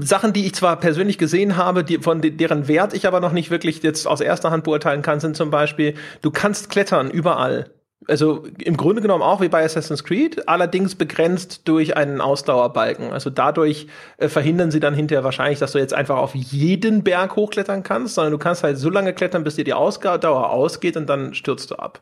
[0.00, 3.32] Sachen, die ich zwar persönlich gesehen habe, die, von de deren Wert ich aber noch
[3.32, 7.74] nicht wirklich jetzt aus erster Hand beurteilen kann, sind zum Beispiel, du kannst klettern überall.
[8.08, 13.12] Also im Grunde genommen auch wie bei Assassin's Creed, allerdings begrenzt durch einen Ausdauerbalken.
[13.12, 13.86] Also dadurch
[14.18, 18.14] äh, verhindern sie dann hinterher wahrscheinlich, dass du jetzt einfach auf jeden Berg hochklettern kannst,
[18.14, 21.70] sondern du kannst halt so lange klettern, bis dir die Ausdauer ausgeht und dann stürzt
[21.70, 22.00] du ab.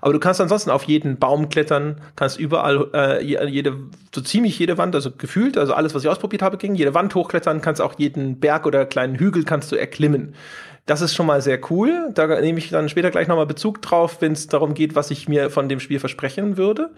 [0.00, 3.76] Aber du kannst ansonsten auf jeden Baum klettern, kannst überall äh, jede,
[4.14, 7.14] so ziemlich jede Wand, also gefühlt, also alles, was ich ausprobiert habe, ging, jede Wand
[7.14, 10.34] hochklettern, kannst auch jeden Berg oder kleinen Hügel kannst du erklimmen.
[10.84, 12.10] Das ist schon mal sehr cool.
[12.12, 15.28] Da nehme ich dann später gleich nochmal Bezug drauf, wenn es darum geht, was ich
[15.28, 16.90] mir von dem Spiel versprechen würde.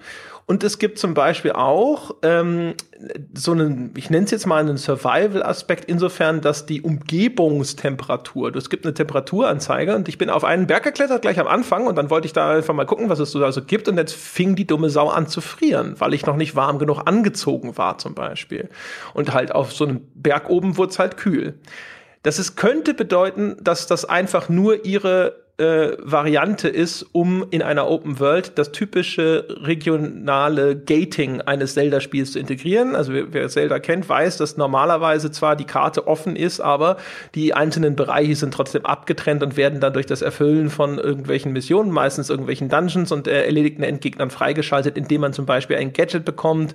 [0.47, 2.75] Und es gibt zum Beispiel auch ähm,
[3.35, 8.85] so einen, ich nenne es jetzt mal einen Survival-Aspekt, insofern, dass die Umgebungstemperatur, es gibt
[8.85, 12.27] eine Temperaturanzeige und ich bin auf einen Berg geklettert gleich am Anfang und dann wollte
[12.27, 14.91] ich da einfach mal gucken, was es so also gibt und jetzt fing die dumme
[14.91, 18.69] Sau an zu frieren, weil ich noch nicht warm genug angezogen war zum Beispiel.
[19.15, 21.55] Und halt auf so einem Berg oben wurde es halt kühl.
[22.25, 27.89] Das ist, könnte bedeuten, dass das einfach nur ihre äh, Variante ist, um in einer
[27.89, 32.97] Open World das typische regionale Gating eines Zelda-Spiels zu integrieren.
[32.97, 36.97] Also wer, wer Zelda kennt, weiß, dass normalerweise zwar die Karte offen ist, aber
[37.37, 41.93] die einzelnen Bereiche sind trotzdem abgetrennt und werden dann durch das Erfüllen von irgendwelchen Missionen,
[41.93, 46.75] meistens irgendwelchen Dungeons und äh, erledigten Endgegnern freigeschaltet, indem man zum Beispiel ein Gadget bekommt,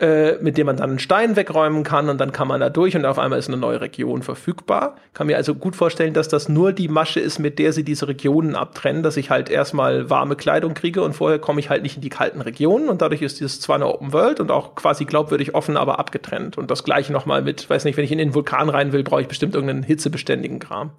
[0.00, 2.96] äh, mit dem man dann einen Stein wegräumen kann und dann kann man da durch
[2.96, 4.96] und auf einmal ist eine neue Region verfügbar.
[5.14, 8.08] Kann mir also gut vorstellen, dass das nur die Masche ist, mit der sie diese
[8.08, 11.82] Region Regionen abtrennen, dass ich halt erstmal warme Kleidung kriege und vorher komme ich halt
[11.82, 14.74] nicht in die kalten Regionen und dadurch ist dieses zwar eine Open World und auch
[14.74, 16.58] quasi glaubwürdig offen, aber abgetrennt.
[16.58, 19.22] Und das gleiche nochmal mit, weiß nicht, wenn ich in den Vulkan rein will, brauche
[19.22, 20.90] ich bestimmt irgendeinen hitzebeständigen Kram.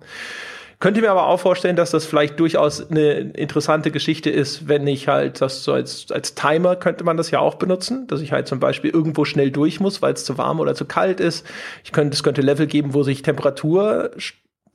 [0.81, 5.07] Könnte mir aber auch vorstellen, dass das vielleicht durchaus eine interessante Geschichte ist, wenn ich
[5.07, 8.47] halt das so als, als Timer könnte man das ja auch benutzen, dass ich halt
[8.47, 11.45] zum Beispiel irgendwo schnell durch muss, weil es zu warm oder zu kalt ist.
[11.83, 14.09] Ich könnte, es könnte Level geben, wo sich Temperatur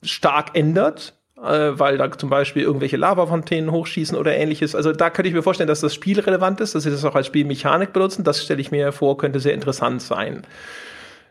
[0.00, 4.76] stark ändert äh, weil da zum Beispiel irgendwelche Lavafontänen hochschießen oder ähnliches.
[4.76, 7.16] Also da könnte ich mir vorstellen, dass das Spiel relevant ist, dass sie das auch
[7.16, 8.22] als Spielmechanik benutzen.
[8.24, 10.42] Das stelle ich mir vor, könnte sehr interessant sein.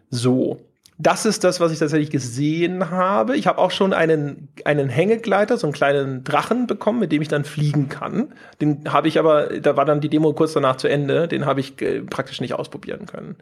[0.09, 0.59] So.
[0.97, 3.35] Das ist das, was ich tatsächlich gesehen habe.
[3.35, 7.27] Ich habe auch schon einen, einen Hängegleiter, so einen kleinen Drachen bekommen, mit dem ich
[7.27, 8.33] dann fliegen kann.
[8.61, 11.59] Den habe ich aber, da war dann die Demo kurz danach zu Ende, den habe
[11.59, 13.35] ich äh, praktisch nicht ausprobieren können.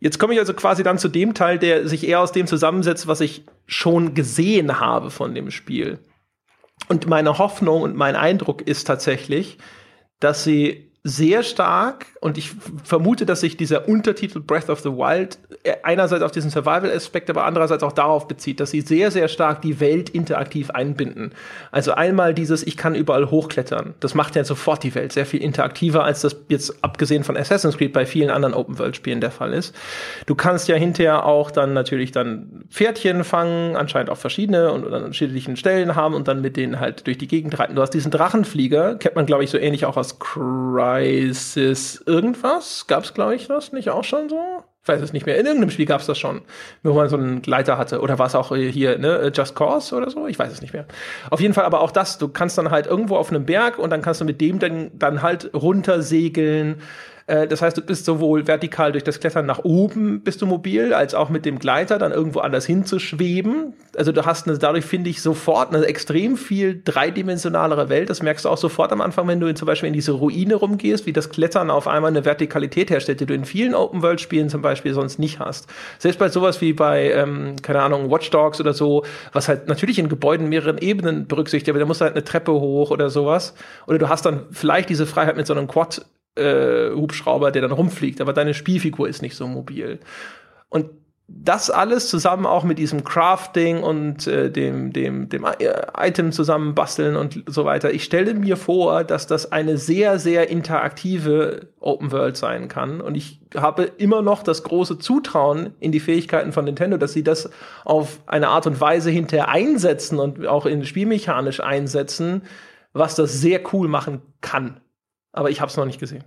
[0.00, 3.06] Jetzt komme ich also quasi dann zu dem Teil, der sich eher aus dem zusammensetzt,
[3.06, 6.00] was ich schon gesehen habe von dem Spiel.
[6.88, 9.58] Und meine Hoffnung und mein Eindruck ist tatsächlich,
[10.18, 12.52] dass sie sehr stark und ich
[12.84, 15.36] vermute, dass sich dieser Untertitel Breath of the Wild
[15.82, 19.80] einerseits auf diesen Survival-Aspekt, aber andererseits auch darauf bezieht, dass sie sehr, sehr stark die
[19.80, 21.32] Welt interaktiv einbinden.
[21.72, 23.94] Also einmal dieses, ich kann überall hochklettern.
[23.98, 27.78] Das macht ja sofort die Welt sehr viel interaktiver, als das jetzt abgesehen von Assassin's
[27.78, 29.74] Creed bei vielen anderen Open-World-Spielen der Fall ist.
[30.26, 35.02] Du kannst ja hinterher auch dann natürlich dann Pferdchen fangen, anscheinend auch verschiedene und an
[35.02, 37.74] unterschiedlichen Stellen haben und dann mit denen halt durch die Gegend reiten.
[37.74, 42.86] Du hast diesen Drachenflieger, kennt man glaube ich so ähnlich auch aus Cry Crisis irgendwas?
[42.86, 44.62] Gab es, glaube ich, das nicht auch schon so?
[44.82, 45.38] Ich weiß es nicht mehr.
[45.38, 46.42] In irgendeinem Spiel gab es das schon,
[46.82, 48.00] wo man so einen Gleiter hatte.
[48.00, 50.26] Oder war es auch hier, ne, Just Cause oder so?
[50.26, 50.86] Ich weiß es nicht mehr.
[51.30, 52.18] Auf jeden Fall aber auch das.
[52.18, 54.90] Du kannst dann halt irgendwo auf einem Berg und dann kannst du mit dem dann,
[54.94, 56.80] dann halt runtersegeln
[57.26, 60.94] äh, das heißt, du bist sowohl vertikal durch das Klettern nach oben bist du mobil,
[60.94, 63.74] als auch mit dem Gleiter dann irgendwo anders hinzuschweben.
[63.96, 68.10] Also du hast eine, dadurch finde ich sofort eine extrem viel dreidimensionalere Welt.
[68.10, 71.06] Das merkst du auch sofort am Anfang, wenn du zum Beispiel in diese Ruine rumgehst,
[71.06, 74.94] wie das Klettern auf einmal eine Vertikalität herstellt, die du in vielen Open-World-Spielen zum Beispiel
[74.94, 75.68] sonst nicht hast.
[75.98, 79.98] Selbst bei sowas wie bei, ähm, keine Ahnung, Watch Dogs oder so, was halt natürlich
[79.98, 83.54] in Gebäuden mehreren Ebenen berücksichtigt, aber da musst du halt eine Treppe hoch oder sowas.
[83.86, 86.04] Oder du hast dann vielleicht diese Freiheit mit so einem Quad
[86.34, 90.00] äh, Hubschrauber, der dann rumfliegt, aber deine Spielfigur ist nicht so mobil.
[90.68, 90.86] Und
[91.28, 97.16] das alles zusammen auch mit diesem Crafting und äh, dem, dem, dem äh, Item zusammenbasteln
[97.16, 97.92] und so weiter.
[97.92, 103.00] Ich stelle mir vor, dass das eine sehr, sehr interaktive Open World sein kann.
[103.00, 107.24] Und ich habe immer noch das große Zutrauen in die Fähigkeiten von Nintendo, dass sie
[107.24, 107.50] das
[107.84, 112.42] auf eine Art und Weise hinterher einsetzen und auch in spielmechanisch einsetzen,
[112.92, 114.81] was das sehr cool machen kann
[115.32, 116.24] aber ich habe es noch nicht gesehen.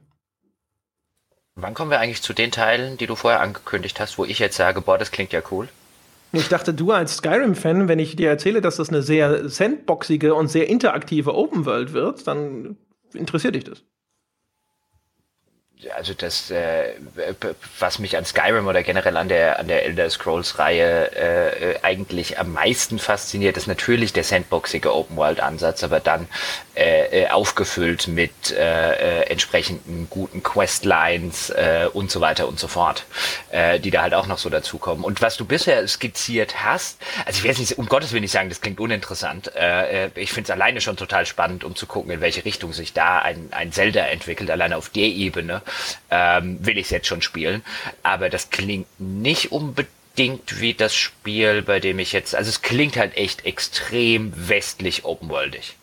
[1.55, 4.57] Wann kommen wir eigentlich zu den Teilen, die du vorher angekündigt hast, wo ich jetzt
[4.57, 5.69] sage, boah, das klingt ja cool?
[6.33, 10.49] Ich dachte, du als Skyrim-Fan, wenn ich dir erzähle, dass das eine sehr sandboxige und
[10.49, 12.77] sehr interaktive Open World wird, dann
[13.13, 13.83] interessiert dich das
[15.95, 16.93] also das, äh,
[17.79, 21.79] was mich an Skyrim oder generell an der an der Elder Scrolls Reihe äh, äh,
[21.83, 26.27] eigentlich am meisten fasziniert, ist natürlich der sandboxige Open World Ansatz, aber dann
[26.75, 32.67] äh, äh, aufgefüllt mit äh, äh, entsprechenden guten Questlines äh, und so weiter und so
[32.67, 33.05] fort,
[33.51, 35.03] äh, die da halt auch noch so dazukommen.
[35.03, 38.49] Und was du bisher skizziert hast, also ich will nicht, um Gottes Willen nicht sagen,
[38.49, 39.55] das klingt uninteressant.
[39.55, 42.73] Äh, äh ich finde es alleine schon total spannend, um zu gucken, in welche Richtung
[42.73, 45.61] sich da ein, ein Zelda entwickelt, alleine auf der Ebene
[46.09, 47.63] ähm, will ich es jetzt schon spielen.
[48.03, 52.97] Aber das klingt nicht unbedingt wie das Spiel, bei dem ich jetzt, also es klingt
[52.97, 55.75] halt echt extrem westlich openworldig.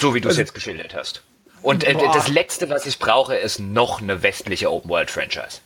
[0.00, 1.22] So wie du es also, jetzt geschildert hast.
[1.62, 5.60] Und äh, das letzte, was ich brauche, ist noch eine westliche Open World Franchise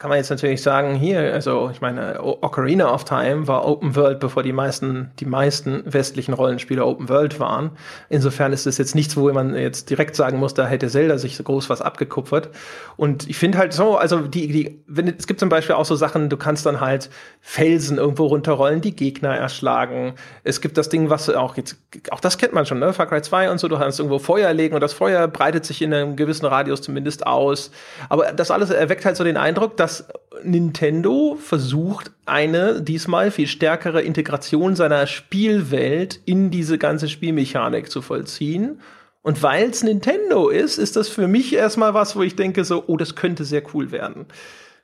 [0.00, 4.18] kann man jetzt natürlich sagen, hier, also ich meine, Ocarina of Time war Open World,
[4.18, 7.72] bevor die meisten, die meisten westlichen Rollenspiele Open World waren.
[8.08, 11.36] Insofern ist es jetzt nichts, wo man jetzt direkt sagen muss, da hätte Zelda sich
[11.36, 12.48] so groß was abgekupfert.
[12.96, 15.96] Und ich finde halt so, also die, die, wenn, es gibt zum Beispiel auch so
[15.96, 17.10] Sachen, du kannst dann halt
[17.42, 20.14] Felsen irgendwo runterrollen, die Gegner erschlagen.
[20.44, 21.76] Es gibt das Ding, was auch jetzt,
[22.10, 22.94] auch das kennt man schon, ne?
[22.94, 25.82] Far Cry 2 und so, du kannst irgendwo Feuer legen und das Feuer breitet sich
[25.82, 27.70] in einem gewissen Radius zumindest aus.
[28.08, 30.04] Aber das alles erweckt halt so den Eindruck, dass dass
[30.44, 38.80] Nintendo versucht, eine diesmal viel stärkere Integration seiner Spielwelt in diese ganze Spielmechanik zu vollziehen.
[39.22, 42.84] Und weil es Nintendo ist, ist das für mich erstmal was, wo ich denke so,
[42.86, 44.26] oh, das könnte sehr cool werden.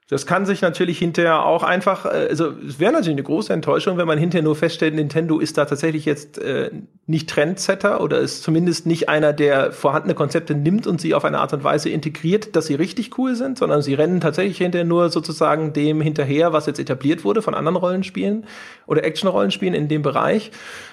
[0.09, 3.99] Das kann sich natürlich hinterher auch einfach, äh, also es wäre natürlich eine große Enttäuschung,
[3.99, 6.71] wenn man hinterher nur feststellt, Nintendo ist da tatsächlich jetzt äh,
[7.07, 11.41] nicht Trendsetter oder ist zumindest nicht einer, der vorhandene Konzepte nimmt und sie auf eine
[11.41, 15.11] Art und Weise integriert, dass sie richtig cool sind, sondern sie rennen tatsächlich hinterher nur
[15.11, 18.47] sozusagen dem hinterher, was jetzt etabliert wurde von anderen Rollenspielen
[18.87, 20.53] oder Action-Rollenspielen in dem Bereich.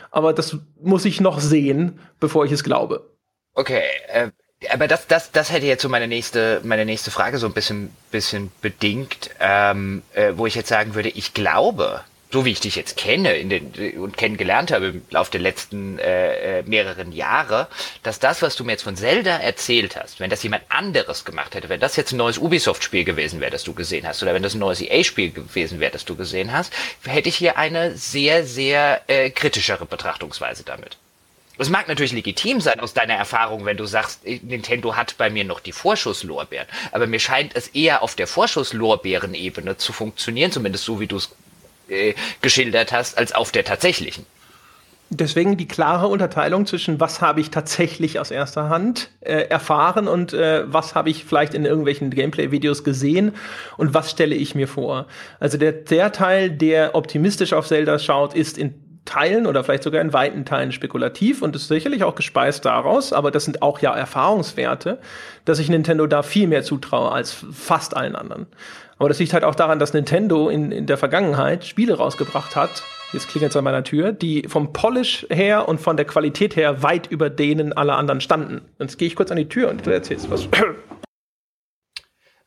[0.09, 3.11] Aber das muss ich noch sehen, bevor ich es glaube.
[3.53, 4.31] Okay, äh,
[4.71, 7.95] aber das, das, das hätte jetzt so meine nächste, meine nächste Frage so ein bisschen,
[8.11, 12.01] bisschen bedingt, ähm, äh, wo ich jetzt sagen würde, ich glaube,
[12.33, 15.99] so wie ich dich jetzt kenne in den, und kennengelernt habe im Laufe der letzten
[15.99, 17.67] äh, äh, mehreren Jahre,
[18.01, 21.53] dass das, was du mir jetzt von Zelda erzählt hast, wenn das jemand anderes gemacht
[21.53, 24.41] hätte, wenn das jetzt ein neues Ubisoft-Spiel gewesen wäre, das du gesehen hast, oder wenn
[24.41, 26.73] das ein neues EA-Spiel gewesen wäre, das du gesehen hast,
[27.05, 30.97] hätte ich hier eine sehr, sehr äh, kritischere Betrachtungsweise damit.
[31.57, 35.43] Es mag natürlich legitim sein aus deiner Erfahrung, wenn du sagst, Nintendo hat bei mir
[35.43, 36.67] noch die Vorschusslorbeeren.
[36.91, 41.29] Aber mir scheint es eher auf der Vorschusslorbeeren-Ebene zu funktionieren, zumindest so wie du es
[41.89, 44.25] äh, geschildert hast, als auf der tatsächlichen.
[45.09, 50.33] Deswegen die klare Unterteilung zwischen was habe ich tatsächlich aus erster Hand äh, erfahren und
[50.33, 53.33] äh, was habe ich vielleicht in irgendwelchen Gameplay-Videos gesehen
[53.77, 55.05] und was stelle ich mir vor.
[55.39, 58.73] Also der, der Teil, der optimistisch auf Zelda schaut, ist in
[59.05, 63.31] Teilen oder vielleicht sogar in weiten Teilen spekulativ und ist sicherlich auch gespeist daraus, aber
[63.31, 64.99] das sind auch ja Erfahrungswerte,
[65.45, 68.47] dass ich Nintendo da viel mehr zutraue als fast allen anderen.
[68.97, 72.83] Aber das liegt halt auch daran, dass Nintendo in, in der Vergangenheit Spiele rausgebracht hat,
[73.11, 76.83] jetzt klingelt es an meiner Tür, die vom Polish her und von der Qualität her
[76.83, 78.61] weit über denen aller anderen standen.
[78.79, 80.47] Jetzt gehe ich kurz an die Tür und du erzählst was.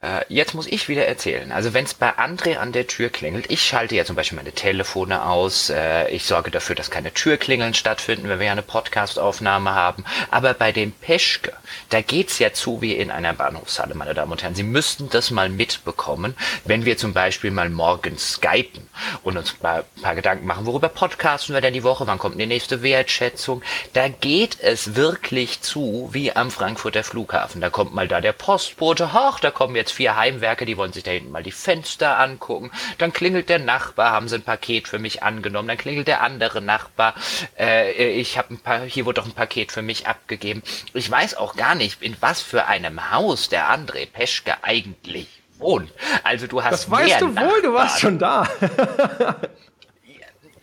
[0.02, 1.52] Äh, jetzt muss ich wieder erzählen.
[1.52, 4.52] Also wenn es bei André an der Tür klingelt, ich schalte ja zum Beispiel meine
[4.52, 9.74] Telefone aus, äh, ich sorge dafür, dass keine Türklingeln stattfinden, wenn wir ja eine Podcastaufnahme
[9.74, 10.04] haben.
[10.30, 11.54] Aber bei dem Peschke,
[11.88, 14.54] da geht's ja zu wie in einer Bahnhofshalle, meine Damen und Herren.
[14.54, 16.36] Sie müssten das mal mitbekommen,
[16.66, 18.86] wenn wir zum Beispiel mal morgens skypen
[19.22, 22.44] und uns ein paar Gedanken machen, worüber podcasten wir denn die Woche, wann kommt die
[22.44, 23.62] nächste Wertschätzung.
[23.94, 27.62] Da geht es wirklich zu wie am Frankfurter Flughafen.
[27.62, 31.02] Da kommt mal da der Postbote, ach, da kommen jetzt vier Heimwerker, die wollen sich
[31.04, 32.70] da hinten mal die Fenster angucken.
[32.98, 35.68] Dann klingelt der Nachbar, haben sie ein Paket für mich angenommen.
[35.68, 37.14] Dann klingelt der andere Nachbar,
[37.58, 40.62] äh, ich habe ein paar, hier wurde doch ein Paket für mich abgegeben.
[40.94, 45.90] Ich weiß auch gar nicht, in was für einem Haus der André Peschke eigentlich wohnt.
[46.22, 47.50] Also du hast Das weißt du Nachbarn.
[47.50, 48.46] wohl, du warst schon da.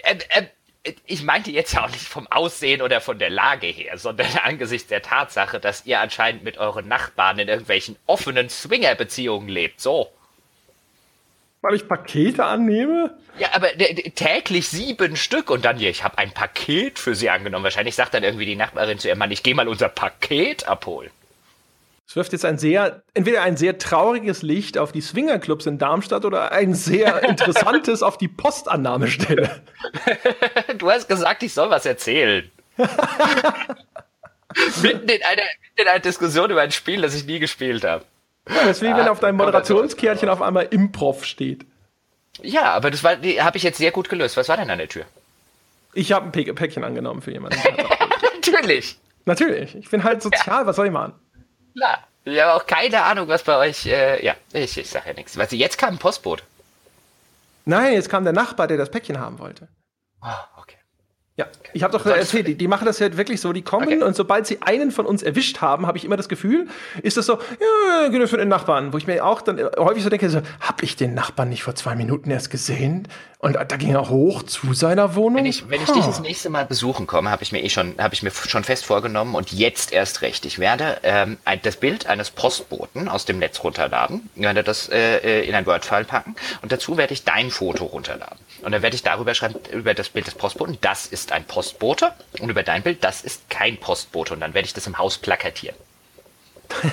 [0.04, 0.46] äh, äh,
[1.06, 4.90] ich meinte jetzt ja auch nicht vom Aussehen oder von der Lage her, sondern angesichts
[4.90, 9.80] der Tatsache, dass ihr anscheinend mit euren Nachbarn in irgendwelchen offenen Swingerbeziehungen lebt.
[9.80, 10.12] So.
[11.62, 13.18] Weil ich Pakete annehme?
[13.40, 13.70] Ja, aber
[14.16, 17.64] täglich sieben Stück und dann hier, ich habe ein Paket für sie angenommen.
[17.64, 21.10] Wahrscheinlich sagt dann irgendwie die Nachbarin zu ihrem Mann, ich gehe mal unser Paket abholen.
[22.14, 26.26] Es wirft jetzt ein sehr, entweder ein sehr trauriges Licht auf die Swingerclubs in Darmstadt
[26.26, 29.64] oder ein sehr interessantes auf die Postannahmestelle.
[30.78, 32.52] du hast gesagt, ich soll was erzählen.
[34.84, 35.42] mitten, in einer,
[35.76, 38.06] in einer Diskussion über ein Spiel, das ich nie gespielt habe.
[38.48, 41.66] Ja, deswegen, ah, wenn auf deinem Moderationskärtchen auf einmal Improv steht.
[42.44, 44.38] Ja, aber das habe ich jetzt sehr gut gelöst.
[44.38, 45.06] Was war denn an der Tür?
[45.96, 47.58] Ich habe ein Päckchen angenommen für jemanden.
[48.36, 49.00] Natürlich.
[49.26, 49.74] Natürlich.
[49.74, 50.66] Ich bin halt sozial, ja.
[50.68, 51.14] was soll ich machen?
[51.74, 52.08] Klar.
[52.26, 53.86] Ich habe auch keine Ahnung, was bei euch.
[53.86, 55.38] Äh, ja, ich, ich sage ja nichts.
[55.38, 56.44] Weißt du, jetzt kam ein Postboot.
[57.66, 59.68] Nein, jetzt kam der Nachbar, der das Päckchen haben wollte.
[60.22, 60.78] Oh, okay.
[61.36, 64.04] Ja, ich habe doch erzählt, die, die, machen das ja wirklich so, die kommen okay.
[64.04, 66.68] und sobald sie einen von uns erwischt haben, habe ich immer das Gefühl,
[67.02, 70.10] ist das so, ja, genau für den Nachbarn, wo ich mir auch dann häufig so
[70.10, 73.08] denke, so, habe ich den Nachbarn nicht vor zwei Minuten erst gesehen?
[73.44, 75.40] Und da ging er hoch zu seiner Wohnung.
[75.40, 77.96] Wenn ich, wenn ich dich das nächste Mal besuchen komme, habe ich mir eh schon,
[77.98, 80.46] habe ich mir schon fest vorgenommen und jetzt erst recht.
[80.46, 85.46] Ich werde ähm, das Bild eines Postboten aus dem Netz runterladen, werde das äh, äh
[85.46, 88.40] in ein Word-File packen und dazu werde ich dein Foto runterladen.
[88.62, 92.14] Und dann werde ich darüber schreiben, über das Bild des Postboten, das ist ein Postbote.
[92.40, 94.34] Und über dein Bild, das ist kein Postbote.
[94.34, 95.76] Und dann werde ich das im Haus plakatieren.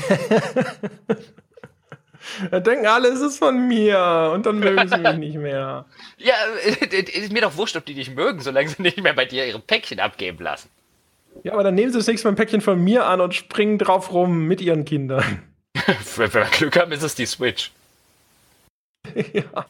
[2.51, 5.85] Da denken alle, es ist von mir und dann mögen sie mich nicht mehr.
[6.19, 6.35] Ja,
[6.65, 9.59] ist mir doch wurscht, ob die dich mögen, solange sie nicht mehr bei dir ihre
[9.59, 10.69] Päckchen abgeben lassen.
[11.43, 13.79] Ja, aber dann nehmen sie das nächste Mal ein Päckchen von mir an und springen
[13.79, 15.43] drauf rum mit ihren Kindern.
[16.17, 17.71] Wenn wir Glück haben, ist es die Switch.
[19.15, 19.67] ja.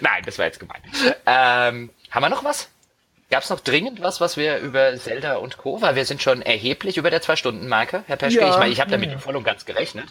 [0.00, 0.80] Nein, das war jetzt gemein.
[1.26, 2.68] Ähm, haben wir noch was?
[3.28, 6.42] Gab es noch dringend was, was wir über Zelda und Co., weil wir sind schon
[6.42, 8.40] erheblich über der Zwei-Stunden-Marke, Herr Peschke.
[8.40, 9.18] Ja, ich meine, ich habe damit ja.
[9.18, 10.06] voll und ganz gerechnet.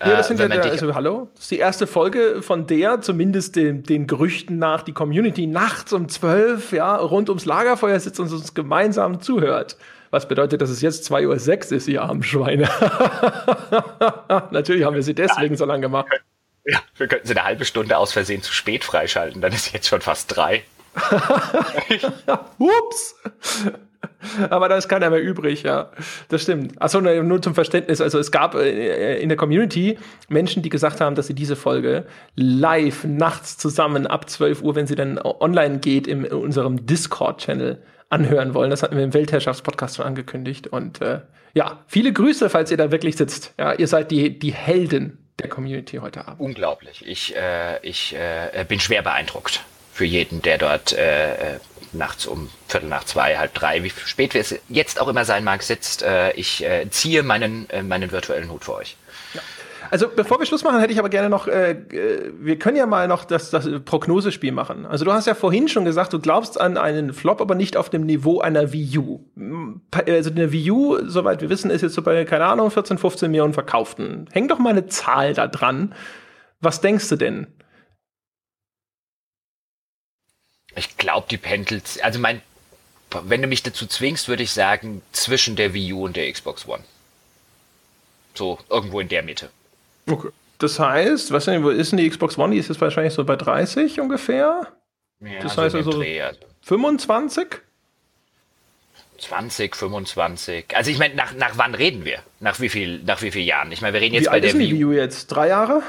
[0.00, 3.00] Ja, das äh, sind ja der, also, hallo, das ist die erste Folge, von der
[3.00, 8.20] zumindest den, den Gerüchten nach die Community nachts um zwölf, ja, rund ums Lagerfeuer sitzt
[8.20, 9.76] und uns gemeinsam zuhört.
[10.10, 12.68] Was bedeutet, dass es jetzt 2.06 Uhr ist, ihr armen Schweine.
[14.50, 16.06] Natürlich haben wir sie deswegen so lange gemacht.
[16.64, 19.88] Ja, wir könnten sie eine halbe Stunde aus Versehen zu spät freischalten, dann ist jetzt
[19.88, 20.62] schon fast drei.
[22.58, 23.16] Ups.
[24.50, 25.90] Aber da ist keiner mehr übrig, ja.
[26.28, 26.80] Das stimmt.
[26.80, 28.00] Achso, nur zum Verständnis.
[28.00, 29.98] Also es gab äh, in der Community
[30.28, 34.86] Menschen, die gesagt haben, dass sie diese Folge live nachts zusammen ab 12 Uhr, wenn
[34.86, 38.70] sie dann online geht, in unserem Discord-Channel anhören wollen.
[38.70, 40.66] Das hatten wir im Weltherrschaftspodcast schon angekündigt.
[40.66, 41.20] Und äh,
[41.54, 43.54] ja, viele Grüße, falls ihr da wirklich sitzt.
[43.58, 46.40] Ja, ihr seid die, die Helden der Community heute Abend.
[46.40, 47.04] Unglaublich.
[47.06, 51.58] Ich, äh, ich äh, bin schwer beeindruckt für jeden, der dort äh, äh,
[51.92, 55.62] nachts um Viertel nach zwei, halb drei, wie spät es jetzt auch immer sein mag,
[55.62, 56.02] sitzt.
[56.02, 58.96] Äh, ich äh, ziehe meinen, äh, meinen virtuellen Hut für euch.
[59.90, 61.76] Also bevor wir Schluss machen, hätte ich aber gerne noch, äh,
[62.38, 64.84] wir können ja mal noch das, das Prognosespiel machen.
[64.86, 67.88] Also du hast ja vorhin schon gesagt, du glaubst an einen Flop, aber nicht auf
[67.88, 69.20] dem Niveau einer Wii U.
[69.90, 73.30] Also eine Wii U, soweit wir wissen, ist jetzt so bei, keine Ahnung, 14, 15
[73.30, 74.28] Millionen verkauften.
[74.32, 75.94] Häng doch mal eine Zahl da dran.
[76.60, 77.46] Was denkst du denn?
[80.76, 82.02] Ich glaube, die pendelt.
[82.02, 82.42] Also mein,
[83.10, 86.68] wenn du mich dazu zwingst, würde ich sagen, zwischen der Wii U und der Xbox
[86.68, 86.84] One.
[88.34, 89.50] So, irgendwo in der Mitte.
[90.06, 90.28] Okay.
[90.58, 92.52] Das heißt, was denn, wo ist denn die Xbox One?
[92.52, 94.72] Die ist jetzt wahrscheinlich so bei 30 ungefähr.
[95.20, 97.46] Ja, das heißt also Dreh, also 25?
[99.18, 100.76] 20, 25.
[100.76, 102.22] Also ich meine, nach, nach wann reden wir?
[102.40, 103.72] Nach wie viel, nach wie vielen Jahren?
[103.72, 104.76] Ich meine, wir reden jetzt wie bei der Wii U.
[104.76, 105.82] Wii U jetzt drei Jahre?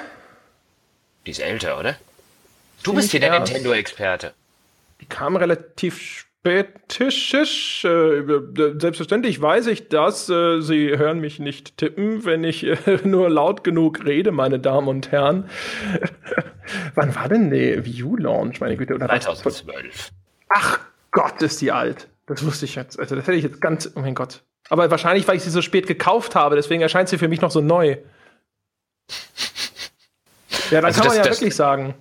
[1.26, 1.96] Die ist älter, oder?
[2.84, 4.34] Du bist hier der Nintendo-Experte.
[5.10, 7.84] Kam relativ spätisch.
[7.84, 8.24] Äh,
[8.78, 10.30] selbstverständlich weiß ich das.
[10.30, 14.88] Äh, Sie hören mich nicht tippen, wenn ich äh, nur laut genug rede, meine Damen
[14.88, 15.50] und Herren.
[16.96, 18.96] Wann war denn der Wii U-Launch, meine Güte?
[18.96, 20.12] Oder 2012.
[20.50, 20.80] Ach
[21.12, 22.08] Gott, ist die alt.
[22.28, 23.00] Das wusste ich jetzt.
[23.00, 24.44] Also das hätte ich jetzt ganz, oh mein Gott.
[24.70, 27.52] Aber wahrscheinlich, weil ich sie so spät gekauft habe, deswegen erscheint sie für mich noch
[27.52, 27.98] so neu.
[30.72, 31.96] Ja, dann also kann das, man ja wirklich sagen.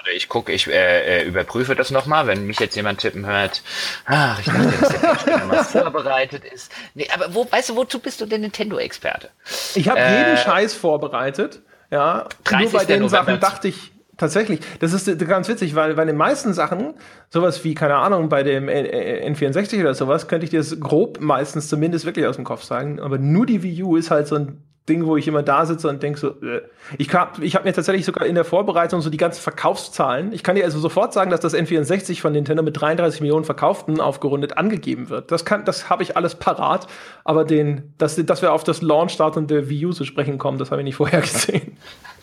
[0.00, 3.62] Warte, ich gucke, ich äh, äh, überprüfe das nochmal, wenn mich jetzt jemand tippen hört.
[4.06, 6.72] Ach, ich dachte, dass der mal vorbereitet ist.
[6.94, 9.28] Nee, aber wo, weißt du, wozu bist du denn Nintendo-Experte?
[9.74, 11.60] Ich habe äh, jeden Scheiß vorbereitet.
[11.90, 16.16] Ja, nur bei den Sachen dachte ich, tatsächlich, das ist ganz witzig, weil bei den
[16.16, 16.94] meisten Sachen,
[17.28, 21.68] sowas wie, keine Ahnung, bei dem N64 oder sowas, könnte ich dir das grob meistens
[21.68, 23.00] zumindest wirklich aus dem Kopf sagen.
[23.00, 25.88] Aber nur die Wii U ist halt so ein Ding, wo ich immer da sitze
[25.88, 26.62] und denke so, äh.
[26.98, 30.32] ich habe ich hab mir tatsächlich sogar in der Vorbereitung so die ganzen Verkaufszahlen.
[30.32, 34.00] Ich kann dir also sofort sagen, dass das N64 von Nintendo mit 33 Millionen Verkauften
[34.00, 35.30] aufgerundet angegeben wird.
[35.30, 36.86] Das kann, das habe ich alles parat,
[37.24, 40.70] aber den, dass, dass wir auf das Launch-Datum der Wii U zu sprechen kommen, das
[40.70, 41.76] habe ich nicht vorher gesehen.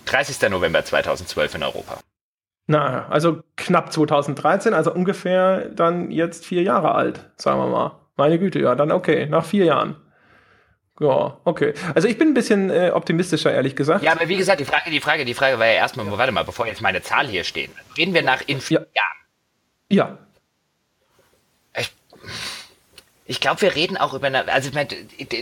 [0.06, 0.50] 30.
[0.50, 2.00] November 2012 in Europa.
[2.68, 7.92] Na, also knapp 2013, also ungefähr dann jetzt vier Jahre alt, sagen wir mal.
[8.18, 9.96] Meine Güte, ja, dann okay, nach vier Jahren.
[11.00, 11.74] Ja, okay.
[11.94, 14.04] Also ich bin ein bisschen äh, optimistischer, ehrlich gesagt.
[14.04, 16.18] Ja, aber wie gesagt, die Frage, die Frage, die Frage war ja erstmal, ja.
[16.18, 17.70] warte mal, bevor jetzt meine Zahl hier steht.
[17.98, 19.02] Reden wir nach in vier ja.
[19.02, 19.18] Jahren.
[19.90, 20.27] Ja.
[23.30, 24.72] Ich glaube, wir reden auch über eine, also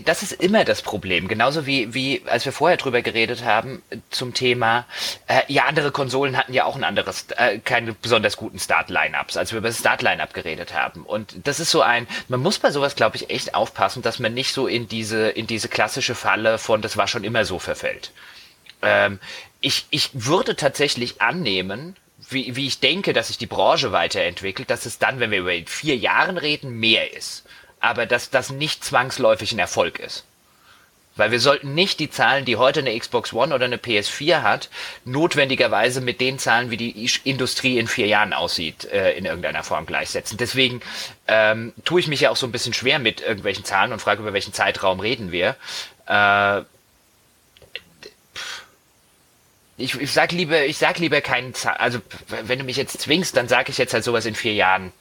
[0.04, 1.28] das ist immer das Problem.
[1.28, 4.88] Genauso wie, wie als wir vorher drüber geredet haben zum Thema,
[5.28, 9.52] äh, ja, andere Konsolen hatten ja auch ein anderes, äh, keine besonders guten Start-Line-Ups, als
[9.52, 11.04] wir über das Start-Line-Up geredet haben.
[11.04, 14.34] Und das ist so ein, man muss bei sowas, glaube ich, echt aufpassen, dass man
[14.34, 18.12] nicht so in diese, in diese klassische Falle von, das war schon immer so verfällt.
[18.82, 19.20] Ähm,
[19.62, 21.96] ich, ich würde tatsächlich annehmen,
[22.30, 25.54] wie, wie ich denke, dass sich die Branche weiterentwickelt, dass es dann, wenn wir über
[25.68, 27.45] vier Jahren reden, mehr ist
[27.86, 30.26] aber dass das nicht zwangsläufig ein Erfolg ist.
[31.18, 34.70] Weil wir sollten nicht die Zahlen, die heute eine Xbox One oder eine PS4 hat,
[35.06, 39.86] notwendigerweise mit den Zahlen, wie die Industrie in vier Jahren aussieht, äh, in irgendeiner Form
[39.86, 40.38] gleichsetzen.
[40.38, 40.82] Deswegen
[41.28, 44.22] ähm, tue ich mich ja auch so ein bisschen schwer mit irgendwelchen Zahlen und frage,
[44.22, 45.56] über welchen Zeitraum reden wir.
[46.08, 46.64] Äh,
[49.78, 51.76] ich, ich sag lieber, ich sag lieber keinen Zahl.
[51.78, 52.00] Also
[52.44, 54.92] wenn du mich jetzt zwingst, dann sage ich jetzt halt sowas in vier Jahren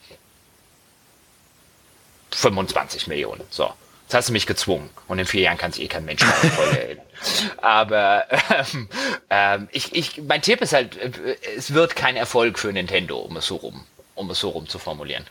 [2.34, 3.42] 25 Millionen.
[3.50, 3.72] So.
[4.04, 4.90] Jetzt hast du mich gezwungen.
[5.08, 7.06] Und in vier Jahren kann sich eh kein Mensch mehr erinnern.
[7.62, 8.88] Aber ähm,
[9.30, 13.36] ähm, ich, ich, mein Tipp ist halt, äh, es wird kein Erfolg für Nintendo, um
[13.36, 13.84] es so rum,
[14.14, 15.24] um es so rum zu formulieren.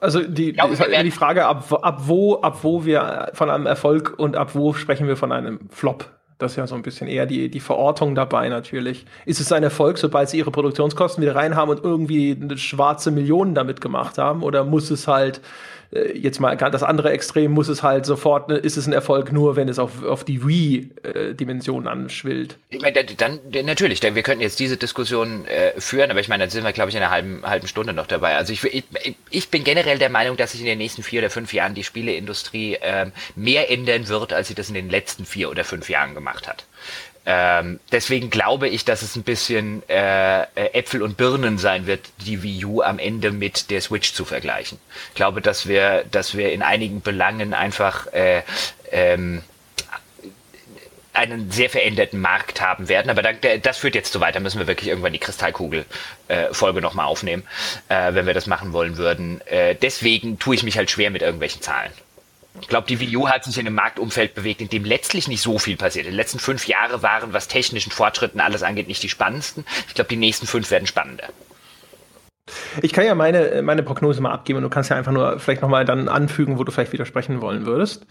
[0.00, 3.50] Also die, glaube, ist halt immer die Frage, ab, ab, wo, ab wo wir von
[3.50, 6.08] einem Erfolg und ab wo sprechen wir von einem Flop.
[6.38, 9.06] Das ist ja so ein bisschen eher die, die Verortung dabei natürlich.
[9.24, 13.10] Ist es ein Erfolg, sobald sie ihre Produktionskosten wieder rein haben und irgendwie eine schwarze
[13.10, 14.42] Millionen damit gemacht haben?
[14.42, 15.40] Oder muss es halt
[15.92, 19.32] äh, jetzt mal das andere Extrem muss es halt sofort, ne, ist es ein Erfolg
[19.32, 22.56] nur, wenn es auf, auf die Wii-Dimension anschwillt.
[22.70, 26.44] Ich meine, dann, natürlich, denn wir könnten jetzt diese Diskussion äh, führen, aber ich meine,
[26.44, 28.36] dann sind wir, glaube ich, in einer halben, halben Stunde noch dabei.
[28.36, 28.84] Also ich, ich,
[29.30, 31.84] ich bin generell der Meinung, dass sich in den nächsten vier oder fünf Jahren die
[31.84, 36.14] Spieleindustrie ähm, mehr ändern wird, als sie das in den letzten vier oder fünf Jahren
[36.14, 36.64] gemacht hat.
[37.28, 40.44] Ähm, deswegen glaube ich, dass es ein bisschen äh, äh,
[40.74, 44.78] Äpfel und Birnen sein wird, die Wii U am Ende mit der Switch zu vergleichen.
[45.08, 48.42] Ich glaube, dass wir, dass wir in einigen Belangen einfach äh,
[48.92, 49.42] ähm,
[51.16, 53.10] einen sehr veränderten Markt haben werden.
[53.10, 54.34] Aber das führt jetzt zu weit.
[54.34, 57.42] Da müssen wir wirklich irgendwann die Kristallkugel-Folge äh, nochmal aufnehmen,
[57.88, 59.40] äh, wenn wir das machen wollen würden.
[59.46, 61.90] Äh, deswegen tue ich mich halt schwer mit irgendwelchen Zahlen.
[62.60, 65.42] Ich glaube, die Wii U hat sich in einem Marktumfeld bewegt, in dem letztlich nicht
[65.42, 66.06] so viel passiert.
[66.06, 69.64] Die letzten fünf Jahre waren, was technischen Fortschritten alles angeht, nicht die spannendsten.
[69.88, 71.28] Ich glaube, die nächsten fünf werden spannender.
[72.80, 75.62] Ich kann ja meine, meine Prognose mal abgeben und du kannst ja einfach nur vielleicht
[75.62, 78.06] nochmal dann anfügen, wo du vielleicht widersprechen wollen würdest.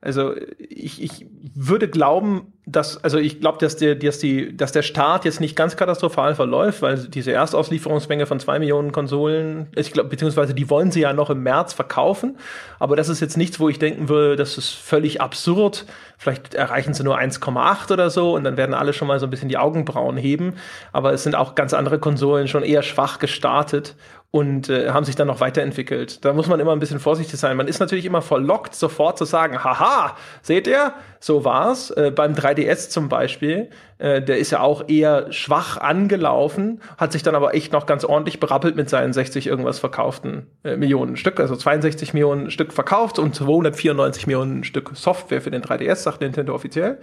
[0.00, 1.26] Also ich, ich
[1.56, 5.56] würde glauben, dass, also ich glaube, dass der, dass, die, dass der Start jetzt nicht
[5.56, 10.92] ganz katastrophal verläuft, weil diese Erstauslieferungsmenge von zwei Millionen Konsolen, ich glaube, beziehungsweise die wollen
[10.92, 12.38] sie ja noch im März verkaufen,
[12.78, 15.84] aber das ist jetzt nichts, wo ich denken würde, das ist völlig absurd.
[16.16, 19.30] Vielleicht erreichen sie nur 1,8 oder so und dann werden alle schon mal so ein
[19.30, 20.54] bisschen die Augenbrauen heben.
[20.92, 23.94] Aber es sind auch ganz andere Konsolen schon eher schwach gestartet
[24.30, 26.22] und äh, haben sich dann noch weiterentwickelt.
[26.22, 27.56] Da muss man immer ein bisschen vorsichtig sein.
[27.56, 31.90] Man ist natürlich immer verlockt, sofort zu sagen, haha, seht ihr, so war's.
[31.90, 37.22] Äh, beim 3DS zum Beispiel, äh, der ist ja auch eher schwach angelaufen, hat sich
[37.22, 41.40] dann aber echt noch ganz ordentlich berappelt mit seinen 60 irgendwas verkauften äh, Millionen Stück,
[41.40, 46.54] also 62 Millionen Stück verkauft und 294 Millionen Stück Software für den 3DS, sagt Nintendo
[46.54, 46.98] offiziell.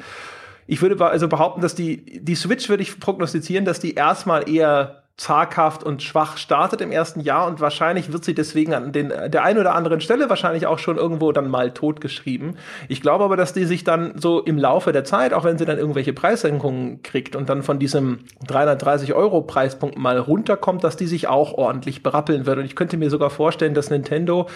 [0.68, 5.05] Ich würde also behaupten, dass die, die Switch würde ich prognostizieren, dass die erstmal eher
[5.18, 9.44] zaghaft und schwach startet im ersten Jahr und wahrscheinlich wird sie deswegen an den, der
[9.44, 12.58] einen oder anderen Stelle wahrscheinlich auch schon irgendwo dann mal totgeschrieben.
[12.90, 15.64] Ich glaube aber, dass die sich dann so im Laufe der Zeit, auch wenn sie
[15.64, 21.08] dann irgendwelche Preissenkungen kriegt und dann von diesem 330 Euro Preispunkt mal runterkommt, dass die
[21.08, 22.58] sich auch ordentlich berappeln wird.
[22.58, 24.50] Und ich könnte mir sogar vorstellen, dass Nintendo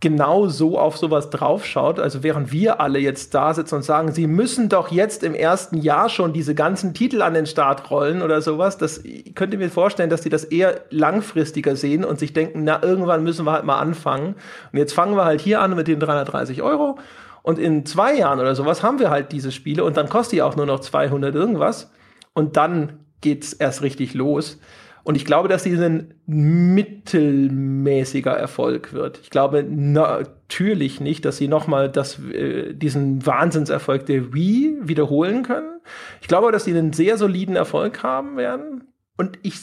[0.00, 1.98] genau so auf sowas draufschaut.
[1.98, 5.78] Also während wir alle jetzt da sitzen und sagen, sie müssen doch jetzt im ersten
[5.78, 9.70] Jahr schon diese ganzen Titel an den Start rollen oder sowas, das ich könnte mir
[9.70, 13.64] vorstellen, dass die das eher langfristiger sehen und sich denken, na, irgendwann müssen wir halt
[13.64, 14.34] mal anfangen.
[14.72, 16.98] Und jetzt fangen wir halt hier an mit den 330 Euro.
[17.42, 20.42] Und in zwei Jahren oder sowas haben wir halt diese Spiele und dann kostet die
[20.42, 21.90] auch nur noch 200 irgendwas.
[22.34, 24.58] Und dann geht's erst richtig los.
[25.06, 29.20] Und ich glaube, dass dies ein mittelmäßiger Erfolg wird.
[29.22, 31.92] Ich glaube natürlich nicht, dass sie nochmal
[32.32, 35.78] äh, diesen Wahnsinnserfolg der Wii wiederholen können.
[36.20, 38.88] Ich glaube, dass sie einen sehr soliden Erfolg haben werden.
[39.16, 39.54] Und ich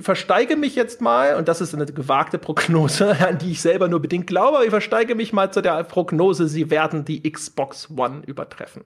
[0.00, 4.02] versteige mich jetzt mal, und das ist eine gewagte Prognose, an die ich selber nur
[4.02, 8.24] bedingt glaube, aber ich versteige mich mal zu der Prognose, sie werden die Xbox One
[8.26, 8.82] übertreffen.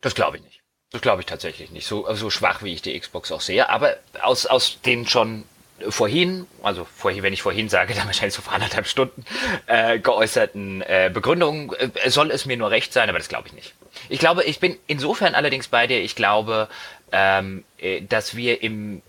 [0.00, 0.60] Das glaube ich nicht.
[0.92, 1.86] Das glaube ich tatsächlich nicht.
[1.86, 3.68] So, so schwach, wie ich die Xbox auch sehe.
[3.68, 5.44] Aber aus, aus den schon
[5.88, 9.24] vorhin, also vorhin, wenn ich vorhin sage, dann wahrscheinlich so vor anderthalb Stunden
[9.66, 13.54] äh, geäußerten äh, Begründungen, äh, soll es mir nur recht sein, aber das glaube ich
[13.54, 13.74] nicht.
[14.08, 16.68] Ich glaube, ich bin insofern allerdings bei dir, ich glaube,
[17.12, 19.02] ähm, äh, dass wir im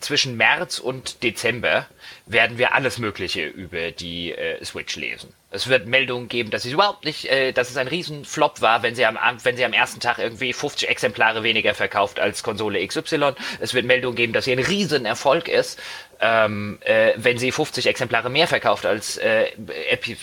[0.00, 1.86] zwischen März und Dezember
[2.26, 5.32] werden wir alles Mögliche über die äh, Switch lesen.
[5.52, 8.94] Es wird Meldungen geben, dass es überhaupt nicht, äh, dass es ein Riesenflop war, wenn
[8.94, 13.32] sie am wenn sie am ersten Tag irgendwie 50 Exemplare weniger verkauft als Konsole XY.
[13.58, 15.80] Es wird Meldungen geben, dass sie ein Riesenerfolg ist,
[16.20, 19.46] ähm, äh, wenn sie 50 Exemplare mehr verkauft als äh,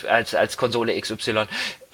[0.08, 1.48] als als Konsole XY.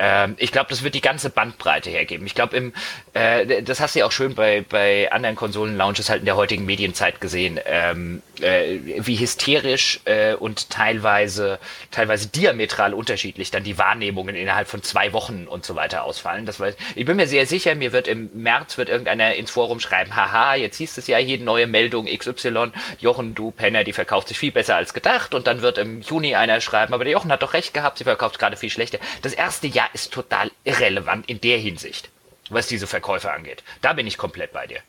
[0.04, 2.26] Ähm, ich glaube, das wird die ganze Bandbreite hergeben.
[2.26, 2.74] Ich glaube, im
[3.14, 6.66] äh, das hast du ja auch schön bei bei anderen Konsolen-Launches halt in der heutigen
[6.66, 11.58] Medienzeit gesehen, ähm, äh, wie hysterisch äh, und teilweise
[11.90, 16.46] teilweise diametral unterschiedlich dann die Wahrnehmungen innerhalb von zwei Wochen und so weiter ausfallen.
[16.46, 19.80] Das weiß, ich bin mir sehr sicher, mir wird im März wird irgendeiner ins Forum
[19.80, 24.28] schreiben, haha, jetzt hieß es ja hier neue Meldung XY, Jochen, du Penner, die verkauft
[24.28, 27.32] sich viel besser als gedacht und dann wird im Juni einer schreiben, aber der Jochen
[27.32, 29.00] hat doch recht gehabt, sie verkauft gerade viel schlechter.
[29.22, 32.10] Das erste Jahr ist total irrelevant in der Hinsicht,
[32.50, 33.64] was diese Verkäufe angeht.
[33.82, 34.82] Da bin ich komplett bei dir.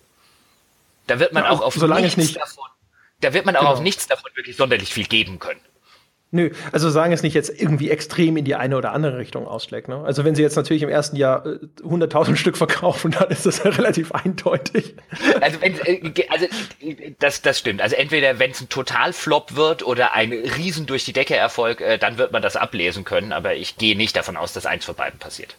[1.06, 2.68] Da wird man ja, auch auf nichts nicht davon,
[3.20, 3.72] da wird man auch genau.
[3.72, 5.60] auf nichts davon wirklich sonderlich viel geben können.
[6.34, 9.86] Nö, also sagen es nicht jetzt irgendwie extrem in die eine oder andere Richtung ausschlägt.
[9.86, 10.02] Ne?
[10.04, 13.62] Also wenn sie jetzt natürlich im ersten Jahr äh, 100.000 Stück verkaufen, dann ist das
[13.62, 14.96] ja relativ eindeutig.
[15.40, 16.46] Also, wenn, äh, also
[17.20, 17.80] das, das stimmt.
[17.80, 21.98] Also entweder wenn es ein Totalflop wird oder ein riesen durch die Decke Erfolg, äh,
[21.98, 23.32] dann wird man das ablesen können.
[23.32, 25.54] Aber ich gehe nicht davon aus, dass eins von beiden passiert.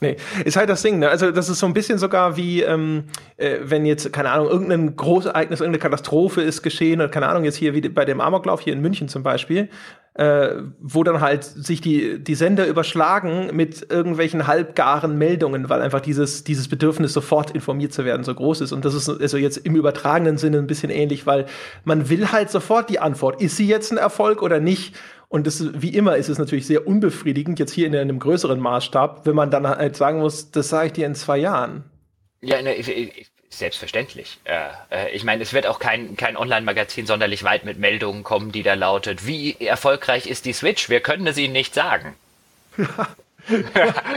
[0.00, 1.08] Nee, ist halt das Ding, ne?
[1.08, 3.04] Also, das ist so ein bisschen sogar wie, ähm,
[3.36, 7.56] äh, wenn jetzt, keine Ahnung, irgendein Großereignis, irgendeine Katastrophe ist geschehen, oder keine Ahnung, jetzt
[7.56, 9.68] hier wie bei dem Amoklauf hier in München zum Beispiel,
[10.14, 16.00] äh, wo dann halt sich die, die Sender überschlagen mit irgendwelchen halbgaren Meldungen, weil einfach
[16.00, 18.72] dieses, dieses Bedürfnis, sofort informiert zu werden, so groß ist.
[18.72, 21.46] Und das ist also jetzt im übertragenen Sinne ein bisschen ähnlich, weil
[21.84, 23.40] man will halt sofort die Antwort.
[23.40, 24.94] Ist sie jetzt ein Erfolg oder nicht?
[25.28, 29.26] Und das, wie immer ist es natürlich sehr unbefriedigend, jetzt hier in einem größeren Maßstab,
[29.26, 31.84] wenn man dann halt sagen muss, das sage ich dir in zwei Jahren.
[32.40, 32.74] Ja, ne,
[33.50, 34.38] selbstverständlich.
[34.44, 38.52] Äh, äh, ich meine, es wird auch kein, kein Online-Magazin sonderlich weit mit Meldungen kommen,
[38.52, 40.88] die da lautet, wie erfolgreich ist die Switch?
[40.88, 42.14] Wir können es Ihnen nicht sagen.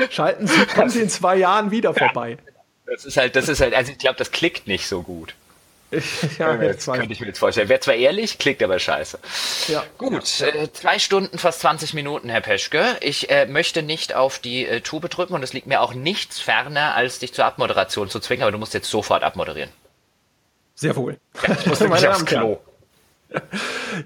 [0.10, 2.38] Schalten Sie, kommen Sie in zwei Jahren wieder vorbei.
[2.86, 5.34] Das ist halt, das ist halt, also ich glaube, das klickt nicht so gut.
[6.40, 7.68] ja, jetzt könnte ich mir jetzt vorstellen.
[7.68, 9.20] Wäre zwar ehrlich, klickt aber scheiße.
[9.68, 9.84] Ja.
[9.98, 12.98] Gut, äh, zwei Stunden, fast 20 Minuten, Herr Peschke.
[13.02, 16.40] Ich äh, möchte nicht auf die äh, Tube drücken und es liegt mir auch nichts
[16.40, 19.70] ferner, als dich zur Abmoderation zu zwingen, aber du musst jetzt sofort abmoderieren.
[20.76, 21.18] Sehr wohl.
[21.46, 22.60] Ja, ich muss nämlich aufs Klo.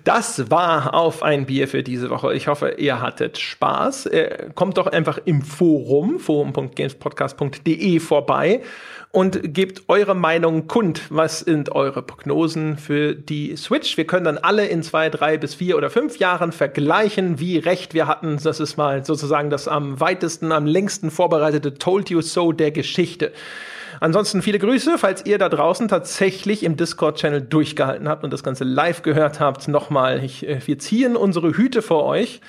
[0.04, 2.34] Das war auf ein Bier für diese Woche.
[2.36, 4.08] Ich hoffe, ihr hattet Spaß.
[4.08, 8.62] Äh, kommt doch einfach im Forum, forum.gamespodcast.de vorbei
[9.16, 11.04] und gebt eure Meinung kund.
[11.10, 13.96] Was sind eure Prognosen für die Switch?
[13.96, 17.94] Wir können dann alle in zwei, drei bis vier oder fünf Jahren vergleichen, wie recht
[17.94, 18.38] wir hatten.
[18.44, 23.32] Das ist mal sozusagen das am weitesten, am längsten vorbereitete Told You So der Geschichte.
[24.02, 28.66] Ansonsten viele Grüße, falls ihr da draußen tatsächlich im Discord-Channel durchgehalten habt und das Ganze
[28.66, 29.70] live gehört habt.
[29.70, 32.42] Nochmal, ich, äh, wir ziehen unsere Hüte vor euch.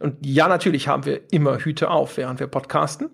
[0.00, 3.10] Und ja, natürlich haben wir immer Hüte auf, während wir podcasten.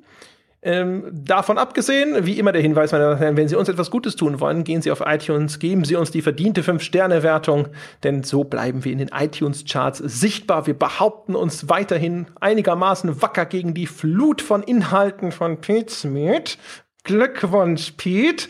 [0.66, 3.90] Ähm, davon abgesehen, wie immer der Hinweis, meine Damen und Herren, wenn Sie uns etwas
[3.90, 7.68] Gutes tun wollen, gehen Sie auf iTunes, geben Sie uns die verdiente 5-Sterne-Wertung,
[8.02, 10.66] denn so bleiben wir in den iTunes-Charts sichtbar.
[10.66, 16.56] Wir behaupten uns weiterhin einigermaßen wacker gegen die Flut von Inhalten von Pete Smith.
[17.02, 18.48] Glückwunsch, Pete.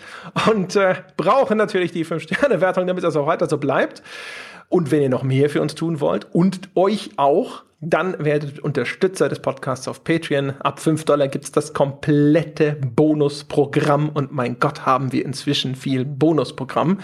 [0.49, 4.05] Und äh, brauchen natürlich die 5-Sterne-Wertung, damit das auch weiter so bleibt.
[4.68, 9.29] Und wenn ihr noch mehr für uns tun wollt und euch auch dann werdet Unterstützer
[9.29, 10.55] des Podcasts auf Patreon.
[10.61, 16.05] Ab 5 Dollar gibt es das komplette Bonusprogramm und mein Gott, haben wir inzwischen viel
[16.05, 17.01] Bonusprogramm.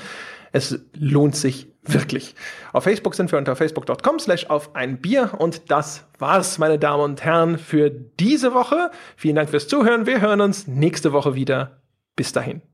[0.53, 2.35] Es lohnt sich wirklich.
[2.73, 7.03] Auf Facebook sind wir unter facebook.com slash auf ein Bier und das war's, meine Damen
[7.03, 8.91] und Herren, für diese Woche.
[9.17, 10.07] Vielen Dank fürs Zuhören.
[10.07, 11.83] Wir hören uns nächste Woche wieder.
[12.17, 12.70] Bis dahin.